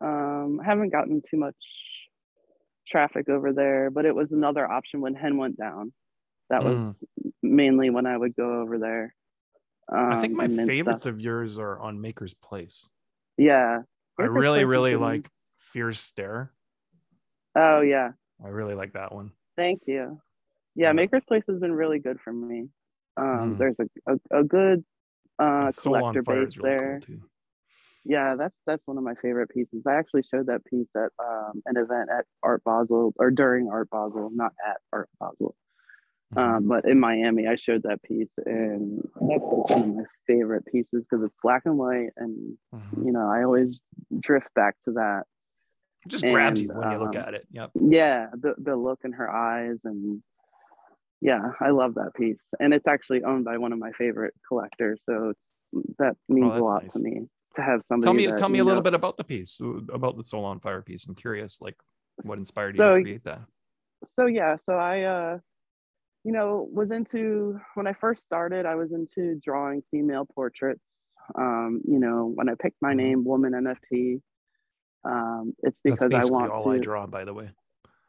Um, 0.01 0.61
I 0.63 0.65
haven't 0.71 0.91
gotten 0.93 1.21
too 1.29 1.37
much 1.47 1.57
traffic 2.89 3.29
over 3.29 3.53
there, 3.53 3.91
but 3.91 4.05
it 4.05 4.15
was 4.15 4.33
another 4.33 4.71
option 4.71 5.01
when 5.01 5.15
Hen 5.15 5.37
went 5.37 5.57
down. 5.57 5.93
That 6.51 6.63
was 6.65 6.77
Mm. 6.77 6.95
mainly 7.43 7.91
when 7.91 8.07
I 8.07 8.17
would 8.17 8.35
go 8.37 8.61
over 8.61 8.79
there. 8.79 9.15
Um, 9.91 10.13
I 10.13 10.21
think 10.21 10.35
my 10.35 10.49
favorites 10.49 11.03
stuff. 11.03 11.13
of 11.15 11.21
yours 11.21 11.59
are 11.59 11.79
on 11.79 11.99
MakersPlace. 11.99 12.89
yeah. 13.37 13.83
I 14.19 14.23
Maker's 14.25 14.35
really, 14.43 14.59
Place 14.61 14.67
really 14.71 14.97
like 14.97 15.31
Fierce 15.59 15.99
Stare. 16.01 16.53
Oh 17.57 17.81
yeah, 17.81 18.13
I 18.45 18.49
really 18.49 18.75
like 18.75 18.93
that 18.93 19.13
one. 19.15 19.33
thank 19.57 19.83
you. 19.87 20.21
Yeah, 20.75 20.93
Yeah. 20.93 21.07
MakersPlace 21.07 21.45
has 21.49 21.59
been 21.59 21.73
really 21.73 21.99
good 21.99 22.19
for 22.21 22.33
me. 22.33 22.69
Um, 23.17 23.55
Mm. 23.55 23.59
There's 23.59 23.77
a, 23.81 24.13
a, 24.13 24.41
a 24.41 24.45
good 24.45 24.85
uh, 25.39 25.71
collector 25.83 26.23
base 26.23 26.57
really 26.59 26.77
there. 26.77 27.01
cool 27.07 27.17
too. 27.17 27.23
Yeah, 28.05 28.35
that's 28.37 28.57
that's 28.67 28.87
one 28.87 28.99
of 28.99 29.05
my 29.05 29.15
favorite 29.15 29.49
pieces. 29.51 29.85
I 29.87 29.95
actually 29.95 30.23
showed 30.25 30.47
that 30.47 30.65
piece 30.65 30.89
at 30.97 31.11
um, 31.25 31.63
an 31.67 31.77
event 31.77 32.11
at 32.11 32.25
Art 32.43 32.63
Basel 32.65 33.13
or 33.17 33.31
during 33.31 33.69
Art 33.71 33.91
Basel, 33.91 34.31
not 34.35 34.53
at 34.67 34.79
Art 34.93 35.09
Basel, 35.21 35.55
um, 36.37 36.67
but 36.67 36.85
in 36.85 36.99
Miami. 36.99 37.47
I 37.47 37.55
showed 37.55 37.85
that 37.85 38.03
piece, 38.03 38.31
and 38.45 39.01
that's 39.15 39.41
one 39.43 39.83
of 39.83 39.95
my 39.95 40.03
favorite 40.27 40.67
pieces 40.67 41.05
because 41.09 41.25
it's 41.25 41.35
black 41.43 41.63
and 41.65 41.79
white, 41.79 42.11
and 42.17 42.59
Mhm. 42.75 43.05
you 43.07 43.13
know 43.13 43.29
I 43.29 43.45
always 43.45 43.81
drift 44.19 44.53
back 44.55 44.75
to 44.85 44.93
that. 44.93 45.25
It 46.05 46.09
just 46.09 46.25
grabs 46.25 46.61
you 46.61 46.71
and, 46.71 46.79
when 46.79 46.91
you 46.91 46.99
look 46.99 47.15
um, 47.15 47.23
at 47.23 47.35
it. 47.35 47.47
Yep. 47.53 47.71
Yeah, 47.75 48.31
the 48.33 48.57
the 48.59 48.75
look 48.75 49.01
in 49.05 49.13
her 49.13 49.31
eyes, 49.31 49.79
and 49.85 50.21
yeah, 51.21 51.53
I 51.61 51.71
love 51.71 51.95
that 51.95 52.15
piece, 52.17 52.43
and 52.59 52.75
it's 52.75 52.89
actually 52.89 53.23
owned 53.23 53.45
by 53.45 53.59
one 53.59 53.73
of 53.73 53.79
my 53.79 53.93
favorite 53.93 54.35
collectors, 54.49 55.01
so 55.09 55.29
it's 55.31 55.53
that 56.01 56.17
means 56.29 56.47
a 56.47 56.51
Oh, 56.51 56.53
that's 56.55 56.63
lot 56.63 56.83
nice. 56.83 56.93
to 56.95 56.99
me 56.99 57.29
to 57.55 57.63
have 57.63 57.83
somebody. 57.85 58.07
Tell 58.07 58.15
me, 58.15 58.27
that, 58.27 58.39
tell 58.39 58.49
me 58.49 58.59
a 58.61 58.65
little 58.65 58.83
bit 58.83 58.95
about 58.95 59.17
the 59.17 59.25
piece, 59.25 59.61
uh, 59.61 59.77
about 59.93 60.17
the 60.17 60.23
Soul 60.23 60.45
on 60.45 60.61
Fire 60.61 60.83
piece. 60.83 61.07
I'm 61.07 61.15
curious, 61.15 61.59
like 61.61 61.77
what 62.25 62.39
inspired 62.39 62.77
So- 62.77 62.95
you 62.95 62.99
to 62.99 63.03
create 63.05 63.25
that? 63.25 63.41
so 64.05 64.27
yeah 64.27 64.57
so 64.57 64.73
i 64.75 65.03
uh 65.03 65.39
you 66.25 66.33
know 66.33 66.69
was 66.73 66.91
into 66.91 67.57
when 67.77 67.87
i 67.87 67.93
first 67.93 68.25
started 68.25 68.67
i 68.67 68.75
was 68.75 68.91
into 68.93 69.39
drawing 69.45 69.81
female 69.93 70.25
portraits 70.35 71.07
um 71.39 71.81
you 71.87 72.01
know 72.01 72.27
when 72.35 72.49
i 72.49 72.55
picked 72.61 72.83
my 72.83 72.95
Mhm. 72.95 72.97
name 72.97 73.25
woman 73.25 73.53
nft 73.53 74.21
um 75.05 75.55
it's 75.63 75.79
because 75.85 76.13
i 76.13 76.25
want 76.25 76.51
all 76.51 76.65
to 76.65 76.71
I 76.71 76.79
draw, 76.79 77.07
by 77.07 77.25
the 77.25 77.33
way. 77.33 77.51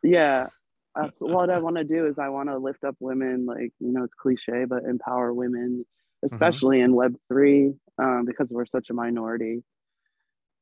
yeah 0.01 0.47
that's 0.95 1.19
what 1.19 1.51
i 1.51 1.59
want 1.59 1.75
to 1.75 1.83
do 1.83 2.07
is 2.07 2.17
i 2.17 2.29
want 2.29 2.49
to 2.49 2.57
lift 2.57 2.83
up 2.83 2.95
women 2.99 3.45
like 3.45 3.71
you 3.79 3.91
know 3.93 4.03
it's 4.03 4.15
cliche 4.15 4.65
but 4.65 4.85
empower 4.85 5.31
women 5.31 5.85
especially 6.25 6.81
in 6.81 6.95
web 6.95 7.15
3 7.27 7.73
um, 7.99 8.25
because 8.25 8.49
we're 8.51 8.65
such 8.65 8.89
a 8.89 8.93
minority 8.93 9.63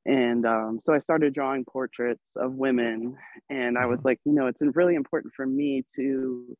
and 0.05 0.45
um, 0.45 0.79
so 0.81 0.93
i 0.93 0.99
started 0.99 1.33
drawing 1.33 1.63
portraits 1.65 2.23
of 2.35 2.53
women 2.53 3.15
and 3.49 3.77
i 3.77 3.85
was 3.85 3.99
Mhm. 3.99 4.03
like 4.03 4.19
you 4.25 4.33
know 4.33 4.47
it's 4.47 4.59
really 4.75 4.95
important 4.95 5.33
for 5.35 5.45
me 5.45 5.83
to 5.95 6.55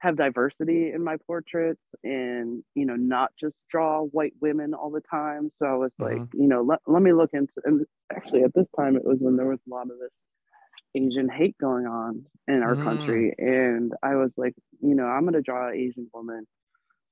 have 0.00 0.16
diversity 0.16 0.92
in 0.92 1.04
my 1.04 1.16
portraits 1.26 1.82
and 2.04 2.62
you 2.74 2.86
know 2.86 2.96
not 2.96 3.30
just 3.38 3.64
draw 3.70 4.02
white 4.02 4.34
women 4.40 4.74
all 4.74 4.90
the 4.90 5.02
time 5.10 5.50
so 5.52 5.66
i 5.66 5.74
was 5.74 5.94
like 6.00 6.22
Mhm. 6.22 6.30
you 6.34 6.48
know 6.48 6.62
let, 6.62 6.80
let 6.86 7.02
me 7.02 7.12
look 7.12 7.30
into 7.34 7.54
and 7.64 7.86
actually 8.14 8.42
at 8.42 8.54
this 8.54 8.68
time 8.78 8.96
it 8.96 9.04
was 9.04 9.18
when 9.20 9.36
there 9.36 9.46
was 9.48 9.60
a 9.66 9.70
lot 9.74 9.90
of 9.90 9.98
this 10.00 10.22
asian 10.96 11.28
hate 11.28 11.56
going 11.58 11.86
on 11.86 12.24
in 12.48 12.62
our 12.62 12.76
Mm. 12.76 12.76
country 12.76 13.34
and 13.38 13.92
i 14.02 14.16
was 14.16 14.36
like 14.38 14.54
you 14.82 14.94
know 14.94 15.04
i'm 15.06 15.22
going 15.22 15.34
to 15.34 15.42
draw 15.42 15.68
an 15.68 15.76
asian 15.76 16.08
woman 16.14 16.46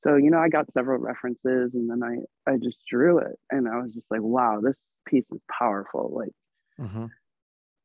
so 0.03 0.17
you 0.17 0.31
know 0.31 0.39
i 0.39 0.49
got 0.49 0.73
several 0.73 0.99
references 0.99 1.75
and 1.75 1.91
then 1.91 2.03
i 2.03 2.51
i 2.51 2.57
just 2.57 2.81
drew 2.87 3.19
it 3.19 3.39
and 3.51 3.69
i 3.69 3.77
was 3.81 3.95
just 3.95 4.11
like 4.11 4.23
wow 4.23 4.61
this 4.63 4.99
piece 5.07 5.31
is 5.33 5.41
powerful 5.59 6.13
like 6.15 6.33
Mhm. 6.79 7.09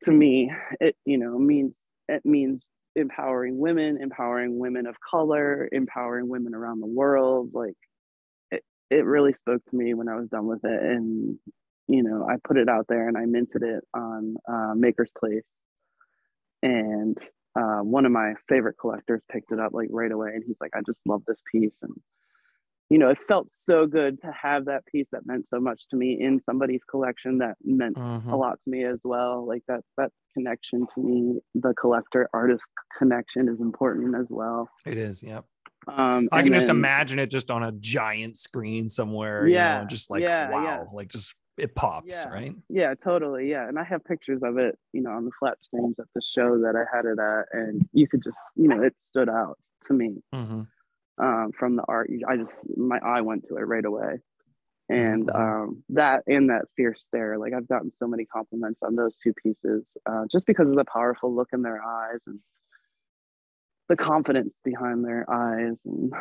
to 0.03 0.11
me 0.11 0.51
it 0.79 0.95
you 1.05 1.17
know 1.17 1.37
means 1.37 1.81
it 2.07 2.25
means 2.25 2.69
empowering 2.95 3.57
women, 3.57 3.99
empowering 3.99 4.59
women 4.59 4.85
of 4.85 4.95
color, 5.09 5.67
empowering 5.71 6.27
women 6.29 6.53
around 6.53 6.79
the 6.79 6.85
world. 6.85 7.49
Like 7.53 7.73
it, 8.51 8.63
it 8.91 9.05
really 9.05 9.33
spoke 9.33 9.63
to 9.69 9.75
me 9.75 9.93
when 9.93 10.09
I 10.09 10.15
was 10.15 10.29
done 10.29 10.47
with 10.47 10.65
it. 10.65 10.83
And, 10.83 11.39
you 11.87 12.03
know, 12.03 12.27
I 12.29 12.37
put 12.43 12.57
it 12.57 12.69
out 12.69 12.87
there 12.89 13.07
and 13.07 13.17
I 13.17 13.25
minted 13.25 13.63
it 13.63 13.83
on 13.93 14.35
uh, 14.47 14.73
MakersPlace. 14.75 15.41
And 16.61 17.17
uh, 17.55 17.79
one 17.79 18.05
of 18.05 18.11
my 18.11 18.33
favorite 18.49 18.77
collectors 18.79 19.23
picked 19.31 19.51
it 19.51 19.59
up 19.59 19.73
like 19.73 19.89
right 19.91 20.11
away. 20.11 20.31
And 20.33 20.43
he's 20.45 20.57
like, 20.59 20.71
I 20.75 20.81
just 20.85 21.01
love 21.05 21.21
this 21.27 21.41
piece. 21.51 21.77
And, 21.81 21.93
you 22.89 22.97
know, 22.97 23.09
it 23.09 23.17
felt 23.27 23.51
so 23.51 23.85
good 23.85 24.19
to 24.21 24.31
have 24.31 24.65
that 24.65 24.85
piece 24.85 25.07
that 25.11 25.25
meant 25.25 25.47
so 25.47 25.59
much 25.59 25.87
to 25.89 25.95
me 25.95 26.17
in 26.19 26.41
somebody's 26.41 26.83
collection 26.89 27.39
that 27.39 27.55
meant 27.63 27.97
a 27.97 28.35
lot 28.35 28.59
to 28.63 28.69
me 28.69 28.83
as 28.83 28.99
well. 29.03 29.47
Like 29.47 29.63
that 29.67 29.81
that 29.97 30.11
connection 30.33 30.85
to 30.95 30.99
me, 31.01 31.39
the 31.55 31.73
collector 31.73 32.27
artist 32.33 32.65
connection 32.97 33.47
is 33.49 33.59
important 33.61 34.15
as 34.15 34.27
well. 34.29 34.69
It 34.85 34.97
is. 34.97 35.21
Yep. 35.23 35.45
Um, 35.87 36.29
I 36.31 36.41
can 36.43 36.53
just 36.53 36.69
imagine 36.69 37.19
it 37.19 37.27
just 37.29 37.51
on 37.51 37.61
a 37.61 37.71
giant 37.73 38.37
screen 38.37 38.87
somewhere. 38.87 39.45
you 39.47 39.55
know, 39.55 39.59
Yeah, 39.59 39.85
just 39.85 40.09
like 40.09 40.21
yeah, 40.21 40.49
wow, 40.49 40.63
yeah. 40.63 40.83
like 40.93 41.09
just 41.09 41.35
it 41.57 41.75
pops, 41.75 42.07
Yeah. 42.09 42.29
right? 42.29 42.55
Yeah, 42.69 42.93
totally. 42.95 43.49
Yeah, 43.49 43.67
and 43.67 43.77
I 43.77 43.83
have 43.83 44.03
pictures 44.03 44.41
of 44.43 44.57
it, 44.57 44.77
you 44.91 45.01
know, 45.01 45.11
on 45.11 45.25
the 45.25 45.31
flat 45.39 45.57
screens 45.61 45.99
at 45.99 46.07
the 46.15 46.21
show 46.21 46.59
that 46.59 46.75
I 46.75 46.85
had 46.95 47.05
it 47.05 47.19
at, 47.19 47.45
and 47.51 47.87
you 47.93 48.07
could 48.07 48.23
just, 48.23 48.39
you 48.55 48.67
know, 48.67 48.81
it 48.81 48.99
stood 48.99 49.29
out 49.29 49.57
to 49.87 49.93
me 49.93 50.23
Mm-hmm. 50.33 50.61
um, 51.23 51.51
from 51.57 51.75
the 51.75 51.83
art. 51.87 52.09
I 52.27 52.37
just 52.37 52.59
my 52.77 52.99
eye 52.99 53.21
went 53.21 53.47
to 53.47 53.57
it 53.57 53.61
right 53.61 53.85
away, 53.85 54.19
and 54.89 55.27
Mhm. 55.27 55.35
um, 55.35 55.83
that 55.89 56.23
and 56.27 56.49
that 56.49 56.65
fierce 56.75 57.03
stare. 57.03 57.37
Like 57.37 57.53
I've 57.53 57.67
gotten 57.67 57.91
so 57.91 58.07
many 58.07 58.25
compliments 58.25 58.81
on 58.81 58.95
those 58.95 59.17
two 59.17 59.33
pieces, 59.33 59.95
uh, 60.07 60.25
just 60.31 60.47
because 60.47 60.69
of 60.69 60.75
the 60.75 60.85
powerful 60.85 61.33
look 61.35 61.49
in 61.53 61.61
their 61.61 61.83
eyes 61.83 62.19
and 62.25 62.39
the 63.89 63.95
confidence 63.97 64.53
behind 64.63 65.03
their 65.05 65.29
eyes 65.29 65.75
and 65.85 66.13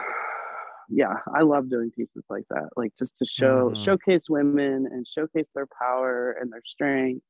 yeah 0.93 1.15
i 1.35 1.43
love 1.43 1.69
doing 1.71 1.91
pieces 1.91 2.25
like 2.29 2.45
that 2.51 2.69
like 2.77 2.93
just 2.99 3.17
to 3.19 3.25
show 3.27 3.71
Mhm. 3.71 3.79
showcase 3.79 4.25
women 4.29 4.87
and 4.87 5.07
showcase 5.07 5.49
their 5.55 5.69
power 5.81 6.33
and 6.41 6.53
their 6.53 6.63
strength 6.67 7.25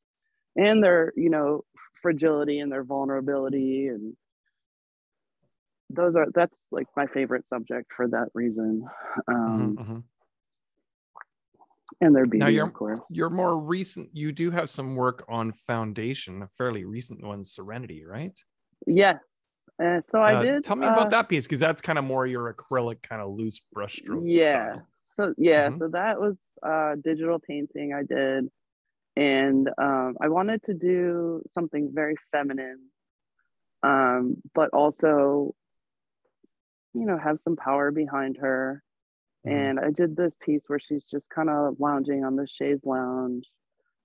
and 0.56 0.82
their 0.82 1.12
you 1.16 1.30
know 1.30 1.64
fragility 2.02 2.58
and 2.58 2.72
their 2.72 2.84
vulnerability 2.84 3.86
and 3.88 4.16
those 5.90 6.14
are 6.16 6.26
that's 6.34 6.56
like 6.70 6.86
my 6.96 7.06
favorite 7.06 7.46
subject 7.48 7.92
for 7.96 8.08
that 8.08 8.28
reason 8.34 8.84
um 9.28 9.76
Mhm, 9.76 9.86
mhm. 9.86 10.04
and 12.00 12.14
their 12.16 12.24
beauty 12.26 12.52
you're- 12.54 12.68
of 12.68 12.74
course 12.74 13.00
Your 13.10 13.30
more 13.30 13.58
recent, 13.58 14.10
you 14.16 14.32
do 14.32 14.50
have 14.50 14.70
some 14.70 14.96
work 14.96 15.24
on 15.28 15.52
foundation, 15.52 16.42
a 16.42 16.48
fairly 16.48 16.84
recent 16.84 17.22
one, 17.24 17.44
Serenity, 17.44 18.04
right? 18.04 18.36
yes 18.86 19.18
uh, 19.80 20.00
so 20.10 20.20
i 20.20 20.34
Uh, 20.34 20.42
did 20.42 20.64
Tell 20.64 20.76
me 20.76 20.86
uh, 20.86 20.92
about 20.92 21.10
that 21.10 21.28
piece 21.28 21.44
because 21.46 21.60
that's 21.60 21.80
kind 21.80 21.98
of 21.98 22.04
more 22.04 22.26
your 22.26 22.52
acrylic, 22.52 23.02
kind 23.02 23.22
of 23.22 23.30
loose 23.32 23.60
brushstroke. 23.74 24.02
Stuff. 24.04 24.22
Yeah 24.24 24.72
style. 24.72 24.86
so 25.16 25.34
yeah 25.38 25.68
Mhm. 25.70 25.78
so 25.78 25.88
that 25.88 26.20
was 26.20 26.36
uh 26.62 26.94
digital 27.02 27.38
painting 27.38 27.92
i 27.92 28.02
did 28.02 28.48
and 29.16 29.68
um 29.78 30.16
i 30.20 30.28
wanted 30.28 30.62
to 30.64 30.74
do 30.74 31.42
something 31.54 31.90
very 31.92 32.14
feminine 32.30 32.80
um 33.82 34.36
but 34.54 34.70
also 34.70 35.54
you 36.94 37.04
know 37.06 37.18
have 37.18 37.38
some 37.44 37.56
power 37.56 37.90
behind 37.90 38.36
her 38.38 38.82
Mhm. 39.46 39.52
and 39.52 39.80
i 39.80 39.90
did 39.90 40.14
this 40.16 40.36
piece 40.40 40.62
where 40.68 40.78
she's 40.78 41.04
just 41.04 41.28
kind 41.30 41.50
of 41.50 41.80
lounging 41.80 42.24
on 42.24 42.36
the 42.36 42.46
chaise 42.46 42.80
lounge 42.84 43.44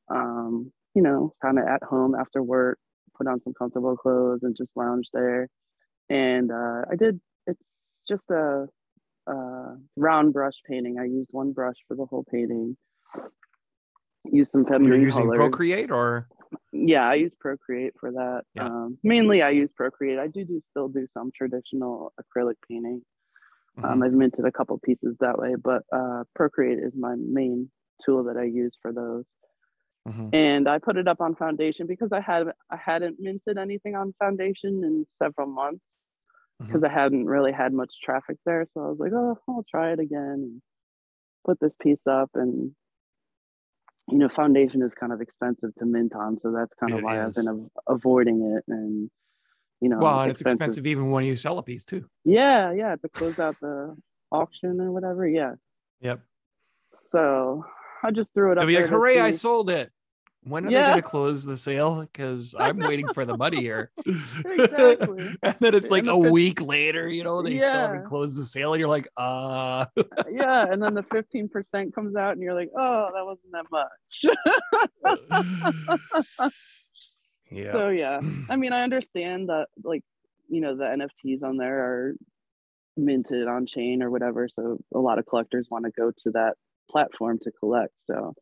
um 0.09 0.71
you 0.95 1.01
know 1.01 1.33
kind 1.41 1.59
of 1.59 1.65
at 1.67 1.83
home 1.83 2.15
after 2.15 2.41
work 2.41 2.79
put 3.17 3.27
on 3.27 3.41
some 3.41 3.53
comfortable 3.53 3.95
clothes 3.95 4.43
and 4.43 4.55
just 4.55 4.75
lounge 4.75 5.07
there 5.13 5.47
and 6.09 6.51
uh 6.51 6.81
i 6.91 6.95
did 6.95 7.19
it's 7.47 7.69
just 8.07 8.29
a 8.29 8.67
uh, 9.27 9.75
round 9.95 10.33
brush 10.33 10.55
painting. 10.67 10.97
I 10.99 11.05
used 11.05 11.29
one 11.31 11.51
brush 11.51 11.75
for 11.87 11.95
the 11.95 12.05
whole 12.05 12.25
painting. 12.31 12.77
Used 14.25 14.51
some 14.51 14.65
feminine 14.65 14.87
You're 14.87 15.01
using 15.01 15.23
colors. 15.23 15.37
Procreate 15.37 15.91
or 15.91 16.27
Yeah, 16.71 17.07
I 17.09 17.15
use 17.15 17.35
Procreate 17.39 17.93
for 17.99 18.11
that. 18.11 18.41
Yeah. 18.55 18.65
Um, 18.65 18.97
mainly, 19.03 19.41
I 19.41 19.49
use 19.49 19.69
Procreate. 19.75 20.19
I 20.19 20.27
do 20.27 20.43
do 20.43 20.59
still 20.61 20.87
do 20.87 21.07
some 21.13 21.31
traditional 21.35 22.13
acrylic 22.19 22.55
painting. 22.69 23.01
Mm-hmm. 23.77 23.85
Um, 23.85 24.03
I've 24.03 24.13
minted 24.13 24.45
a 24.45 24.51
couple 24.51 24.77
pieces 24.79 25.15
that 25.19 25.37
way, 25.37 25.55
but 25.61 25.83
uh, 25.93 26.23
Procreate 26.35 26.79
is 26.79 26.93
my 26.97 27.15
main 27.17 27.69
tool 28.05 28.23
that 28.25 28.37
I 28.37 28.43
use 28.43 28.75
for 28.81 28.91
those. 28.91 29.25
Mhm. 30.07 30.33
And 30.33 30.67
I 30.69 30.79
put 30.79 30.97
it 30.97 31.07
up 31.07 31.19
on 31.21 31.35
Foundation 31.35 31.85
because 31.87 32.11
I 32.11 32.21
had 32.21 32.47
I 32.69 32.77
hadn't 32.77 33.19
minted 33.19 33.57
anything 33.57 33.95
on 33.95 34.13
Foundation 34.19 34.83
in 34.83 35.05
several 35.19 35.47
months 35.47 35.83
because 36.59 36.83
I 36.83 36.89
hadn't 36.89 37.25
really 37.25 37.51
had 37.51 37.71
much 37.73 38.01
traffic 38.01 38.37
there. 38.45 38.65
So 38.73 38.83
I 38.83 38.87
was 38.89 38.99
like, 38.99 39.11
oh, 39.13 39.37
I'll 39.47 39.65
try 39.69 39.91
it 39.91 39.99
again 39.99 40.19
and 40.43 40.61
put 41.45 41.59
this 41.59 41.75
piece 41.75 42.07
up. 42.07 42.31
And 42.35 42.75
you 44.09 44.17
know, 44.17 44.29
foundation 44.29 44.81
is 44.81 44.93
kind 44.93 45.11
of 45.11 45.19
expensive 45.19 45.75
to 45.75 45.85
mint 45.85 46.13
on, 46.15 46.39
so 46.41 46.51
that's 46.53 46.73
kind 46.79 46.93
of 46.93 46.99
It 46.99 47.03
why 47.03 47.21
I've 47.23 47.35
been 47.35 47.47
av- 47.49 47.69
avoiding 47.87 48.41
it. 48.55 48.63
And 48.71 49.11
you 49.81 49.89
know, 49.89 49.99
well, 49.99 50.21
and 50.21 50.31
it's 50.31 50.41
expensive 50.41 50.87
even 50.87 51.11
when 51.11 51.25
you 51.25 51.35
sell 51.35 51.57
a 51.57 51.63
piece 51.63 51.83
too. 51.85 52.09
Yeah, 52.23 52.71
yeah, 52.71 52.95
to 52.95 53.09
close 53.09 53.37
out 53.37 53.59
the 53.59 53.95
auction 54.31 54.79
or 54.79 54.91
whatever. 54.91 55.27
Yeah. 55.27 55.55
Yep. 55.99 56.21
So 57.11 57.65
I 58.03 58.11
just 58.11 58.33
threw 58.33 58.51
it 58.53 58.57
up. 58.57 58.65
Be 58.67 58.73
there 58.73 58.83
like, 58.83 58.89
hooray, 58.91 59.19
I 59.19 59.31
sold 59.31 59.69
it. 59.69 59.91
When 60.43 60.65
are 60.65 60.71
they 60.71 60.81
going 60.83 60.95
to 60.95 61.01
close 61.01 61.43
the 61.43 61.57
sale? 61.57 61.99
Because 62.01 62.55
I'm 62.57 62.79
waiting 62.79 63.09
for 63.09 63.25
the 63.25 63.35
money 63.37 63.57
here. 63.57 63.91
Exactly. 64.45 65.35
and 65.43 65.55
then 65.59 65.75
it's 65.75 65.91
like 65.91 66.01
And 66.03 66.09
a 66.09 66.17
week 66.17 66.61
later, 66.61 67.07
you 67.09 67.23
know, 67.23 67.41
they 67.41 67.59
still 67.61 67.73
haven't 67.73 68.05
closed 68.05 68.35
the 68.37 68.43
sale. 68.43 68.73
And 68.73 68.79
you're 68.79 68.89
like, 68.89 69.07
uh, 69.17 69.85
yeah, 70.29 70.71
and 70.71 70.81
then 70.81 70.93
the 70.93 71.03
fifteen 71.03 71.49
percent 71.49 71.93
comes 71.93 72.15
out, 72.15 72.33
and 72.33 72.41
you're 72.41 72.53
like, 72.53 72.69
oh, 72.77 73.09
that 73.13 73.25
wasn't 73.25 73.51
that 73.53 73.65
much. 73.71 74.25
yeah. 77.51 77.71
So 77.73 77.89
yeah, 77.89 78.19
I 78.49 78.55
mean, 78.61 78.73
I 78.73 78.83
understand 78.83 79.49
that 79.49 79.67
like 79.83 80.03
you 80.49 80.61
know 80.61 80.75
the 80.75 80.85
NFTs 80.85 81.43
on 81.43 81.57
there 81.57 81.79
are 81.79 82.13
minted 82.95 83.47
on 83.47 83.65
chain 83.65 84.01
or 84.01 84.09
whatever, 84.09 84.47
so 84.49 84.77
a 84.93 84.99
lot 84.99 85.19
of 85.19 85.25
collectors 85.25 85.67
want 85.69 85.85
to 85.85 85.91
go 85.91 86.11
to 86.23 86.31
that 86.31 86.55
platform 86.89 87.39
to 87.43 87.51
collect. 87.51 87.93
So 88.05 88.33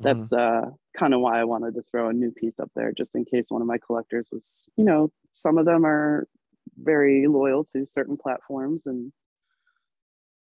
Mhm. 0.00 0.04
that's 0.04 0.32
uh 0.32 0.70
kind 0.96 1.14
of 1.14 1.20
why 1.20 1.40
I 1.40 1.44
wanted 1.44 1.74
to 1.74 1.82
throw 1.82 2.08
a 2.08 2.12
new 2.12 2.30
piece 2.30 2.58
up 2.58 2.70
there, 2.74 2.92
just 2.92 3.14
in 3.14 3.24
case 3.24 3.46
one 3.48 3.62
of 3.62 3.68
my 3.68 3.78
collectors 3.78 4.28
was, 4.32 4.68
you 4.76 4.84
know, 4.84 5.12
some 5.32 5.58
of 5.58 5.66
them 5.66 5.84
are 5.84 6.26
very 6.78 7.26
loyal 7.26 7.64
to 7.72 7.86
certain 7.90 8.16
platforms 8.16 8.86
and. 8.86 9.12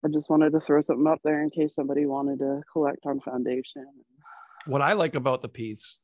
I 0.03 0.07
just 0.07 0.29
wanted 0.29 0.51
to 0.51 0.59
throw 0.59 0.81
something 0.81 1.07
up 1.07 1.21
there 1.23 1.41
in 1.41 1.49
case 1.49 1.73
somebody 1.73 2.05
wanted 2.05 2.37
to 2.37 2.61
collect 2.71 3.07
on 3.07 3.19
Foundation. 3.21 3.87
what 4.67 4.83
I 4.83 4.93
like 4.93 5.15
about 5.15 5.41
the 5.41 5.49
piece 5.49 5.97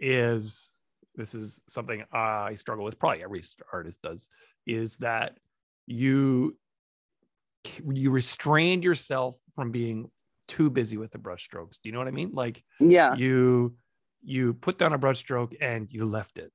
is 0.00 0.72
this 1.16 1.34
is 1.34 1.60
something 1.68 2.02
I 2.12 2.54
struggle 2.54 2.84
with. 2.84 2.98
Probably 2.98 3.22
every 3.22 3.42
artist 3.70 4.00
does. 4.00 4.30
Is 4.66 4.96
that 4.98 5.36
you 5.86 6.56
you 7.92 8.10
restrained 8.10 8.84
yourself 8.84 9.36
from 9.54 9.70
being 9.70 10.10
too 10.48 10.70
busy 10.70 10.96
with 10.96 11.12
the 11.12 11.18
brush 11.18 11.44
strokes. 11.44 11.78
Do 11.78 11.88
you 11.88 11.92
know 11.92 11.98
what 11.98 12.08
I 12.08 12.12
mean? 12.12 12.30
Like 12.32 12.62
Yeah, 12.80 13.14
you 13.14 13.76
you 14.22 14.54
put 14.54 14.78
down 14.78 14.92
a 14.92 14.98
brush 14.98 15.18
stroke 15.18 15.54
and 15.60 15.90
you 15.92 16.04
left 16.04 16.38
it, 16.38 16.52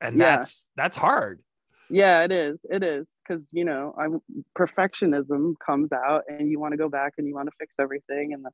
and 0.00 0.18
Yeah. 0.18 0.36
that's 0.36 0.66
that's 0.76 0.96
hard. 0.96 1.42
Yeah, 1.90 2.22
it 2.24 2.32
is. 2.32 2.58
It 2.70 2.82
is 2.82 3.08
because 3.26 3.48
you 3.52 3.64
know, 3.64 3.94
I'm 3.98 4.20
perfectionism 4.58 5.54
comes 5.64 5.90
out, 5.92 6.24
and 6.28 6.50
you 6.50 6.60
want 6.60 6.72
to 6.72 6.78
go 6.78 6.88
back 6.88 7.14
and 7.18 7.26
you 7.26 7.34
want 7.34 7.48
to 7.48 7.56
fix 7.58 7.76
everything, 7.78 8.34
and 8.34 8.46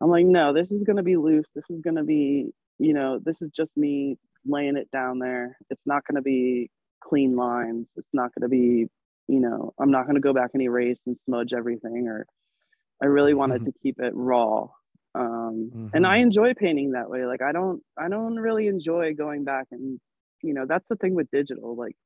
I'm 0.00 0.10
like, 0.10 0.26
no, 0.26 0.52
this 0.52 0.70
is 0.70 0.82
gonna 0.84 1.02
be 1.02 1.16
loose. 1.16 1.46
This 1.54 1.70
is 1.70 1.80
gonna 1.80 2.04
be, 2.04 2.52
you 2.78 2.92
know, 2.94 3.18
this 3.24 3.42
is 3.42 3.50
just 3.50 3.76
me 3.76 4.18
laying 4.44 4.76
it 4.76 4.90
down 4.90 5.18
there. 5.18 5.56
It's 5.70 5.86
not 5.86 6.04
gonna 6.06 6.22
be 6.22 6.70
clean 7.00 7.36
lines. 7.36 7.88
It's 7.96 8.12
not 8.12 8.30
gonna 8.34 8.48
be, 8.48 8.88
you 9.28 9.40
know, 9.40 9.74
I'm 9.80 9.90
not 9.90 10.06
gonna 10.06 10.20
go 10.20 10.32
back 10.32 10.50
and 10.54 10.62
erase 10.62 11.00
and 11.06 11.18
smudge 11.18 11.52
everything. 11.52 12.06
Or 12.08 12.26
I 13.02 13.06
really 13.06 13.34
wanted 13.34 13.64
to 13.64 13.72
keep 13.72 14.00
it 14.00 14.12
raw. 14.14 14.68
Um, 15.14 15.74
and 15.92 16.06
I 16.06 16.18
enjoy 16.18 16.54
painting 16.54 16.92
that 16.92 17.10
way. 17.10 17.26
Like 17.26 17.42
I 17.42 17.52
don't, 17.52 17.82
I 17.98 18.08
don't 18.08 18.36
really 18.36 18.66
enjoy 18.68 19.14
going 19.14 19.44
back 19.44 19.66
and, 19.70 20.00
you 20.42 20.54
know, 20.54 20.66
that's 20.66 20.88
the 20.88 20.96
thing 20.96 21.14
with 21.14 21.30
digital. 21.30 21.76
Like 21.76 21.96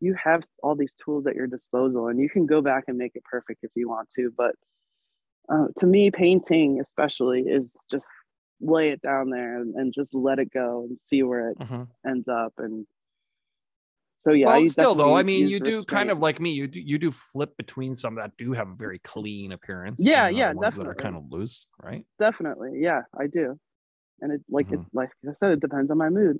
you 0.00 0.14
have 0.22 0.44
all 0.62 0.76
these 0.76 0.94
tools 0.94 1.26
at 1.26 1.34
your 1.36 1.46
disposal 1.46 2.08
and 2.08 2.20
you 2.20 2.28
can 2.28 2.46
go 2.46 2.60
back 2.62 2.84
and 2.88 2.98
make 2.98 3.12
it 3.16 3.24
perfect 3.24 3.60
if 3.64 3.70
you 3.76 3.88
want 3.88 4.08
to 4.16 4.32
but 4.36 4.54
uh, 5.48 5.66
to 5.76 5.86
me 5.86 6.10
painting 6.10 6.80
especially 6.80 7.42
is 7.42 7.84
just 7.90 8.08
lay 8.60 8.90
it 8.90 9.00
down 9.02 9.30
there 9.30 9.60
and, 9.60 9.74
and 9.74 9.92
just 9.92 10.14
let 10.14 10.38
it 10.38 10.50
go 10.52 10.84
and 10.88 10.98
see 10.98 11.22
where 11.22 11.50
it 11.50 11.58
Mhm. 11.58 11.88
ends 12.06 12.28
up 12.28 12.52
and 12.58 12.86
so 14.16 14.32
yeah 14.32 14.46
well, 14.46 14.56
I 14.56 14.66
still 14.66 14.94
though, 14.94 15.16
I 15.16 15.22
mean, 15.22 15.48
you 15.48 15.60
do 15.60 15.84
kind 15.84 16.10
of 16.10 16.18
like 16.20 16.40
me. 16.40 16.52
You 16.52 16.66
do 16.66 16.80
you 16.80 16.98
do 16.98 17.10
flip 17.10 17.56
between 17.56 17.94
some 17.94 18.14
that 18.16 18.32
do 18.38 18.52
have 18.52 18.68
a 18.68 18.74
very 18.74 18.98
clean 19.00 19.52
appearance. 19.52 20.00
Yeah, 20.00 20.28
and 20.28 20.36
yeah, 20.36 20.52
ones 20.52 20.76
that 20.76 20.86
are 20.86 20.94
kind 20.94 21.16
of 21.16 21.24
loose, 21.30 21.66
right? 21.82 22.04
definitely 22.18 22.70
yeah 22.80 23.02
i 23.20 23.26
do 23.26 23.58
and 24.20 24.32
it 24.32 24.40
like 24.48 24.68
Mhm. 24.68 24.80
it's 24.82 24.94
like 24.94 25.10
I 25.28 25.32
said, 25.34 25.50
it 25.52 25.60
depends 25.60 25.90
on 25.90 25.98
my 25.98 26.08
mood. 26.10 26.38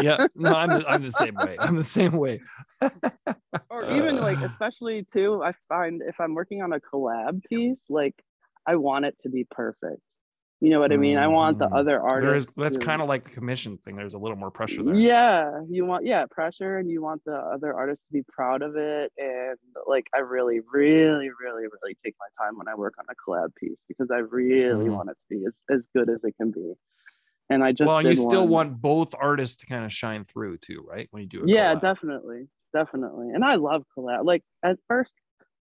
yeah 0.00 0.26
no 0.34 0.52
i'm 0.54 0.70
the, 0.70 0.84
I'm 0.88 1.02
the 1.02 1.12
same 1.12 1.36
way 1.36 1.56
i'm 1.60 1.76
the 1.76 1.84
same 1.84 2.12
way 2.12 2.40
or 3.70 3.84
even 3.92 4.16
like 4.20 4.38
Uh. 4.42 4.46
especially 4.46 5.04
too 5.04 5.40
i 5.42 5.52
find 5.68 6.02
if 6.06 6.18
i'm 6.20 6.34
working 6.34 6.62
on 6.62 6.72
a 6.72 6.80
collab 6.80 7.44
piece 7.44 7.80
like 7.88 8.14
i 8.66 8.74
want 8.76 9.04
it 9.04 9.16
to 9.20 9.28
be 9.28 9.44
perfect 9.50 10.02
you 10.60 10.70
know 10.70 10.80
what 10.80 10.92
i 10.92 10.96
mean 10.96 11.16
i 11.16 11.26
want 11.26 11.58
the 11.58 11.66
Mhm. 11.66 11.72
other 11.78 12.00
there 12.20 12.34
is 12.34 12.46
artists 12.46 12.52
that's 12.56 12.78
kind 12.78 13.00
of 13.00 13.08
like 13.08 13.24
the 13.24 13.30
commission 13.30 13.78
thing 13.78 13.94
there's 13.96 14.14
a 14.14 14.18
little 14.18 14.36
more 14.36 14.50
pressure 14.50 14.82
there 14.82 14.94
yeah 14.94 15.60
you 15.68 15.84
want 15.84 16.04
yeah 16.04 16.24
pressure 16.30 16.78
and 16.78 16.90
you 16.90 17.00
want 17.02 17.22
the 17.24 17.34
other 17.36 17.72
artists 17.74 18.04
to 18.04 18.12
be 18.12 18.22
proud 18.28 18.62
of 18.62 18.74
it 18.76 19.12
and 19.18 19.56
like 19.86 20.06
i 20.14 20.18
really 20.18 20.60
really 20.72 21.30
really 21.42 21.64
really 21.64 21.96
take 22.04 22.14
my 22.18 22.26
time 22.44 22.56
when 22.58 22.66
i 22.68 22.74
work 22.74 22.94
on 22.98 23.04
a 23.08 23.14
collab 23.14 23.54
piece 23.54 23.84
because 23.86 24.10
i 24.10 24.16
really 24.18 24.88
Mhm. 24.88 24.96
want 24.96 25.08
it 25.10 25.14
to 25.14 25.38
be 25.38 25.44
as, 25.46 25.60
as 25.70 25.88
good 25.94 26.10
as 26.10 26.24
it 26.24 26.34
can 26.36 26.50
be 26.50 26.72
and 27.50 27.62
i 27.62 27.70
just 27.70 27.86
well 27.88 27.98
and 27.98 28.08
you 28.08 28.16
still 28.16 28.42
one- 28.48 28.50
want 28.70 28.80
both 28.80 29.14
artists 29.18 29.56
to 29.58 29.66
kind 29.66 29.84
of 29.84 29.92
shine 29.92 30.24
through 30.24 30.56
too 30.58 30.84
right 30.88 31.06
when 31.12 31.22
you 31.22 31.28
do 31.28 31.44
a 31.44 31.46
yeah 31.46 31.74
collab. 31.74 31.80
definitely 31.80 32.48
definitely 32.74 33.28
and 33.30 33.44
i 33.44 33.54
love 33.54 33.84
collab 33.96 34.24
like 34.24 34.42
at 34.64 34.76
first 34.88 35.12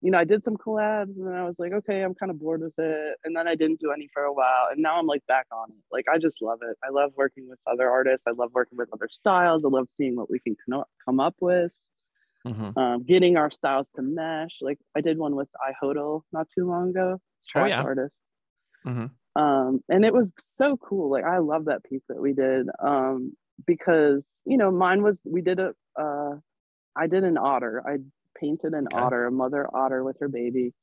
you 0.07 0.11
know 0.11 0.19
i 0.19 0.23
did 0.23 0.41
some 0.41 0.55
collabs 0.55 1.17
and 1.17 1.27
then 1.27 1.33
i 1.33 1.43
was 1.43 1.59
like 1.59 1.73
okay 1.73 2.01
i'm 2.01 2.15
kind 2.15 2.29
of 2.33 2.39
bored 2.39 2.61
with 2.61 2.77
it 2.79 3.17
and 3.25 3.35
then 3.35 3.45
i 3.45 3.55
didn't 3.55 3.81
do 3.81 3.91
any 3.91 4.07
for 4.13 4.23
a 4.23 4.31
while 4.31 4.65
and 4.71 4.81
now 4.81 4.97
i'm 4.97 5.05
like 5.13 5.25
back 5.27 5.47
on 5.51 5.67
it. 5.69 5.83
Like 5.91 6.05
i 6.13 6.17
just 6.17 6.41
love 6.41 6.59
it. 6.69 6.77
I 6.87 6.91
love 6.99 7.11
working 7.17 7.45
with 7.49 7.59
other 7.71 7.89
artists. 7.97 8.23
I 8.25 8.31
love 8.31 8.51
working 8.53 8.77
with 8.77 8.87
other 8.93 9.09
styles. 9.11 9.65
I 9.65 9.67
love 9.67 9.89
seeing 9.97 10.15
what 10.15 10.29
we 10.33 10.39
can 10.39 10.55
come 11.05 11.19
up 11.19 11.35
with 11.41 11.73
Mhm. 12.45 12.77
um, 12.81 13.03
getting 13.03 13.35
our 13.35 13.51
styles 13.59 13.89
to 13.95 14.01
mesh. 14.01 14.55
Like 14.61 14.79
i 14.95 15.01
did 15.01 15.17
one 15.25 15.35
with 15.35 15.49
ihodl 15.69 16.21
not 16.31 16.47
too 16.55 16.65
long 16.71 16.91
ago 16.91 17.19
track 17.49 17.65
Oh, 17.65 17.67
yeah. 17.75 17.83
artist. 17.89 18.15
Mhm. 18.85 19.09
um 19.35 19.71
and 19.89 20.05
it 20.05 20.13
was 20.13 20.31
so 20.37 20.77
cool. 20.77 21.09
Like 21.15 21.25
i 21.25 21.39
love 21.39 21.65
that 21.65 21.83
piece 21.83 22.05
that 22.07 22.21
we 22.25 22.31
did 22.45 22.63
um 22.79 23.35
because 23.65 24.23
you 24.45 24.57
know 24.61 24.71
mine 24.71 25.01
was 25.07 25.17
we 25.35 25.41
did 25.49 25.59
a 25.59 25.69
uh 26.05 26.33
i 26.95 27.07
did 27.07 27.23
an 27.25 27.37
otter. 27.37 27.75
I 27.93 27.97
painted 28.39 28.73
an 28.73 28.88
Okay. 28.88 28.97
otter 29.03 29.25
a 29.25 29.31
mother 29.31 29.67
otter 29.75 30.03
with 30.03 30.17
her 30.19 30.27
baby 30.27 30.73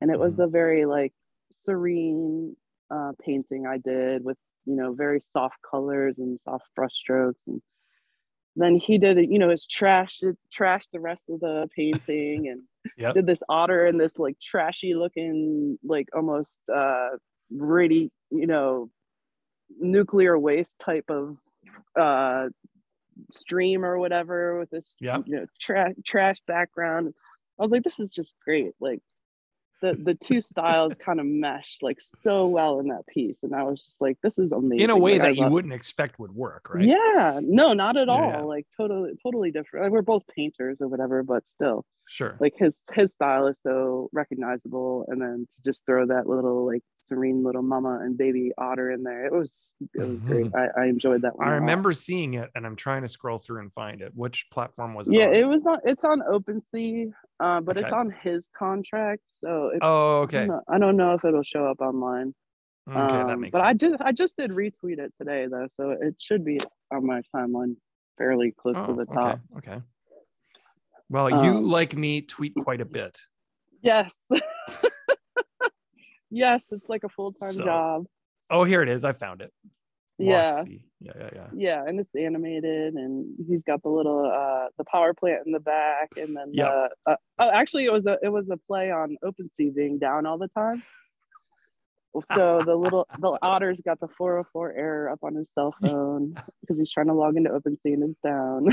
and 0.00 0.10
it 0.10 0.18
was 0.18 0.34
Mhm. 0.34 0.44
a 0.44 0.46
very 0.46 0.84
like 0.84 1.12
serene 1.50 2.56
uh 2.90 3.12
painting 3.20 3.66
i 3.66 3.78
did 3.78 4.24
with 4.24 4.38
you 4.66 4.74
know 4.76 4.92
very 4.92 5.20
soft 5.20 5.56
colors 5.68 6.18
and 6.18 6.38
soft 6.38 6.64
brush 6.76 6.94
strokes 6.94 7.44
and 7.46 7.60
then 8.56 8.76
he 8.76 8.98
did 8.98 9.18
it 9.18 9.30
you 9.30 9.38
know 9.38 9.50
his 9.50 9.66
trash 9.66 10.20
trashed 10.52 10.88
the 10.92 11.00
rest 11.00 11.30
of 11.30 11.40
the 11.40 11.68
painting 11.74 12.48
and 12.48 12.62
Yep. 12.96 13.14
did 13.14 13.26
this 13.26 13.42
otter 13.48 13.86
in 13.86 13.98
this 13.98 14.18
like 14.18 14.38
trashy 14.40 14.94
looking 14.94 15.78
like 15.82 16.08
almost 16.14 16.60
uh 16.74 17.10
really 17.50 18.10
you 18.30 18.46
know 18.46 18.90
nuclear 19.78 20.38
waste 20.38 20.78
type 20.78 21.06
of 21.08 21.36
uh 21.98 22.48
stream 23.32 23.84
or 23.84 23.98
whatever 23.98 24.58
with 24.58 24.70
this 24.70 24.94
Yeah. 25.00 25.18
you 25.24 25.36
know 25.36 25.46
trash 25.60 25.92
trash 26.04 26.38
background. 26.46 27.14
I 27.58 27.62
was 27.62 27.72
like 27.72 27.82
this 27.84 28.00
is 28.00 28.12
just 28.12 28.34
great. 28.44 28.72
Like 28.80 29.00
the 29.82 29.94
the 29.94 30.14
two 30.14 30.40
styles 30.52 30.96
kind 30.96 31.18
of 31.20 31.26
meshed 31.26 31.82
like 31.82 31.98
so 32.00 32.46
well 32.48 32.78
in 32.80 32.86
that 32.88 33.04
piece 33.08 33.38
and 33.42 33.52
i 33.52 33.64
was 33.64 33.82
just 33.84 34.00
like 34.00 34.16
this 34.22 34.38
is 34.38 34.52
amazing 34.52 34.84
in 34.84 34.90
a 34.90 34.96
way 34.96 35.14
Like, 35.14 35.22
that 35.22 35.34
you 35.36 35.42
love- 35.42 35.52
wouldn't 35.52 35.74
expect 35.74 36.20
would 36.20 36.32
work 36.32 36.72
right? 36.72 36.84
Yeah. 36.84 37.40
No 37.42 37.72
not 37.72 37.96
at 37.96 38.08
all. 38.08 38.28
yeah. 38.30 38.40
like 38.42 38.66
totally 38.76 39.12
totally 39.22 39.50
different. 39.50 39.84
Like, 39.86 39.92
we're 39.92 40.02
both 40.02 40.22
painters 40.34 40.80
or 40.80 40.86
whatever 40.88 41.22
but 41.24 41.48
still 41.48 41.84
sure. 42.12 42.36
Like 42.40 42.54
his 42.56 42.78
his 42.92 43.12
style 43.14 43.46
is 43.46 43.56
so 43.62 44.10
recognizable 44.12 45.06
and 45.08 45.20
then 45.20 45.46
to 45.50 45.62
just 45.64 45.84
throw 45.86 46.06
that 46.06 46.26
little 46.28 46.66
like 46.66 46.82
serene 47.08 47.42
little 47.42 47.62
mama 47.62 47.98
and 48.02 48.16
baby 48.16 48.52
otter 48.56 48.90
in 48.90 49.02
there 49.02 49.26
it 49.26 49.32
was 49.32 49.72
it 49.94 50.06
was 50.08 50.20
great. 50.20 50.46
I, 50.54 50.82
I 50.82 50.84
enjoyed 50.86 51.22
that 51.22 51.36
one 51.36 51.48
I 51.48 51.52
remember 51.52 51.92
seeing 51.92 52.34
it 52.34 52.48
and 52.54 52.64
i'm 52.64 52.76
trying 52.76 53.02
to 53.02 53.08
scroll 53.08 53.38
through 53.38 53.60
and 53.60 53.72
find 53.72 54.00
it. 54.02 54.12
Which 54.14 54.46
platform 54.52 54.94
was 54.94 55.08
it 55.08 55.14
yeah 55.14 55.26
on? 55.26 55.34
it 55.34 55.44
was 55.44 55.64
not 55.64 55.80
it's 55.84 56.04
on 56.04 56.20
OpenSea 56.20 57.10
uh 57.40 57.60
but 57.60 57.76
it's 57.78 57.92
on 57.92 58.14
his 58.22 58.48
contract 58.56 59.22
so 59.26 59.70
it, 59.74 59.80
oh 59.82 60.20
I, 60.20 60.22
okay. 60.24 60.38
don't 60.38 60.48
know, 60.48 60.62
I 60.68 60.78
don't 60.78 60.96
know 60.96 61.14
if 61.14 61.24
it'll 61.24 61.42
show 61.42 61.66
up 61.66 61.80
online. 61.80 62.34
Okay 62.88 63.24
that 63.24 63.30
Um, 63.30 63.40
makes 63.40 63.52
but 63.52 63.62
sense. 63.62 63.82
I 63.82 63.86
just 63.88 64.02
I 64.02 64.12
just 64.12 64.36
did 64.36 64.50
retweet 64.50 64.98
it 64.98 65.12
today 65.18 65.46
though, 65.50 65.66
so 65.76 65.90
it 66.00 66.16
should 66.20 66.44
be 66.44 66.58
on 66.92 67.06
my 67.06 67.22
timeline 67.34 67.76
fairly 68.18 68.52
close 68.56 68.76
to 68.76 68.86
Oh, 68.90 68.94
the 68.94 69.06
top. 69.06 69.40
okay 69.58 69.70
okay 69.74 69.82
well 71.12 71.30
you 71.30 71.58
Um, 71.58 71.68
like 71.68 71.96
me 71.96 72.22
tweet 72.22 72.54
quite 72.56 72.80
a 72.80 72.84
bit 72.84 73.16
Yes. 73.82 74.16
yes, 76.30 76.68
it's 76.72 76.88
like 76.88 77.04
a 77.04 77.08
full 77.08 77.32
time 77.32 77.52
So, 77.52 77.64
job. 77.64 78.06
oh 78.50 78.64
here 78.64 78.82
it 78.82 78.88
is 78.88 79.04
i 79.04 79.12
found 79.12 79.42
it 79.42 79.52
Yeah. 80.18 80.64
Yeah 81.00 81.12
yeah 81.18 81.30
yeah 81.34 81.46
Yeah, 81.52 81.84
and 81.86 81.98
it's 82.00 82.14
animated, 82.14 82.94
and 82.94 83.34
he's 83.48 83.64
got 83.64 83.82
the 83.82 83.88
little 83.88 84.24
uh 84.24 84.68
the 84.78 84.84
power 84.84 85.14
plant 85.14 85.46
in 85.46 85.52
the 85.52 85.60
back, 85.60 86.10
and 86.16 86.36
then 86.36 86.50
Yep. 86.52 86.68
the, 87.06 87.12
uh, 87.12 87.16
oh, 87.40 87.50
actually, 87.50 87.86
it 87.86 87.92
was 87.92 88.06
a 88.06 88.18
it 88.22 88.28
was 88.28 88.50
a 88.50 88.56
play 88.68 88.90
on 88.92 89.16
OpenSea 89.24 89.74
being 89.74 89.98
down 89.98 90.26
all 90.26 90.38
the 90.38 90.48
time. 90.48 90.82
So 92.24 92.60
the 92.62 92.76
little 92.76 93.06
the 93.20 93.38
otter's 93.40 93.80
got 93.80 93.98
the 93.98 94.06
404 94.06 94.74
error 94.76 95.08
up 95.08 95.20
on 95.22 95.34
his 95.34 95.50
cell 95.54 95.74
phone 95.80 96.34
because 96.60 96.76
he's 96.78 96.92
trying 96.92 97.06
to 97.06 97.14
log 97.14 97.38
into 97.38 97.48
OpenSea 97.48 97.94
and 97.94 98.02
it's 98.10 98.20
down. 98.22 98.68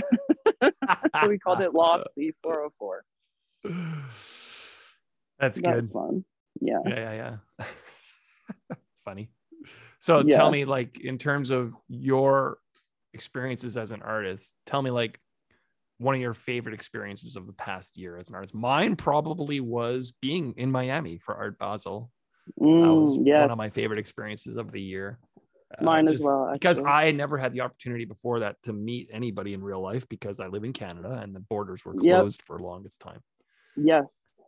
so 1.21 1.27
we 1.27 1.37
called 1.39 1.61
it 1.61 1.73
Lost 1.73 2.05
C 2.15 2.33
404. 2.43 3.03
that's 5.39 5.59
good 5.59 5.75
was 5.75 5.87
fun. 5.87 6.23
Yeah. 6.61 6.79
yeah 6.85 6.95
yeah 7.13 7.37
yeah 7.59 7.65
funny 9.05 9.29
so 9.99 10.21
Yeah. 10.21 10.35
tell 10.35 10.51
me 10.51 10.65
like 10.65 10.99
in 10.99 11.17
terms 11.17 11.49
of 11.49 11.73
your 11.87 12.57
experiences 13.13 13.75
as 13.77 13.91
an 13.91 14.01
artist 14.01 14.55
tell 14.65 14.81
me 14.81 14.91
like 14.91 15.19
one 15.97 16.15
of 16.15 16.21
your 16.21 16.33
favorite 16.33 16.73
experiences 16.73 17.35
of 17.35 17.45
the 17.47 17.53
past 17.53 17.97
year 17.97 18.17
as 18.17 18.29
an 18.29 18.35
artist 18.35 18.53
mine 18.53 18.95
probably 18.95 19.59
was 19.59 20.13
being 20.21 20.53
in 20.57 20.71
miami 20.71 21.17
for 21.17 21.35
art 21.35 21.57
basel 21.57 22.11
that 22.57 22.65
was 22.89 23.17
Mm, 23.17 23.25
yes, 23.25 23.41
one 23.41 23.51
of 23.51 23.57
my 23.57 23.69
favorite 23.69 23.99
experiences 23.99 24.55
of 24.57 24.71
the 24.71 24.81
year 24.81 25.19
Uh, 25.77 25.83
mine 25.83 26.07
as 26.07 26.19
well. 26.19 26.49
because 26.51 26.79
i 26.85 27.11
never 27.11 27.37
had 27.37 27.53
the 27.53 27.61
opportunity 27.61 28.03
before 28.05 28.39
that 28.39 28.55
to 28.63 28.73
meet 28.73 29.07
anybody 29.11 29.53
in 29.53 29.61
real 29.61 29.81
life 29.81 30.07
because 30.09 30.39
i 30.39 30.47
live 30.47 30.63
in 30.63 30.73
canada 30.73 31.19
and 31.21 31.35
the 31.35 31.39
borders 31.39 31.85
were 31.85 31.93
Yep. 31.93 32.19
closed 32.19 32.41
for 32.41 32.57
the 32.57 32.63
longest 32.63 32.99
time 33.01 33.21
yes, 33.75 34.05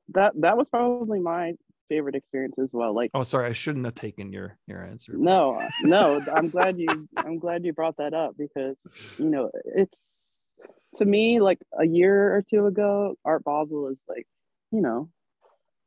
that 0.10 0.34
that 0.42 0.58
was 0.58 0.68
probably 0.70 1.20
my 1.20 1.54
favorite 1.90 2.16
experience 2.16 2.58
as 2.58 2.74
well. 2.74 2.96
Like 2.96 3.12
oh 3.14 3.24
sorry 3.24 3.50
i 3.50 3.54
shouldn't 3.54 3.86
have 3.86 3.96
taken 3.96 4.32
your 4.34 4.58
your 4.66 4.84
answer 4.84 5.14
no 5.16 5.60
no 5.82 6.20
i'm 6.34 6.50
glad 6.50 6.80
you 6.80 7.08
i'm 7.26 7.38
glad 7.38 7.66
you 7.66 7.74
brought 7.74 7.98
that 7.98 8.14
up 8.14 8.36
because 8.38 8.78
you 9.18 9.30
know 9.30 9.52
it's 9.66 10.48
to 10.96 11.06
me 11.06 11.40
like 11.40 11.60
a 11.78 11.86
year 11.86 12.34
or 12.36 12.42
two 12.42 12.66
ago 12.66 13.16
art 13.24 13.44
basel 13.44 13.90
is 13.90 14.04
like 14.10 14.26
you 14.72 14.82
know 14.82 15.10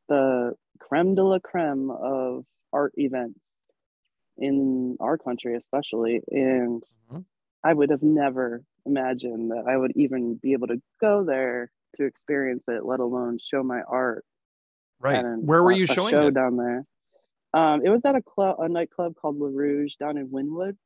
the 0.09 0.55
creme 0.79 1.15
de 1.15 1.25
la 1.25 1.39
creme 1.39 1.91
of 1.91 2.45
art 2.73 2.93
events 2.99 3.41
in 4.39 4.97
our 5.01 5.17
country 5.19 5.57
especially 5.57 6.21
and 6.31 6.83
Mhm. 7.11 7.25
i 7.63 7.73
would 7.73 7.91
have 7.91 8.03
never 8.03 8.63
imagined 8.87 9.51
that 9.53 9.65
i 9.69 9.77
would 9.77 9.93
even 9.97 10.35
be 10.35 10.53
able 10.53 10.67
to 10.69 10.81
go 11.01 11.25
there 11.25 11.71
to 11.97 12.05
experience 12.05 12.65
it 12.69 12.85
let 12.85 13.01
alone 13.01 13.39
show 13.39 13.63
my 13.63 13.83
art 13.83 14.25
right 15.01 15.25
an- 15.25 15.47
where 15.47 15.63
were 15.63 15.71
a- 15.73 15.77
you 15.77 15.87
showing 15.87 16.11
show 16.11 16.27
it 16.29 16.35
down 16.35 16.57
there. 16.57 16.85
Um, 17.53 17.83
it 17.87 17.89
was 17.91 18.05
at 18.05 18.17
a 18.17 18.23
club, 18.23 18.57
a 18.59 18.69
nightclub 18.69 19.15
called 19.15 19.39
La 19.39 19.47
Rouge 19.49 19.95
down 19.95 20.19
in 20.19 20.29
Wynwood, 20.29 20.77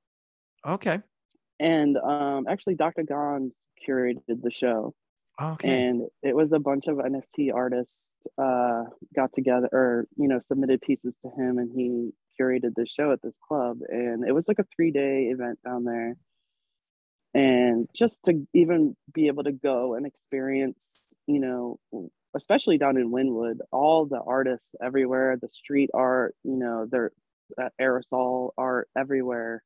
okay 0.66 1.00
and 1.58 1.96
um, 1.96 2.46
actually 2.46 2.74
Dr. 2.74 3.04
Gons 3.04 3.58
curated 3.86 4.42
the 4.42 4.50
show, 4.50 4.94
okay 5.40 5.88
and 5.88 6.02
it 6.22 6.36
was 6.36 6.52
a 6.52 6.58
bunch 6.58 6.86
of 6.86 6.98
NFT 6.98 7.50
artists 7.54 8.16
uh, 8.36 8.84
got 9.14 9.32
together, 9.32 9.68
or 9.72 10.06
you 10.16 10.28
know, 10.28 10.40
submitted 10.40 10.82
pieces 10.82 11.16
to 11.22 11.30
him, 11.30 11.58
and 11.58 11.72
he 11.74 12.12
curated 12.40 12.74
this 12.74 12.90
show 12.90 13.12
at 13.12 13.22
this 13.22 13.34
club, 13.46 13.78
and 13.88 14.26
it 14.26 14.32
was 14.32 14.48
like 14.48 14.58
a 14.58 14.66
three 14.76 14.90
day 14.90 15.24
event 15.32 15.58
down 15.64 15.84
there. 15.84 16.16
And 17.34 17.88
just 17.94 18.24
to 18.24 18.46
even 18.54 18.96
be 19.12 19.26
able 19.26 19.44
to 19.44 19.52
go 19.52 19.94
and 19.94 20.06
experience, 20.06 21.14
you 21.26 21.40
know, 21.40 21.78
especially 22.34 22.78
down 22.78 22.96
in 22.96 23.10
Wynwood, 23.12 23.58
all 23.70 24.06
the 24.06 24.20
artists 24.26 24.74
everywhere, 24.82 25.36
the 25.40 25.48
street 25.48 25.90
art, 25.92 26.34
you 26.42 26.56
know, 26.56 26.86
their 26.90 27.12
uh, 27.60 27.68
aerosol 27.80 28.50
art 28.56 28.88
everywhere. 28.96 29.62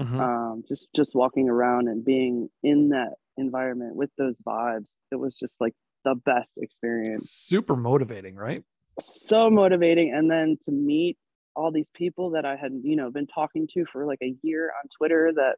Mhm. 0.00 0.18
Um, 0.18 0.64
just 0.66 0.92
just 0.94 1.14
walking 1.14 1.48
around 1.48 1.88
and 1.88 2.04
being 2.04 2.48
in 2.62 2.88
that 2.88 3.14
environment 3.36 3.94
with 3.94 4.10
those 4.18 4.40
vibes, 4.46 4.88
it 5.12 5.16
was 5.16 5.38
just 5.38 5.60
like 5.60 5.74
the 6.04 6.14
best 6.16 6.58
experience. 6.58 7.30
super 7.30 7.76
motivating 7.76 8.34
right 8.34 8.64
So 9.00 9.50
motivating, 9.50 10.12
and 10.12 10.30
then 10.30 10.56
to 10.64 10.72
meet 10.72 11.16
all 11.56 11.70
these 11.70 11.90
people 11.94 12.30
that 12.30 12.44
I 12.44 12.56
had, 12.56 12.72
you 12.82 12.96
know, 12.96 13.10
been 13.10 13.26
talking 13.26 13.66
to 13.74 13.84
for 13.92 14.06
like 14.06 14.20
a 14.22 14.34
year 14.42 14.72
on 14.82 14.88
Twitter. 14.88 15.32
That 15.34 15.56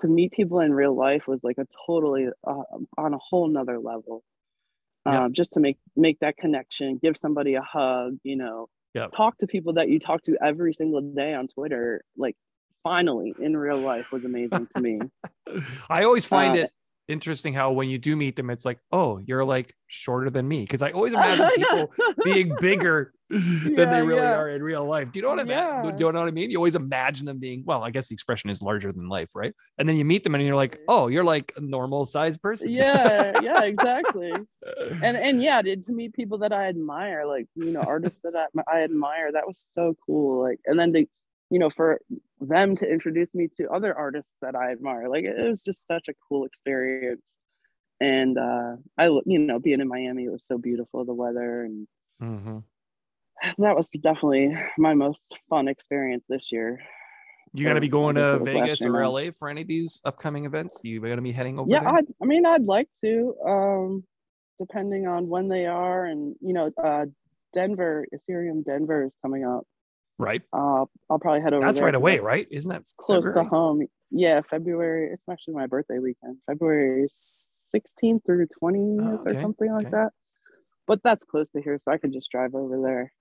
to 0.00 0.08
meet 0.08 0.32
people 0.32 0.60
in 0.60 0.72
real 0.72 0.94
life 0.94 1.26
was 1.26 1.44
like 1.44 1.58
a 1.58 1.66
totally 1.86 2.28
uh, 2.46 2.62
on 2.98 3.14
a 3.14 3.18
whole 3.18 3.48
nother 3.48 3.78
level 3.78 4.22
um, 5.06 5.32
just 5.32 5.52
to 5.52 5.60
make 5.60 5.78
make 5.96 6.18
that 6.20 6.36
connection 6.36 6.98
give 7.00 7.16
somebody 7.16 7.54
a 7.54 7.62
hug 7.62 8.16
you 8.22 8.36
know 8.36 8.68
Yeah. 8.94 9.06
talk 9.14 9.38
to 9.38 9.46
people 9.46 9.74
that 9.74 9.88
you 9.88 9.98
talk 9.98 10.22
to 10.22 10.36
every 10.42 10.72
single 10.72 11.00
day 11.00 11.34
on 11.34 11.46
twitter 11.48 12.02
like 12.16 12.36
finally 12.82 13.34
in 13.40 13.56
real 13.56 13.78
life 13.78 14.12
was 14.12 14.24
amazing 14.24 14.68
to 14.74 14.80
me. 14.80 15.00
I 15.90 16.04
always 16.04 16.26
find 16.26 16.56
Uh, 16.56 16.60
it 16.60 16.72
interesting 17.08 17.54
how 17.54 17.72
when 17.72 17.88
you 17.88 17.98
do 17.98 18.16
meet 18.16 18.36
them, 18.36 18.50
it's 18.50 18.64
like, 18.64 18.78
oh, 18.92 19.18
you're 19.24 19.44
like 19.44 19.74
shorter 19.86 20.30
than 20.30 20.46
me. 20.48 20.62
Because 20.62 20.82
I 20.82 20.90
always 20.90 21.12
imagine 21.14 21.48
people 21.56 21.92
being 22.24 22.56
bigger 22.60 23.12
than 23.30 23.74
Yeah, 23.76 23.84
they 23.86 24.02
really 24.02 24.20
yeah. 24.20 24.34
are 24.36 24.48
in 24.50 24.62
real 24.62 24.84
life. 24.84 25.10
Do 25.12 25.18
you 25.18 25.22
know 25.22 25.30
what 25.30 25.40
I 25.40 25.44
mean? 25.44 25.56
Yeah. 25.56 25.82
Do 25.82 26.04
you 26.04 26.12
know 26.12 26.18
what 26.20 26.28
I 26.28 26.30
mean? 26.30 26.50
You 26.50 26.58
always 26.58 26.76
imagine 26.76 27.26
them 27.26 27.38
being, 27.38 27.62
well, 27.66 27.82
I 27.82 27.90
guess 27.90 28.08
the 28.08 28.14
expression 28.14 28.50
is 28.50 28.62
larger 28.62 28.92
than 28.92 29.08
life, 29.08 29.30
right? 29.34 29.54
And 29.78 29.88
then 29.88 29.96
you 29.96 30.04
meet 30.04 30.24
them 30.24 30.34
and 30.34 30.44
you're 30.44 30.54
like, 30.56 30.78
oh, 30.88 31.08
you're 31.08 31.24
like 31.24 31.52
a 31.56 31.60
normal 31.60 32.04
sized 32.06 32.40
person. 32.42 32.70
yeah, 32.70 33.40
yeah, 33.40 33.62
exactly. 33.64 34.32
And 35.02 35.14
and 35.16 35.42
yeah, 35.42 35.60
to 35.60 35.76
to 35.76 35.92
meet 35.92 36.14
people 36.14 36.38
that 36.38 36.52
I 36.52 36.68
admire, 36.68 37.26
like 37.26 37.46
you 37.54 37.70
know, 37.72 37.80
artists 37.82 38.20
that 38.24 38.34
I, 38.34 38.46
I 38.78 38.82
admire, 38.82 39.30
that 39.32 39.46
was 39.46 39.62
so 39.74 39.94
cool. 40.06 40.42
Like, 40.42 40.58
and 40.64 40.78
then 40.78 40.92
to, 40.94 41.04
you 41.50 41.58
know, 41.58 41.68
for 41.68 42.00
them 42.48 42.76
to 42.76 42.86
introduce 42.90 43.34
me 43.34 43.48
to 43.56 43.70
other 43.70 43.96
artists 43.96 44.32
that 44.42 44.54
I 44.54 44.72
admire, 44.72 45.08
like 45.08 45.24
it 45.24 45.36
was 45.38 45.62
just 45.64 45.86
such 45.86 46.08
a 46.08 46.14
cool 46.28 46.44
experience. 46.44 47.26
And 48.00 48.38
uh, 48.38 48.76
I, 48.98 49.06
you 49.24 49.38
know, 49.38 49.58
being 49.58 49.80
in 49.80 49.88
Miami, 49.88 50.24
it 50.24 50.32
was 50.32 50.46
so 50.46 50.58
beautiful, 50.58 51.04
the 51.04 51.14
weather, 51.14 51.64
and 51.64 51.86
Mhm. 52.22 52.64
that 53.58 53.76
was 53.76 53.88
definitely 53.88 54.56
my 54.78 54.94
most 54.94 55.36
fun 55.48 55.68
experience 55.68 56.24
this 56.28 56.52
year. 56.52 56.80
You 57.52 57.66
gonna 57.66 57.80
be 57.80 57.88
going 57.88 58.16
to 58.16 58.20
it 58.20 58.40
was 58.40 58.46
last 58.48 58.80
Vegas 58.80 58.82
or. 58.82 59.00
LA 59.04 59.30
for 59.30 59.48
any 59.48 59.62
of 59.62 59.68
these 59.68 60.00
upcoming 60.04 60.44
events? 60.44 60.80
You 60.82 61.00
gonna 61.00 61.22
be 61.22 61.32
heading 61.32 61.58
over 61.58 61.70
yeah 61.70 62.00
I 62.20 62.24
mean 62.24 62.44
i'd 62.46 62.64
like 62.64 62.88
to 63.02 63.34
um 63.46 64.04
depending 64.58 65.06
on 65.06 65.28
when 65.28 65.48
they 65.48 65.66
are 65.66 66.04
and 66.04 66.34
you 66.40 66.52
know 66.52 66.70
uh 66.82 67.06
denver 67.52 68.06
ethereum 68.14 68.64
denver 68.64 69.04
is 69.04 69.14
coming 69.22 69.44
up 69.44 69.64
right. 70.18 70.42
uh 70.52 70.84
i'll 71.10 71.18
probably 71.20 71.40
head 71.42 71.52
over 71.54 71.66
That's 71.66 71.80
right 71.80 71.94
away, 71.94 72.18
right? 72.20 72.46
Isn't 72.50 72.70
that 72.70 72.82
close 72.98 73.24
February? 73.24 73.44
to 73.44 73.50
home 73.50 73.86
yeah 74.10 74.40
february 74.48 75.10
it's 75.12 75.22
actually 75.30 75.54
my 75.54 75.66
birthday 75.66 75.98
weekend 75.98 76.36
february 76.46 77.06
16th 77.08 78.24
through 78.24 78.46
20th 78.62 79.00
Oh, 79.00 79.20
okay, 79.20 79.36
or 79.38 79.40
something 79.40 79.72
like 79.72 79.86
okay. 79.86 79.90
that 79.96 80.10
but 80.86 81.00
that's 81.02 81.24
close 81.24 81.48
to 81.50 81.60
here 81.62 81.78
so 81.78 81.90
i 81.90 81.98
could 81.98 82.12
just 82.12 82.30
drive 82.30 82.54
over 82.54 82.80
there 82.80 83.12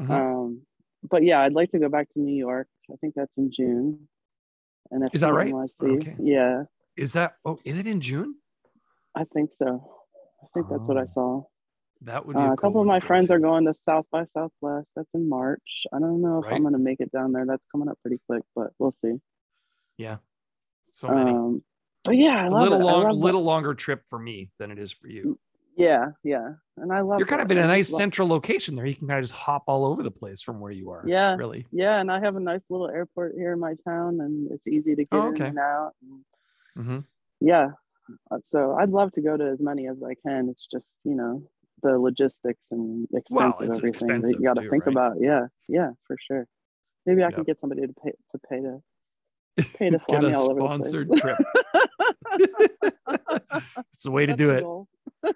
Mhm. 0.00 0.10
um 0.10 0.62
but 1.02 1.22
yeah 1.24 1.40
i'd 1.42 1.52
like 1.52 1.70
to 1.72 1.78
go 1.78 1.88
back 1.88 2.08
to 2.10 2.20
new 2.20 2.34
york 2.34 2.68
i 2.92 2.96
think 3.00 3.14
that's 3.14 3.36
in 3.36 3.50
june 3.52 4.08
and 4.90 5.04
Is 5.12 5.20
that 5.20 5.32
right? 5.34 5.52
Okay. 5.82 6.16
yeah 6.20 6.64
Is 6.96 7.12
that? 7.12 7.34
Oh, 7.44 7.58
is 7.64 7.78
it 7.78 7.86
in 7.86 8.00
June? 8.00 8.36
i 9.14 9.24
think 9.34 9.50
so 9.52 9.68
i 10.42 10.46
think 10.54 10.66
that's 10.70 10.84
what 10.84 10.96
i 10.96 11.02
Oh, 11.02 11.06
saw 11.16 11.42
That 12.02 12.24
would 12.26 12.34
be 12.34 12.40
Uh, 12.40 12.52
a, 12.52 12.56
couple 12.56 12.72
cool 12.72 12.80
of 12.82 12.86
my 12.86 13.00
friends 13.00 13.30
are 13.30 13.38
going 13.38 13.66
to 13.66 13.74
South 13.74 14.06
by 14.10 14.24
Southwest. 14.24 14.92
That's 14.96 15.10
in 15.12 15.28
March. 15.28 15.86
I 15.92 15.98
don't 15.98 16.22
know 16.22 16.38
if 16.38 16.46
Right. 16.46 16.54
I'm 16.54 16.62
going 16.62 16.72
to 16.72 16.78
make 16.78 17.00
it 17.00 17.12
down 17.12 17.32
there. 17.32 17.44
That's 17.44 17.64
coming 17.70 17.88
up 17.88 17.98
pretty 18.00 18.20
quick, 18.26 18.42
but 18.56 18.72
we'll 18.78 18.92
see. 18.92 19.20
Yeah, 19.98 20.16
so 20.84 21.08
many. 21.08 21.30
Um, 21.32 21.62
but 22.04 22.16
yeah, 22.16 22.38
I 22.38 22.42
it's 22.44 22.52
a 22.52 22.54
little 22.54 22.80
it. 22.80 22.84
Long, 22.84 23.18
little 23.18 23.42
longer 23.42 23.74
trip 23.74 24.06
for 24.06 24.18
me 24.18 24.50
than 24.58 24.70
it 24.70 24.78
is 24.78 24.90
for 24.92 25.08
you. 25.08 25.38
Yeah, 25.76 26.12
yeah, 26.24 26.54
and 26.78 26.92
I 26.92 27.00
love. 27.00 27.18
You're 27.20 27.26
kind 27.26 27.40
it. 27.42 27.44
of 27.44 27.50
in 27.50 27.58
a 27.58 27.66
nice 27.66 27.88
central 27.94 28.28
location 28.28 28.76
there. 28.76 28.86
You 28.86 28.94
can 28.94 29.06
kind 29.06 29.18
of 29.18 29.24
just 29.24 29.38
hop 29.38 29.64
all 29.66 29.84
over 29.84 30.02
the 30.02 30.10
place 30.10 30.42
from 30.42 30.58
where 30.60 30.72
you 30.72 30.90
are. 30.90 31.04
Yeah. 31.06 31.36
really. 31.36 31.66
Yeah, 31.70 32.00
and 32.00 32.10
I 32.10 32.20
have 32.20 32.36
a 32.36 32.40
nice 32.40 32.64
little 32.70 32.88
airport 32.88 33.34
here 33.36 33.52
in 33.52 33.60
my 33.60 33.74
town, 33.86 34.20
and 34.20 34.50
it's 34.50 34.66
easy 34.66 34.94
to 34.96 35.04
get 35.04 35.08
Oh, 35.12 35.28
okay. 35.28 35.44
in 35.44 35.50
and 35.50 35.58
out. 35.58 35.92
And 36.02 36.24
hmm 36.86 36.98
yeah, 37.40 37.72
uh, 38.30 38.38
so 38.42 38.74
I'd 38.74 38.90
love 38.90 39.10
to 39.12 39.20
go 39.22 39.36
to 39.36 39.44
as 39.44 39.60
many 39.60 39.86
as 39.86 40.02
I 40.02 40.14
can. 40.26 40.48
It's 40.48 40.66
just 40.66 40.96
you 41.04 41.14
know 41.14 41.42
the 41.82 41.98
logistics 41.98 42.70
and 42.70 43.06
expense 43.14 43.56
of 43.60 43.70
everything 43.76 44.20
that 44.22 44.36
you 44.38 44.44
got 44.44 44.56
to 44.56 44.68
think 44.68 44.86
right? 44.86 44.92
about. 44.94 45.12
Yeah, 45.20 45.46
yeah, 45.68 45.90
for 46.06 46.16
sure. 46.26 46.46
Maybe 47.06 47.22
I 47.22 47.26
Yep. 47.26 47.34
can 47.34 47.44
get 47.44 47.60
somebody 47.60 47.82
to 47.86 47.92
pay 48.04 48.10
to 48.32 48.38
pay 48.48 48.60
to 48.60 48.82
pay 49.78 49.90
to 49.90 49.98
fly 49.98 50.20
Get 50.20 50.32
a 50.32 50.38
all 50.38 50.54
sponsored 50.56 51.10
trip. 51.16 51.38
It's 53.92 54.04
the 54.04 54.10
way 54.10 54.24
to 54.26 54.34
do 54.34 54.50
it. 54.50 55.34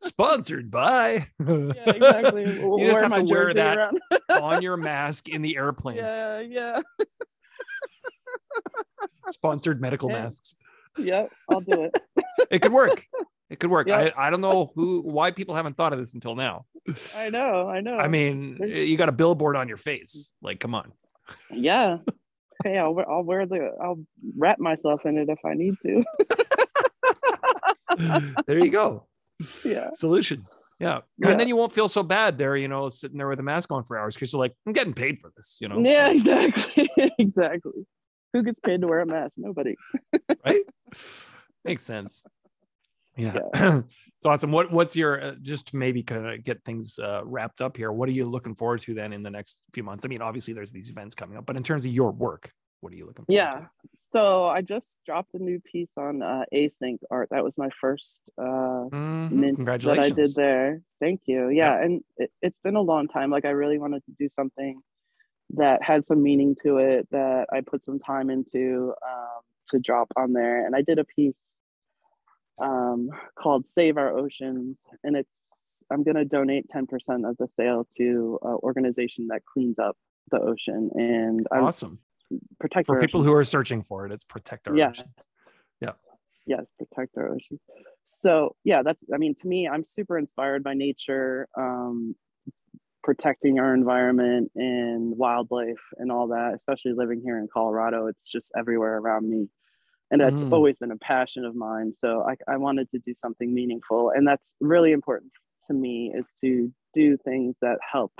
Sponsored 0.00 0.70
by. 0.70 1.26
Yeah, 1.46 1.90
exactly. 1.90 2.44
We'll 2.58 2.80
you 2.80 2.86
just 2.88 3.00
have 3.02 3.14
to 3.14 3.22
wear 3.32 3.52
that 3.54 3.92
on 4.30 4.62
your 4.62 4.76
mask 4.76 5.28
in 5.28 5.42
the 5.42 5.56
airplane. 5.56 5.96
yeah, 5.96 6.40
yeah, 6.40 6.80
Sponsored 9.30 9.80
medical 9.80 10.10
Yeah. 10.10 10.22
masks. 10.22 10.54
yep. 10.98 11.30
I'll 11.50 11.60
do 11.60 11.82
it. 11.84 11.94
It 12.50 12.60
could 12.62 12.72
work. 12.72 13.06
It 13.50 13.58
could 13.58 13.70
work. 13.70 13.88
Yep. 13.88 14.14
I, 14.16 14.28
I 14.28 14.30
don't 14.30 14.40
know 14.40 14.72
who 14.74 15.02
why 15.02 15.32
people 15.32 15.54
haven't 15.56 15.76
thought 15.76 15.92
of 15.92 15.98
this 15.98 16.14
until 16.14 16.36
now. 16.36 16.66
I 17.16 17.30
know. 17.30 17.68
I 17.68 17.80
know. 17.80 17.96
I 17.98 18.06
mean, 18.08 18.58
you 18.62 18.96
got 18.96 19.08
a 19.08 19.12
billboard 19.12 19.56
on 19.56 19.66
your 19.68 19.76
face. 19.76 20.32
Like, 20.40 20.60
come 20.60 20.74
on. 20.74 20.92
yeah. 21.50 21.98
Hey, 22.62 22.78
I'll 22.78 22.94
wear, 22.94 23.10
I'll 23.10 23.22
wear 23.22 23.46
the 23.46 23.70
I'll 23.82 23.98
wrap 24.36 24.58
myself 24.58 25.04
in 25.04 25.18
it 25.18 25.28
if 25.28 25.38
I 25.44 25.54
need 25.54 25.74
to. 25.82 26.04
there 28.46 28.58
you 28.58 28.70
go. 28.70 29.06
yeah. 29.64 29.88
Solution. 29.94 30.46
Yeah. 30.78 31.00
Yeah. 31.18 31.30
And 31.30 31.40
then 31.40 31.48
you 31.48 31.56
won't 31.56 31.72
feel 31.72 31.88
so 31.88 32.02
bad 32.02 32.38
there, 32.38 32.56
you 32.56 32.68
know, 32.68 32.88
sitting 32.88 33.18
there 33.18 33.28
with 33.28 33.40
a 33.40 33.42
mask 33.42 33.70
on 33.72 33.84
for 33.84 33.98
hours 33.98 34.14
because 34.14 34.32
you're 34.32 34.40
like, 34.40 34.54
I'm 34.66 34.72
getting 34.72 34.94
paid 34.94 35.20
for 35.20 35.30
this, 35.36 35.58
you 35.60 35.68
know? 35.68 35.80
Yeah. 35.80 36.08
Exactly. 36.10 36.90
exactly. 37.18 37.86
Who 38.32 38.42
gets 38.42 38.60
paid 38.60 38.80
to 38.82 38.86
wear 38.86 39.00
a 39.00 39.06
mask? 39.06 39.34
Nobody. 39.38 39.76
right? 40.44 40.62
Makes 41.64 41.82
sense. 41.82 42.22
Yeah. 43.16 43.34
it's 43.54 43.86
awesome. 44.24 44.52
What 44.52 44.70
what's 44.72 44.94
your 44.96 45.22
uh, 45.22 45.34
just 45.42 45.68
to 45.68 45.76
maybe 45.76 46.02
kind 46.02 46.26
of 46.26 46.44
get 46.44 46.64
things 46.64 46.98
uh, 46.98 47.22
wrapped 47.24 47.60
up 47.60 47.76
here? 47.76 47.92
What 47.92 48.08
are 48.08 48.12
you 48.12 48.24
looking 48.28 48.54
forward 48.54 48.80
to 48.82 48.94
then 48.94 49.12
in 49.12 49.22
the 49.22 49.30
next 49.30 49.58
few 49.72 49.82
months? 49.82 50.04
I 50.04 50.08
mean, 50.08 50.22
obviously 50.22 50.54
there's 50.54 50.70
these 50.70 50.90
events 50.90 51.14
coming 51.14 51.36
up, 51.36 51.46
but 51.46 51.56
in 51.56 51.62
terms 51.62 51.84
of 51.84 51.90
your 51.92 52.12
work, 52.12 52.52
what 52.80 52.92
are 52.92 52.96
you 52.96 53.06
looking 53.06 53.24
for 53.26 53.32
Yeah. 53.32 53.50
to? 53.52 53.70
So 54.12 54.46
I 54.46 54.62
just 54.62 54.98
dropped 55.04 55.34
a 55.34 55.38
new 55.38 55.60
piece 55.60 55.90
on 55.96 56.22
uh, 56.22 56.44
Async 56.54 56.98
art. 57.10 57.28
That 57.30 57.44
was 57.44 57.58
my 57.58 57.68
first 57.80 58.22
uh, 58.38 58.42
Mhm. 58.90 59.30
mint 59.32 59.64
that 59.66 59.98
I 59.98 60.10
did 60.10 60.34
there. 60.34 60.82
Thank 61.00 61.22
you. 61.26 61.48
Yeah, 61.48 61.80
and 61.82 62.02
it, 62.16 62.30
it's 62.42 62.60
been 62.60 62.76
a 62.76 62.80
long 62.82 63.08
time. 63.08 63.30
Like 63.30 63.44
I 63.44 63.50
really 63.50 63.78
wanted 63.78 64.04
to 64.06 64.12
do 64.18 64.28
something 64.30 64.80
that 65.54 65.82
had 65.82 66.04
some 66.04 66.22
meaning 66.22 66.56
to 66.62 66.78
it 66.78 67.08
that 67.10 67.46
I 67.52 67.60
put 67.60 67.82
some 67.82 67.98
time 67.98 68.30
into 68.30 68.94
um, 69.06 69.40
to 69.70 69.78
drop 69.80 70.08
on 70.16 70.32
there. 70.32 70.64
And 70.64 70.76
I 70.76 70.82
did 70.82 70.98
a 71.00 71.04
piece 71.04 71.58
um, 72.60 73.08
called 73.38 73.66
"Save 73.66 73.96
Our 73.96 74.16
Oceans," 74.16 74.84
and 75.02 75.16
it's 75.16 75.82
I'm 75.90 76.02
gonna 76.04 76.24
donate 76.24 76.66
10% 76.68 77.28
of 77.28 77.36
the 77.38 77.48
sale 77.48 77.86
to 77.96 78.38
an 78.42 78.58
organization 78.62 79.26
that 79.28 79.42
cleans 79.44 79.78
up 79.78 79.96
the 80.30 80.38
ocean 80.40 80.90
and 80.94 81.46
I 81.50 81.58
Awesome. 81.58 81.98
protect 82.60 82.86
For 82.86 83.00
people 83.00 83.20
oceans. 83.20 83.26
who 83.30 83.34
are 83.36 83.44
searching 83.44 83.82
for 83.82 84.06
it, 84.06 84.12
it's 84.12 84.22
protect 84.24 84.68
our 84.68 84.76
Yeah. 84.76 84.90
oceans. 84.90 85.14
Yeah. 85.80 85.92
Yes 86.46 86.70
protect 86.78 87.16
our 87.16 87.28
ocean 87.28 87.58
so 88.04 88.54
yeah 88.64 88.82
that's 88.82 89.04
i 89.14 89.18
mean 89.18 89.34
to 89.36 89.46
me 89.46 89.68
i'm 89.68 89.84
super 89.84 90.18
inspired 90.18 90.62
by 90.64 90.74
nature 90.74 91.48
um 91.56 92.14
protecting 93.02 93.58
our 93.58 93.72
environment 93.74 94.50
and 94.56 95.16
wildlife 95.16 95.80
and 95.98 96.10
all 96.12 96.28
that 96.28 96.52
especially 96.54 96.92
living 96.92 97.20
here 97.24 97.38
in 97.38 97.46
colorado 97.52 98.06
it's 98.06 98.30
just 98.30 98.50
everywhere 98.58 98.96
around 98.98 99.28
me 99.28 99.48
and 100.10 100.20
that's 100.20 100.42
Mm. 100.42 100.52
always 100.52 100.78
been 100.78 100.90
a 100.90 100.96
passion 100.98 101.44
of 101.44 101.54
mine 101.54 101.92
so 101.92 102.22
I, 102.28 102.36
I 102.52 102.56
wanted 102.56 102.90
to 102.90 102.98
do 102.98 103.14
something 103.16 103.52
meaningful 103.54 104.10
and 104.14 104.26
that's 104.26 104.54
really 104.60 104.92
important 104.92 105.32
to 105.62 105.74
me 105.74 106.12
is 106.14 106.30
to 106.40 106.72
do 106.94 107.16
things 107.18 107.58
that 107.62 107.78
help 107.92 108.12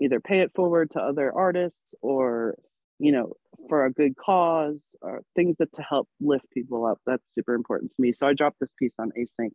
either 0.00 0.20
pay 0.20 0.40
it 0.40 0.52
forward 0.54 0.90
to 0.92 1.00
other 1.00 1.32
artists 1.34 1.94
or 2.02 2.56
you 2.98 3.12
know 3.12 3.32
for 3.68 3.84
a 3.84 3.92
good 3.92 4.16
cause 4.16 4.96
or 5.02 5.22
things 5.36 5.56
that 5.58 5.72
to 5.72 5.82
help 5.82 6.08
lift 6.20 6.48
people 6.50 6.84
up 6.86 6.98
that's 7.06 7.32
super 7.34 7.54
important 7.54 7.90
to 7.92 8.00
me 8.00 8.12
so 8.12 8.26
i 8.26 8.32
dropped 8.32 8.58
this 8.60 8.72
piece 8.78 8.94
on 8.98 9.10
async 9.18 9.50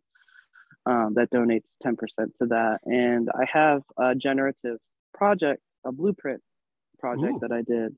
um, 0.86 1.14
that 1.14 1.30
donates 1.30 1.74
10% 1.82 1.96
to 2.38 2.46
that 2.46 2.78
and 2.84 3.28
i 3.34 3.44
have 3.50 3.82
a 3.98 4.14
generative 4.14 4.78
project 5.14 5.62
a 5.86 5.92
blueprint 5.92 6.42
project 6.98 7.34
Ooh. 7.34 7.38
that 7.40 7.52
i 7.52 7.62
did 7.62 7.94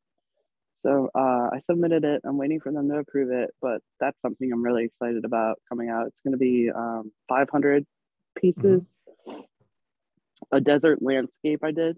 so 0.78 1.08
uh, 1.14 1.48
i 1.52 1.58
submitted 1.58 2.04
it 2.04 2.20
i'm 2.24 2.36
waiting 2.36 2.60
for 2.60 2.72
them 2.72 2.88
to 2.88 2.96
approve 2.96 3.30
it 3.30 3.50
but 3.60 3.80
that's 4.00 4.20
something 4.20 4.50
i'm 4.52 4.62
really 4.62 4.84
excited 4.84 5.24
about 5.24 5.56
coming 5.68 5.88
out 5.88 6.06
it's 6.06 6.20
going 6.20 6.32
to 6.32 6.38
be 6.38 6.70
um, 6.74 7.10
500 7.28 7.84
pieces 8.38 8.86
a 10.52 10.60
desert 10.60 11.00
landscape 11.02 11.60
i 11.64 11.70
did 11.70 11.96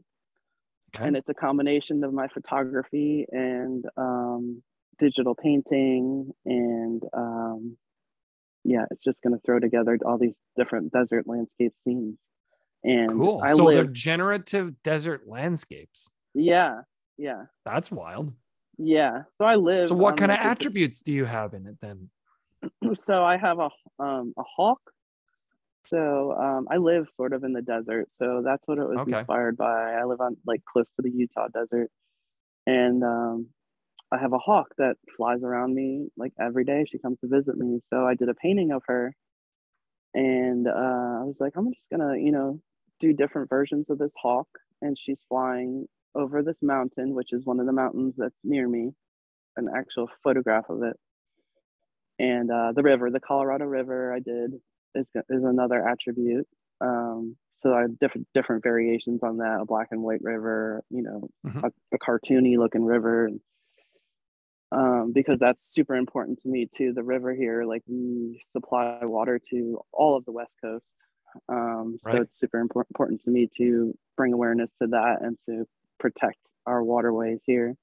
Okay. 0.97 1.07
and 1.07 1.16
it's 1.18 1.29
a 1.29 1.35
combination 1.35 2.03
of 2.03 2.14
my 2.14 2.29
photography 2.29 3.26
and 3.31 3.85
um, 3.99 4.62
digital 4.99 5.35
painting 5.35 6.33
and 6.47 7.03
um, 7.12 7.76
yeah 8.64 8.85
it's 8.91 9.05
just 9.05 9.22
going 9.22 9.35
to 9.35 9.41
throw 9.45 9.59
together 9.61 9.99
all 10.07 10.16
these 10.16 10.41
different 10.57 10.91
desert 10.91 11.26
landscape 11.26 11.72
scenes 11.76 12.18
and 12.85 13.11
cool. 13.11 13.43
i 13.45 13.53
so 13.53 13.66
they're 13.66 13.85
generative 13.85 14.83
desert 14.83 15.22
landscapes. 15.26 16.09
yeah 16.35 16.81
yeah 17.18 17.43
That's 17.66 17.91
wild. 17.91 18.33
Yeah 18.79 19.22
so 19.37 19.45
i 19.45 19.55
live 19.57 19.89
So 19.89 19.95
what 19.95 20.12
on, 20.12 20.16
kind 20.18 20.31
of 20.33 20.39
like, 20.39 20.47
a- 20.47 20.51
attributes 20.51 21.01
do 21.01 21.12
you 21.12 21.24
have 21.24 21.55
in 21.55 21.66
it 21.66 21.76
then? 21.81 22.11
so 22.95 23.24
i 23.24 23.37
have 23.37 23.59
a 23.59 23.70
um, 24.03 24.33
a 24.39 24.43
hawk 24.43 24.81
so 25.87 26.33
um, 26.33 26.66
i 26.70 26.76
live 26.76 27.07
sort 27.11 27.33
of 27.33 27.45
in 27.45 27.53
the 27.53 27.62
desert 27.62 28.11
so 28.11 28.43
that's 28.45 28.66
what 28.68 28.79
it 28.79 28.89
was 28.89 29.01
Okay. 29.01 29.18
inspired 29.18 29.57
by 29.57 29.93
i 29.95 30.05
live 30.05 30.20
on 30.20 30.37
like 30.47 30.62
close 30.64 30.91
to 30.93 31.03
the 31.03 31.11
utah 31.11 31.49
desert 31.53 31.91
and 32.66 33.03
um, 33.03 33.49
I 34.12 34.18
have 34.18 34.33
a 34.33 34.39
hawk 34.39 34.74
that 34.79 34.97
flies 35.16 35.43
around 35.43 35.74
me 35.74 36.09
like 36.16 36.33
every 36.41 36.64
day. 36.64 36.85
She 36.87 36.99
comes 36.99 37.20
to 37.20 37.29
visit 37.29 37.57
me. 37.57 37.81
So 37.83 38.07
I 38.07 38.14
did 38.14 38.29
a 38.29 38.35
painting 38.35 38.72
of 38.72 38.83
her. 38.87 39.14
And 40.14 40.66
uh, 40.66 41.20
I 41.20 41.24
was 41.24 41.41
like, 41.41 41.55
I'm 41.57 41.72
just 41.72 41.91
gonna, 41.91 42.16
you 42.16 42.33
know, 42.33 42.61
do 42.99 43.12
different 43.12 43.49
versions 43.49 43.91
of 43.91 43.99
this 43.99 44.14
hawk. 44.20 44.49
And 44.83 44.97
she's 44.97 45.24
flying 45.29 45.87
over 46.19 46.43
this 46.43 46.62
mountain, 46.62 47.14
which 47.14 47.33
is 47.33 47.47
one 47.47 47.61
of 47.61 47.66
the 47.66 47.73
mountains 47.73 48.16
that's 48.19 48.45
near 48.45 48.69
me, 48.69 48.93
an 49.57 49.69
actual 49.75 50.09
photograph 50.25 50.71
of 50.71 50.83
it. 50.85 50.99
And 52.19 52.51
uh, 52.51 52.73
the 52.73 52.83
river, 52.83 53.11
the 53.11 53.21
Colorado 53.21 53.64
River, 53.64 54.12
I 54.12 54.19
did 54.21 54.61
is 54.95 55.12
is 55.29 55.45
another 55.45 55.87
attribute. 55.87 56.49
Um, 56.81 57.37
so 57.55 57.75
I 57.75 57.83
have 57.83 57.99
different 57.99 58.27
different 58.35 58.62
variations 58.64 59.23
on 59.23 59.37
that, 59.39 59.61
a 59.61 59.64
black 59.64 59.89
and 59.93 60.03
white 60.03 60.23
river, 60.23 60.83
you 60.91 61.03
know, 61.03 61.29
Mhm. 61.45 61.62
a, 61.62 61.71
a 61.93 61.99
cartoony 61.99 62.59
looking 62.59 62.85
river. 62.85 63.31
Um, 64.71 65.12
because 65.12 65.39
that's 65.39 65.62
super 65.73 65.95
important 65.95 66.39
to 66.41 66.49
me 66.51 66.66
too. 66.66 66.93
The 66.93 67.03
river 67.03 67.35
here, 67.35 67.64
like 67.64 67.83
we 67.87 68.39
supply 68.45 69.01
water 69.03 69.39
to 69.51 69.81
all 69.93 70.14
of 70.16 70.27
the 70.27 70.33
West 70.33 70.59
Coast. 70.62 70.95
Um, 71.49 71.97
so 71.99 72.21
Right. 72.21 72.23
it's 72.23 72.39
super 72.39 72.59
important 72.59 72.91
important 72.95 73.21
to 73.23 73.31
me 73.31 73.49
to 73.57 73.97
bring 74.16 74.33
awareness 74.35 74.73
to 74.73 74.87
that 74.89 75.23
and 75.23 75.39
to 75.47 75.66
protect 75.99 76.39
our 76.67 76.83
waterways 76.83 77.43
here. 77.45 77.77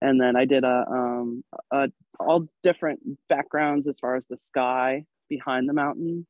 And 0.00 0.20
then 0.20 0.36
I 0.36 0.44
did 0.44 0.64
a, 0.64 0.84
um, 0.88 1.44
a 1.70 1.88
all 2.20 2.46
different 2.62 3.00
backgrounds 3.28 3.88
as 3.88 3.98
far 3.98 4.16
as 4.16 4.26
the 4.26 4.36
sky 4.36 5.04
behind 5.28 5.68
the 5.68 5.72
mountain. 5.72 6.26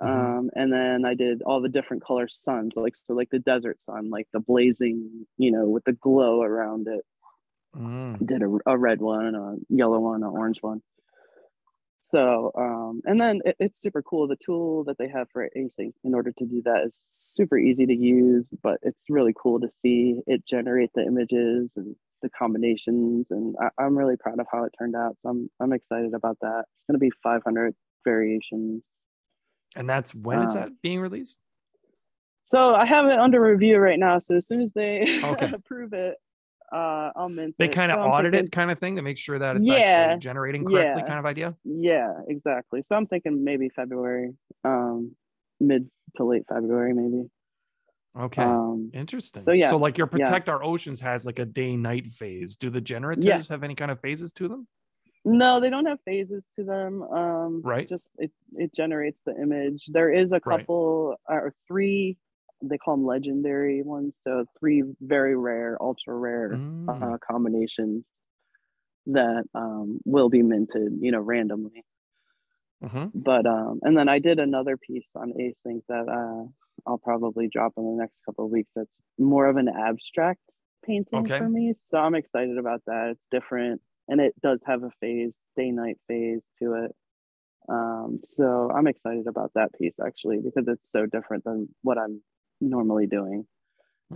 Mhm. 0.00 0.08
Um, 0.08 0.50
and 0.54 0.72
then 0.72 1.04
I 1.04 1.14
did 1.14 1.42
all 1.42 1.60
the 1.60 1.68
different 1.68 2.02
color 2.02 2.26
suns, 2.28 2.72
like 2.74 2.96
so, 2.96 3.14
like 3.14 3.30
the 3.30 3.38
desert 3.38 3.82
sun, 3.82 4.10
like 4.10 4.28
the 4.32 4.40
blazing, 4.40 5.26
you 5.36 5.50
know, 5.52 5.68
with 5.68 5.84
the 5.84 5.92
glow 5.92 6.42
around 6.42 6.88
it. 6.88 7.04
Mm. 7.76 8.26
Did 8.26 8.42
a, 8.42 8.58
a 8.66 8.76
red 8.76 9.00
one, 9.00 9.34
a 9.34 9.56
yellow 9.68 10.00
one, 10.00 10.22
an 10.22 10.30
orange 10.30 10.62
one. 10.62 10.82
So, 12.00 12.50
um, 12.56 13.02
and 13.04 13.20
then 13.20 13.40
it, 13.44 13.56
it's 13.60 13.80
super 13.80 14.02
cool. 14.02 14.26
The 14.26 14.36
tool 14.36 14.84
that 14.84 14.96
they 14.98 15.08
have 15.08 15.28
for 15.30 15.48
async 15.56 15.92
in 16.02 16.14
order 16.14 16.32
to 16.32 16.46
do 16.46 16.62
that 16.62 16.82
is 16.84 17.02
super 17.08 17.58
easy 17.58 17.86
to 17.86 17.94
use, 17.94 18.52
but 18.62 18.78
it's 18.82 19.04
really 19.10 19.34
cool 19.40 19.60
to 19.60 19.70
see 19.70 20.20
it 20.26 20.44
generate 20.46 20.90
the 20.94 21.02
images 21.04 21.74
and 21.76 21.94
the 22.22 22.30
combinations. 22.30 23.30
And 23.30 23.54
I, 23.60 23.68
I'm 23.82 23.96
really 23.96 24.16
proud 24.16 24.40
of 24.40 24.46
how 24.50 24.64
it 24.64 24.72
turned 24.78 24.96
out. 24.96 25.16
So 25.20 25.28
I'm, 25.28 25.50
I'm 25.60 25.72
excited 25.72 26.14
about 26.14 26.38
that. 26.40 26.64
It's 26.76 26.84
going 26.84 26.94
to 26.94 26.98
be 26.98 27.10
500 27.22 27.74
variations. 28.04 28.88
And 29.76 29.88
that's 29.88 30.14
when 30.14 30.42
is 30.42 30.52
Uh, 30.52 30.54
that 30.54 30.72
being 30.82 31.00
released? 31.00 31.38
So 32.44 32.74
I 32.74 32.86
have 32.86 33.06
it 33.06 33.18
under 33.18 33.40
review 33.40 33.76
right 33.78 33.98
now. 33.98 34.18
So 34.18 34.36
as 34.36 34.46
soon 34.48 34.60
as 34.62 34.72
they 34.72 35.20
Okay. 35.22 35.46
approve 35.52 35.92
it, 35.92 36.16
uh, 36.72 37.10
I'll 37.16 37.28
They 37.58 37.68
kind 37.68 37.90
of 37.92 37.96
So 37.96 38.02
audit 38.02 38.32
thinking- 38.32 38.46
it 38.46 38.52
kind 38.52 38.70
of 38.70 38.78
thing 38.78 38.96
to 38.96 39.02
make 39.02 39.18
sure 39.18 39.38
that 39.38 39.56
it's 39.56 39.68
Yeah, 39.68 39.74
actually 39.74 40.20
generating 40.20 40.64
correctly 40.64 41.02
yeah. 41.02 41.06
kind 41.06 41.18
of 41.18 41.26
idea. 41.26 41.56
Yeah, 41.64 42.12
exactly. 42.28 42.82
So 42.82 42.96
I'm 42.96 43.06
thinking 43.06 43.42
maybe 43.44 43.68
February, 43.70 44.32
um, 44.64 45.14
mid 45.58 45.90
to 46.14 46.24
late 46.24 46.44
February, 46.48 46.94
maybe. 46.94 47.28
Okay. 48.18 48.42
Um, 48.42 48.90
Interesting. 48.92 49.42
so 49.42 49.52
yeah, 49.52 49.70
So 49.70 49.76
like 49.76 49.96
your 49.98 50.08
yeah. 50.12 50.24
protect 50.24 50.48
our 50.48 50.62
oceans 50.64 51.00
has 51.00 51.24
like 51.26 51.38
a 51.38 51.44
day 51.44 51.76
night 51.76 52.06
phase. 52.10 52.56
Do 52.56 52.70
the 52.70 52.80
generators 52.80 53.48
have 53.48 53.62
any 53.62 53.74
kind 53.74 53.90
of 53.90 54.00
phases 54.00 54.32
to 54.34 54.48
them? 54.48 54.66
no, 55.24 55.60
they 55.60 55.68
don't 55.68 55.84
have 55.84 56.00
phases 56.06 56.48
to 56.54 56.64
them. 56.64 57.02
Um, 57.02 57.60
Right. 57.62 57.86
Just 57.86 58.10
it 58.18 58.32
it 58.54 58.72
generates 58.74 59.20
the 59.22 59.34
image. 59.40 59.86
There 59.86 60.10
is 60.10 60.32
a 60.32 60.40
Right. 60.44 60.60
couple 60.60 61.16
or 61.28 61.52
three. 61.68 62.16
They 62.62 62.78
call 62.78 62.96
them 62.96 63.06
legendary 63.06 63.82
ones. 63.82 64.14
So 64.22 64.44
three 64.58 64.82
very 65.00 65.36
rare, 65.36 65.78
ultra 65.82 66.14
rare 66.14 66.60
Mm. 66.88 67.00
uh, 67.02 67.18
combinations 67.26 68.08
that 69.06 69.44
um, 69.54 70.00
will 70.04 70.28
be 70.28 70.42
minted, 70.42 70.98
you 71.00 71.10
know, 71.12 71.20
randomly. 71.20 71.84
Mhm. 72.80 73.12
but 73.12 73.46
um 73.46 73.80
and 73.82 73.96
then 73.96 74.08
i 74.08 74.18
did 74.18 74.38
another 74.38 74.76
piece 74.76 75.06
on 75.16 75.32
async 75.32 75.82
that 75.88 76.08
uh 76.08 76.48
i'll 76.86 76.98
probably 76.98 77.48
drop 77.48 77.72
in 77.76 77.84
the 77.84 78.00
next 78.00 78.20
couple 78.24 78.44
of 78.44 78.50
weeks 78.50 78.70
that's 78.74 79.00
more 79.18 79.46
of 79.46 79.56
an 79.56 79.68
abstract 79.68 80.58
painting 80.84 81.30
Okay. 81.30 81.36
for 81.36 81.48
me 81.48 81.72
so 81.72 81.98
i'm 81.98 82.14
excited 82.14 82.56
about 82.56 82.82
that 82.86 83.08
it's 83.10 83.26
different 83.26 83.80
and 84.08 84.20
it 84.20 84.34
does 84.40 84.60
have 84.64 84.82
a 84.82 84.90
phase 85.00 85.38
day 85.56 85.70
night 85.70 85.98
phase 86.06 86.46
to 86.58 86.74
it 86.74 86.94
um 87.68 88.20
so 88.24 88.70
i'm 88.72 88.86
excited 88.88 89.26
about 89.26 89.52
that 89.54 89.70
piece 89.78 89.96
actually 90.04 90.38
because 90.40 90.68
it's 90.68 90.90
so 90.90 91.06
different 91.06 91.44
than 91.44 91.68
what 91.82 91.98
i'm 91.98 92.22
normally 92.60 93.06
doing. 93.06 93.46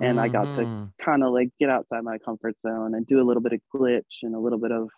And 0.00 0.20
I 0.20 0.28
got 0.28 0.50
to 0.52 0.66
Mhm. 0.66 0.92
kind 1.00 1.24
of 1.24 1.32
like 1.32 1.50
get 1.60 1.70
outside 1.70 2.04
my 2.04 2.18
comfort 2.18 2.60
zone 2.60 2.94
and 2.94 3.06
do 3.06 3.20
a 3.22 3.24
little 3.26 3.42
bit 3.42 3.52
of 3.54 3.60
glitch 3.74 4.22
and 4.22 4.34
a 4.34 4.40
little 4.40 4.58
bit 4.60 4.72
of 4.72 4.90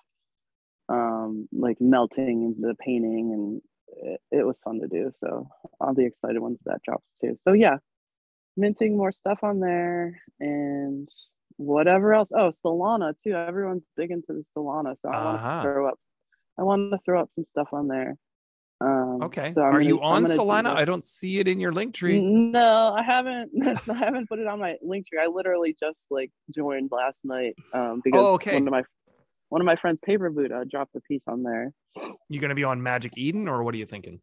um 0.88 1.48
like 1.52 1.78
melting 1.80 2.42
into 2.44 2.60
the 2.60 2.74
painting 2.76 3.32
and 3.32 3.62
it, 3.88 4.20
it 4.40 4.46
was 4.46 4.60
fun 4.62 4.80
to 4.80 4.88
do. 4.88 5.10
So 5.14 5.48
i'll 5.80 5.94
be 5.94 6.06
excited 6.06 6.40
once 6.40 6.60
that 6.64 6.82
drops 6.84 7.12
too. 7.14 7.36
So 7.40 7.52
yeah 7.52 7.78
minting 8.56 8.96
more 8.96 9.12
stuff 9.12 9.40
on 9.42 9.60
there 9.60 10.20
and 10.40 11.08
whatever 11.58 12.14
else. 12.14 12.32
Oh 12.34 12.50
solana 12.50 13.14
too. 13.20 13.34
Everyone's 13.34 13.86
big 13.96 14.10
into 14.12 14.32
the 14.34 14.44
solana 14.56 14.96
so 14.98 15.10
i 15.10 15.20
want 15.20 15.38
Uh-huh. 15.42 15.62
to 15.62 15.68
throw 15.68 15.88
up 15.88 15.98
i 16.58 16.64
want 16.64 16.92
to 16.92 16.98
throw 16.98 17.20
up 17.20 17.32
some 17.32 17.46
stuff 17.46 17.70
on 17.72 17.88
there 17.88 18.16
um 19.16 19.22
Okay. 19.24 19.48
so 19.50 19.62
Are 19.62 19.80
you 19.80 19.96
gonna- 19.96 20.06
I'm 20.06 20.24
on 20.24 20.30
do 20.30 20.36
Solana? 20.36 20.70
I 20.76 20.84
don't 20.84 21.04
see 21.04 21.38
it 21.38 21.48
in 21.48 21.58
your 21.60 21.72
link 21.72 21.94
tree. 21.94 22.20
No, 22.20 22.94
I 22.96 23.02
haven't. 23.02 23.50
I 23.90 23.94
haven't 23.94 24.28
put 24.28 24.38
it 24.38 24.46
on 24.46 24.58
my 24.60 24.76
link 24.82 25.06
tree. 25.08 25.18
I 25.22 25.26
literally 25.26 25.74
just 25.78 26.06
like 26.10 26.30
joined 26.54 26.90
last 26.92 27.24
night 27.24 27.56
um, 27.72 28.00
because 28.04 28.20
Oh, 28.22 28.34
okay. 28.34 28.54
one 28.54 28.66
of 28.66 28.72
my 28.72 28.82
one 29.48 29.60
of 29.60 29.66
my 29.66 29.76
friends, 29.76 30.00
Paper 30.04 30.26
uh, 30.28 30.64
dropped 30.68 30.94
a 30.96 31.00
piece 31.00 31.24
on 31.28 31.42
there. 31.42 31.72
You 32.28 32.40
gonna 32.40 32.54
be 32.56 32.64
on 32.64 32.82
Magic 32.82 33.12
Eden 33.16 33.46
or 33.48 33.62
what 33.62 33.72
are 33.74 33.78
you 33.78 33.86
thinking? 33.86 34.20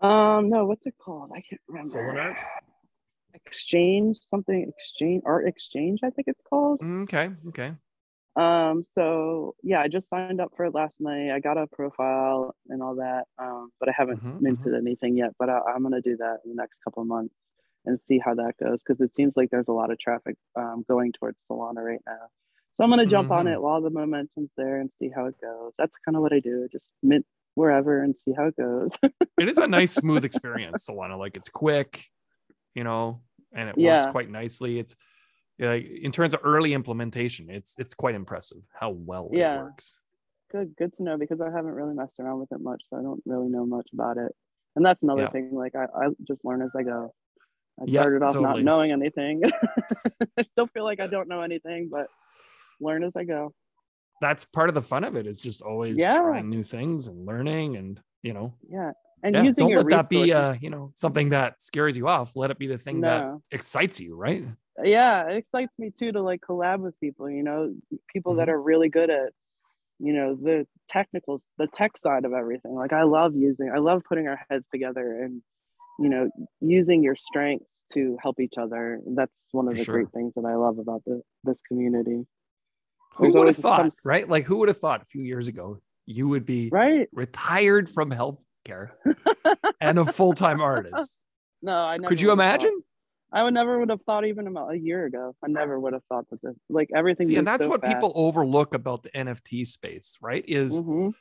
Um, 0.00 0.48
no, 0.48 0.64
what's 0.66 0.86
it 0.86 0.94
called? 1.02 1.30
I 1.34 1.40
can't 1.40 1.60
remember. 1.68 1.88
Solar 1.90 2.20
Art? 2.20 2.36
Exchange 3.34 4.18
something 4.20 4.66
exchange 4.68 5.22
art 5.26 5.46
exchange. 5.46 6.00
I 6.02 6.10
think 6.10 6.28
it's 6.28 6.42
called. 6.42 6.80
Mm, 6.80 7.02
Okay. 7.04 7.30
Okay. 7.48 7.72
Um, 8.36 8.82
so 8.82 9.54
yeah, 9.62 9.80
I 9.80 9.88
just 9.88 10.08
signed 10.08 10.40
up 10.40 10.52
for 10.56 10.64
it 10.66 10.74
last 10.74 11.00
night. 11.00 11.30
I 11.32 11.40
got 11.40 11.58
a 11.58 11.66
profile 11.66 12.54
and 12.68 12.82
all 12.82 12.94
that, 12.96 13.24
um, 13.38 13.70
but 13.80 13.88
I 13.88 13.92
haven't 13.96 14.22
Mhm, 14.22 14.38
minted 14.38 14.74
anything 14.74 15.16
yet. 15.16 15.30
But 15.38 15.50
I, 15.50 15.58
I'm 15.60 15.82
gonna 15.82 16.00
do 16.00 16.16
that 16.18 16.38
in 16.44 16.50
the 16.50 16.56
next 16.56 16.78
couple 16.84 17.02
of 17.02 17.08
months 17.08 17.34
and 17.86 17.98
see 17.98 18.18
how 18.18 18.34
that 18.34 18.54
goes 18.62 18.82
because 18.82 19.00
it 19.00 19.12
seems 19.14 19.36
like 19.36 19.50
there's 19.50 19.68
a 19.68 19.72
lot 19.72 19.90
of 19.90 19.98
traffic 19.98 20.36
um, 20.56 20.84
going 20.88 21.12
towards 21.12 21.38
Solana 21.50 21.84
right 21.84 22.02
now. 22.06 22.28
So 22.72 22.84
I'm 22.84 22.90
gonna 22.90 23.06
jump 23.06 23.30
on 23.30 23.46
Mhm. 23.46 23.52
it 23.52 23.60
while 23.60 23.80
the 23.82 23.90
momentum's 23.90 24.52
there 24.56 24.80
and 24.80 24.92
see 24.92 25.10
how 25.14 25.26
it 25.26 25.34
goes. 25.40 25.74
That's 25.76 25.96
kind 26.04 26.16
of 26.16 26.22
what 26.22 26.32
I 26.32 26.40
do. 26.40 26.68
Just 26.70 26.94
mint 27.02 27.26
wherever 27.54 28.02
and 28.02 28.16
see 28.16 28.32
how 28.32 28.46
it 28.46 28.56
goes. 28.56 28.96
It 29.38 29.48
is 29.48 29.60
a 29.60 29.66
nice 29.66 29.92
smooth 29.92 30.24
experience, 30.24 30.86
Solana. 30.86 31.18
Like 31.18 31.36
it's 31.36 31.48
quick, 31.48 32.04
you 32.74 32.84
know, 32.84 33.22
and 33.54 33.68
it 33.68 33.78
works 33.78 34.06
quite 34.06 34.30
nicely. 34.30 34.78
It's 34.78 34.96
like 35.60 35.86
in 35.86 36.10
terms 36.12 36.34
of 36.34 36.40
early 36.42 36.72
implementation, 36.72 37.50
it's 37.50 37.74
it's 37.78 37.94
quite 37.94 38.14
impressive 38.14 38.58
how 38.72 38.90
well 38.90 39.28
Yeah. 39.32 39.54
it 39.54 39.58
works. 39.58 39.96
good, 40.50 40.74
good 40.76 40.92
to 40.94 41.02
know 41.02 41.16
because 41.16 41.40
I 41.40 41.50
haven't 41.50 41.72
really 41.74 41.94
messed 41.94 42.18
around 42.18 42.40
with 42.40 42.50
it 42.52 42.60
much, 42.60 42.82
so 42.90 42.98
I 42.98 43.02
don't 43.02 43.22
really 43.26 43.48
know 43.48 43.66
much 43.66 43.88
about 43.92 44.16
it. 44.16 44.34
And 44.76 44.84
that's 44.84 45.02
another 45.02 45.22
Yeah. 45.22 45.30
thing. 45.30 45.50
Like 45.52 45.74
I, 45.76 45.84
I 45.84 46.08
just 46.26 46.44
learn 46.44 46.62
as 46.62 46.70
I 46.76 46.82
go. 46.82 47.14
I 47.80 47.84
Yeah, 47.86 48.00
started 48.00 48.22
off 48.22 48.34
totally. 48.34 48.62
not 48.62 48.64
knowing 48.64 48.90
anything. 48.92 49.42
I 50.38 50.42
still 50.42 50.66
feel 50.66 50.84
like 50.84 51.00
I 51.00 51.06
don't 51.06 51.28
know 51.28 51.40
anything, 51.40 51.88
but 51.90 52.08
learn 52.80 53.04
as 53.04 53.12
I 53.16 53.24
go. 53.24 53.54
That's 54.20 54.44
part 54.44 54.68
of 54.68 54.74
the 54.74 54.82
fun 54.82 55.04
of 55.04 55.16
it 55.16 55.26
is 55.26 55.40
just 55.40 55.62
always 55.62 55.98
Yeah. 55.98 56.12
trying 56.12 56.50
new 56.50 56.62
things 56.62 57.06
and 57.06 57.26
learning 57.26 57.76
and 57.76 58.00
you 58.22 58.34
know 58.34 58.52
Yeah, 58.68 58.92
and 59.22 59.34
yeah, 59.34 59.44
using 59.44 59.64
don't 59.64 59.70
your 59.70 59.82
let 59.82 59.90
that 59.90 60.10
be 60.10 60.32
uh 60.32 60.52
you 60.60 60.68
know 60.68 60.92
something 60.94 61.30
that 61.30 61.62
scares 61.62 61.96
you 61.96 62.06
off 62.06 62.36
let 62.36 62.50
it 62.50 62.58
be 62.58 62.66
the 62.66 62.76
thing 62.76 63.00
that 63.00 63.38
excites 63.50 63.98
you 63.98 64.14
right 64.14 64.44
yeah, 64.84 65.28
it 65.30 65.36
excites 65.36 65.78
me 65.78 65.90
too 65.96 66.12
to 66.12 66.22
like 66.22 66.40
collab 66.40 66.80
with 66.80 66.98
people. 67.00 67.28
You 67.30 67.42
know, 67.42 67.74
people 68.12 68.34
that 68.36 68.48
Mhm. 68.48 68.52
are 68.52 68.62
really 68.62 68.88
good 68.88 69.10
at 69.10 69.32
you 69.98 70.12
know 70.12 70.34
the 70.34 70.66
technicals, 70.88 71.44
the 71.58 71.66
tech 71.66 71.96
side 71.98 72.24
of 72.24 72.32
everything. 72.32 72.72
Like 72.74 72.92
I 72.92 73.02
love 73.02 73.34
using, 73.34 73.70
I 73.70 73.78
love 73.78 74.02
putting 74.08 74.28
our 74.28 74.40
heads 74.50 74.66
together 74.70 75.22
and 75.22 75.42
you 75.98 76.08
know 76.08 76.30
using 76.60 77.02
your 77.02 77.16
strengths 77.16 77.66
to 77.92 78.16
help 78.22 78.40
each 78.40 78.56
other. 78.58 79.00
That's 79.06 79.48
one 79.52 79.66
of 79.68 79.72
For 79.74 79.78
the 79.78 79.84
sure. 79.84 79.94
great 79.96 80.10
things 80.12 80.32
that 80.36 80.44
I 80.46 80.54
love 80.54 80.78
about 80.78 81.02
the 81.04 81.22
this 81.44 81.60
community. 81.68 82.26
who 83.16 83.24
There's 83.24 83.34
would 83.34 83.38
have 83.48 83.56
always 83.56 83.56
some 83.58 83.90
thought 83.90 83.94
right 84.04 84.28
like 84.28 84.44
who 84.44 84.56
would 84.58 84.68
have 84.68 84.78
thought 84.78 85.02
a 85.02 85.04
few 85.04 85.22
years 85.22 85.48
ago 85.48 85.80
you 86.06 86.28
would 86.28 86.46
be 86.46 86.70
Right? 86.70 87.08
retired 87.12 87.90
from 87.90 88.10
healthcare 88.10 88.90
and 89.80 89.98
a 89.98 90.04
full-time 90.04 90.60
artist 90.60 91.18
No, 91.62 91.74
I 91.84 91.98
could 91.98 92.20
you 92.20 92.28
have 92.30 92.38
thought- 92.38 92.44
imagine 92.44 92.82
I 93.32 93.42
would 93.44 93.54
never 93.54 93.78
would 93.78 93.90
have 93.90 94.02
thought 94.02 94.24
even 94.26 94.46
about 94.48 94.72
a 94.72 94.78
year 94.78 95.04
ago. 95.06 95.34
I 95.44 95.48
never 95.48 95.78
would 95.78 95.92
have 95.92 96.02
thought 96.08 96.28
that 96.30 96.42
this, 96.42 96.56
like 96.68 96.90
everything. 96.94 97.28
See, 97.28 97.36
and 97.36 97.46
that's 97.46 97.62
so 97.62 97.68
what 97.68 97.80
fast. 97.82 97.94
people 97.94 98.12
overlook 98.14 98.74
about 98.74 99.02
the 99.04 99.10
nft 99.10 99.66
space 99.68 100.16
right 100.20 100.44
is 100.48 100.82
Mhm. 100.82 101.14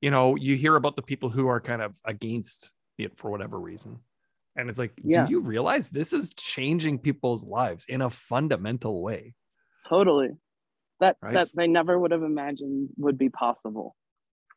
you 0.00 0.10
know 0.10 0.34
you 0.36 0.56
hear 0.56 0.76
about 0.76 0.96
the 0.96 1.02
people 1.02 1.28
who 1.30 1.46
are 1.48 1.60
kind 1.60 1.82
of 1.82 2.00
against 2.04 2.72
it 2.98 3.16
for 3.18 3.30
whatever 3.30 3.58
reason 3.60 4.00
and 4.56 4.68
it's 4.70 4.78
like 4.78 4.92
Yeah. 5.02 5.26
do 5.26 5.30
you 5.32 5.40
realize 5.40 5.90
this 5.90 6.12
is 6.12 6.32
changing 6.34 6.98
people's 6.98 7.44
lives 7.44 7.84
in 7.88 8.00
a 8.02 8.10
fundamental 8.10 9.02
way 9.02 9.34
Totally. 9.88 10.30
that 11.00 11.16
Right. 11.22 11.34
that 11.34 11.50
they 11.54 11.66
never 11.66 11.98
would 11.98 12.12
have 12.12 12.22
imagined 12.22 12.90
would 12.96 13.18
be 13.18 13.28
possible. 13.28 13.96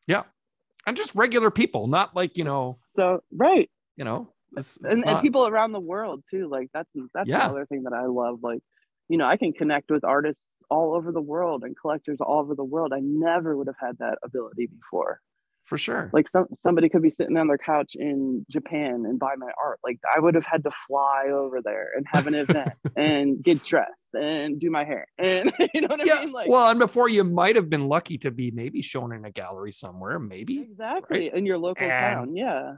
Yeah. 0.06 0.24
And 0.86 0.96
just 0.96 1.12
regular 1.16 1.50
people, 1.50 1.88
not 1.88 2.14
like, 2.14 2.36
you 2.38 2.44
know, 2.44 2.74
So 2.78 3.22
right, 3.32 3.68
you 3.96 4.04
know, 4.04 4.32
it's, 4.56 4.76
it's 4.76 4.84
and, 4.84 5.06
and 5.06 5.20
people 5.20 5.46
around 5.46 5.72
the 5.72 5.80
world 5.80 6.22
too. 6.30 6.48
Like 6.48 6.68
that's 6.74 6.90
that's 7.14 7.28
Yeah. 7.28 7.44
another 7.46 7.66
thing 7.66 7.82
that 7.84 7.92
I 7.92 8.06
love. 8.06 8.38
Like, 8.42 8.60
you 9.08 9.18
know, 9.18 9.26
I 9.26 9.36
can 9.36 9.52
connect 9.52 9.90
with 9.90 10.04
artists 10.04 10.42
all 10.70 10.94
over 10.94 11.12
the 11.12 11.20
world 11.22 11.62
and 11.64 11.76
collectors 11.80 12.18
all 12.20 12.40
over 12.40 12.54
the 12.54 12.64
world. 12.64 12.92
I 12.92 13.00
never 13.00 13.56
would 13.56 13.68
have 13.68 13.76
had 13.80 13.98
that 13.98 14.18
ability 14.24 14.66
before. 14.66 15.20
for 15.64 15.78
sure. 15.78 16.10
Like 16.12 16.28
some 16.28 16.46
somebody 16.60 16.88
could 16.88 17.02
be 17.02 17.10
sitting 17.10 17.36
on 17.36 17.48
their 17.48 17.58
couch 17.58 17.96
in 17.96 18.46
Japan 18.48 19.02
and 19.06 19.18
buy 19.18 19.34
my 19.36 19.50
art. 19.64 19.78
Like 19.84 19.98
I 20.14 20.20
would 20.20 20.34
have 20.36 20.44
had 20.46 20.62
to 20.64 20.70
fly 20.86 21.26
over 21.32 21.60
there 21.62 21.88
and 21.96 22.06
have 22.12 22.26
an 22.28 22.34
event 22.34 22.72
and 22.96 23.42
get 23.42 23.62
dressed 23.64 24.12
and 24.14 24.60
do 24.60 24.70
my 24.70 24.84
hair. 24.84 25.06
And 25.18 25.52
you 25.74 25.80
know 25.80 25.88
what 25.88 26.00
I 26.00 26.04
yeah. 26.04 26.20
mean? 26.24 26.32
Like 26.32 26.48
well, 26.48 26.70
and 26.70 26.78
before 26.78 27.08
you 27.08 27.24
might 27.24 27.56
have 27.56 27.68
been 27.68 27.88
lucky 27.88 28.16
to 28.18 28.30
be 28.30 28.50
maybe 28.52 28.80
shown 28.82 29.12
in 29.12 29.24
a 29.24 29.30
gallery 29.32 29.72
somewhere, 29.72 30.18
maybe, 30.20 30.60
exactly 30.60 31.30
in 31.34 31.46
your 31.46 31.58
local 31.58 31.84
And- 31.84 31.90
town. 31.90 32.36
Yeah. 32.36 32.74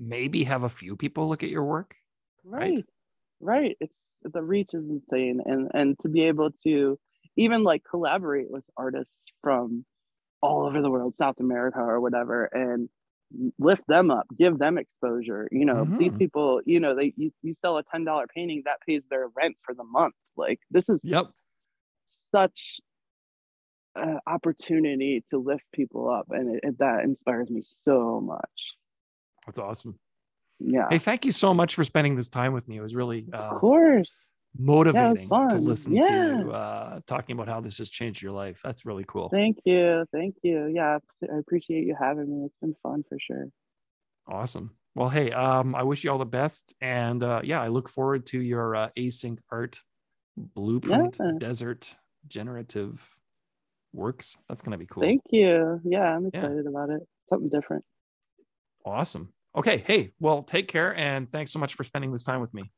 Maybe 0.00 0.44
have 0.44 0.64
a 0.64 0.70
few 0.70 0.96
people 0.96 1.28
look 1.28 1.44
at 1.44 1.50
your 1.50 1.64
work. 1.64 1.96
Right. 2.56 2.74
right 2.74 2.84
right 3.40 3.76
it's 3.80 4.12
the 4.22 4.42
reach 4.42 4.74
is 4.74 4.88
insane 4.88 5.40
and 5.44 5.70
and 5.74 5.98
to 6.00 6.08
be 6.08 6.22
able 6.22 6.50
to 6.52 6.98
even 7.36 7.64
like 7.64 7.82
collaborate 7.88 8.50
with 8.50 8.64
artists 8.76 9.24
from 9.42 9.84
all 10.42 10.66
over 10.66 10.82
the 10.82 10.90
world 10.90 11.16
south 11.16 11.40
america 11.40 11.80
or 11.80 12.00
whatever 12.00 12.46
and 12.46 12.88
lift 13.58 13.82
them 13.88 14.10
up 14.10 14.26
give 14.38 14.58
them 14.58 14.78
exposure 14.78 15.48
you 15.52 15.64
know 15.66 15.92
these 15.98 16.14
Mhm. 16.14 16.20
people 16.20 16.60
you 16.66 16.80
know 16.80 16.94
they 16.96 17.14
you, 17.16 17.32
you 17.42 17.54
sell 17.54 17.78
a 17.78 17.84
$10 17.84 18.28
painting 18.34 18.62
that 18.66 18.80
pays 18.86 19.04
their 19.10 19.28
rent 19.36 19.56
for 19.64 19.74
the 19.74 19.84
month 19.84 20.14
like 20.36 20.60
this 20.70 20.88
is 20.88 21.02
Yep. 21.02 21.32
such 22.32 22.80
an 23.96 24.20
opportunity 24.26 25.24
to 25.30 25.38
lift 25.38 25.64
people 25.72 26.08
up 26.08 26.26
and 26.30 26.56
it, 26.56 26.60
it- 26.62 26.78
that 26.78 27.00
inspires 27.04 27.50
me 27.50 27.60
so 27.62 28.20
much 28.20 28.60
That's 29.50 29.58
awesome. 29.58 29.98
yeah 30.60 30.86
Hey, 30.90 30.98
thank 30.98 31.24
you 31.24 31.32
so 31.32 31.52
much 31.52 31.74
for 31.74 31.82
spending 31.82 32.14
this 32.14 32.28
time 32.28 32.52
with 32.52 32.68
me. 32.68 32.76
It 32.76 32.80
was 32.82 32.94
really 32.94 33.26
uh, 33.32 33.36
of 33.36 33.60
course 33.60 34.12
motivating 34.56 35.28
to 35.28 35.56
listen 35.56 35.94
Yeah. 35.94 36.04
to 36.42 36.50
uh, 36.52 37.00
talking 37.06 37.34
about 37.34 37.48
how 37.48 37.60
this 37.60 37.78
has 37.78 37.90
changed 37.90 38.22
your 38.22 38.32
life. 38.32 38.60
That's 38.62 38.84
really 38.86 39.04
cool. 39.06 39.28
Thank 39.30 39.58
you. 39.64 40.04
Thank 40.12 40.36
you. 40.42 40.66
Yeah, 40.72 40.98
I 41.22 41.38
appreciate 41.38 41.84
you 41.86 41.96
having 42.00 42.28
me. 42.30 42.46
It's 42.46 42.54
been 42.60 42.74
fun 42.82 43.04
for 43.08 43.18
sure. 43.20 43.46
Awesome. 44.28 44.70
Well, 44.94 45.08
hey, 45.08 45.32
um, 45.32 45.74
I 45.74 45.82
wish 45.84 46.02
you 46.04 46.10
all 46.12 46.18
the 46.18 46.24
best, 46.26 46.74
and 46.80 47.22
uh, 47.22 47.40
yeah, 47.44 47.60
I 47.62 47.68
look 47.68 47.88
forward 47.88 48.26
to 48.26 48.40
your 48.40 48.74
uh, 48.76 48.88
async 48.96 49.38
art 49.50 49.80
blueprint 50.36 51.16
Yeah. 51.20 51.32
desert 51.38 51.96
generative 52.28 53.08
works. 53.92 54.36
That's 54.48 54.62
gonna 54.62 54.78
be 54.78 54.86
cool. 54.86 55.02
Thank 55.04 55.22
you. 55.30 55.80
Yeah, 55.84 56.14
I'm 56.16 56.24
Yeah. 56.32 56.40
excited 56.46 56.66
about 56.66 56.90
it. 56.90 57.02
Something 57.28 57.48
different. 57.50 57.84
awesome. 58.84 59.32
Okay. 59.56 59.78
Hey, 59.78 60.12
well, 60.20 60.42
take 60.42 60.68
care, 60.68 60.94
and 60.96 61.30
thanks 61.30 61.52
so 61.52 61.58
much 61.58 61.74
for 61.74 61.84
spending 61.84 62.12
this 62.12 62.22
time 62.22 62.40
with 62.40 62.54
me. 62.54 62.70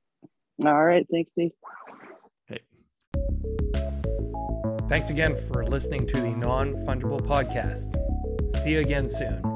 All 0.65 0.85
right. 0.85 1.07
Thanks, 1.11 1.31
Steve. 1.33 1.51
Hey. 2.47 2.61
Thanks 4.89 5.11
again 5.11 5.37
for 5.37 5.65
listening 5.67 6.07
to 6.09 6.21
the 6.21 6.31
Non 6.31 6.75
Fungible 6.87 7.21
Podcast. 7.21 7.97
See 8.63 8.71
you 8.71 8.81
again 8.81 9.09
soon. 9.09 9.52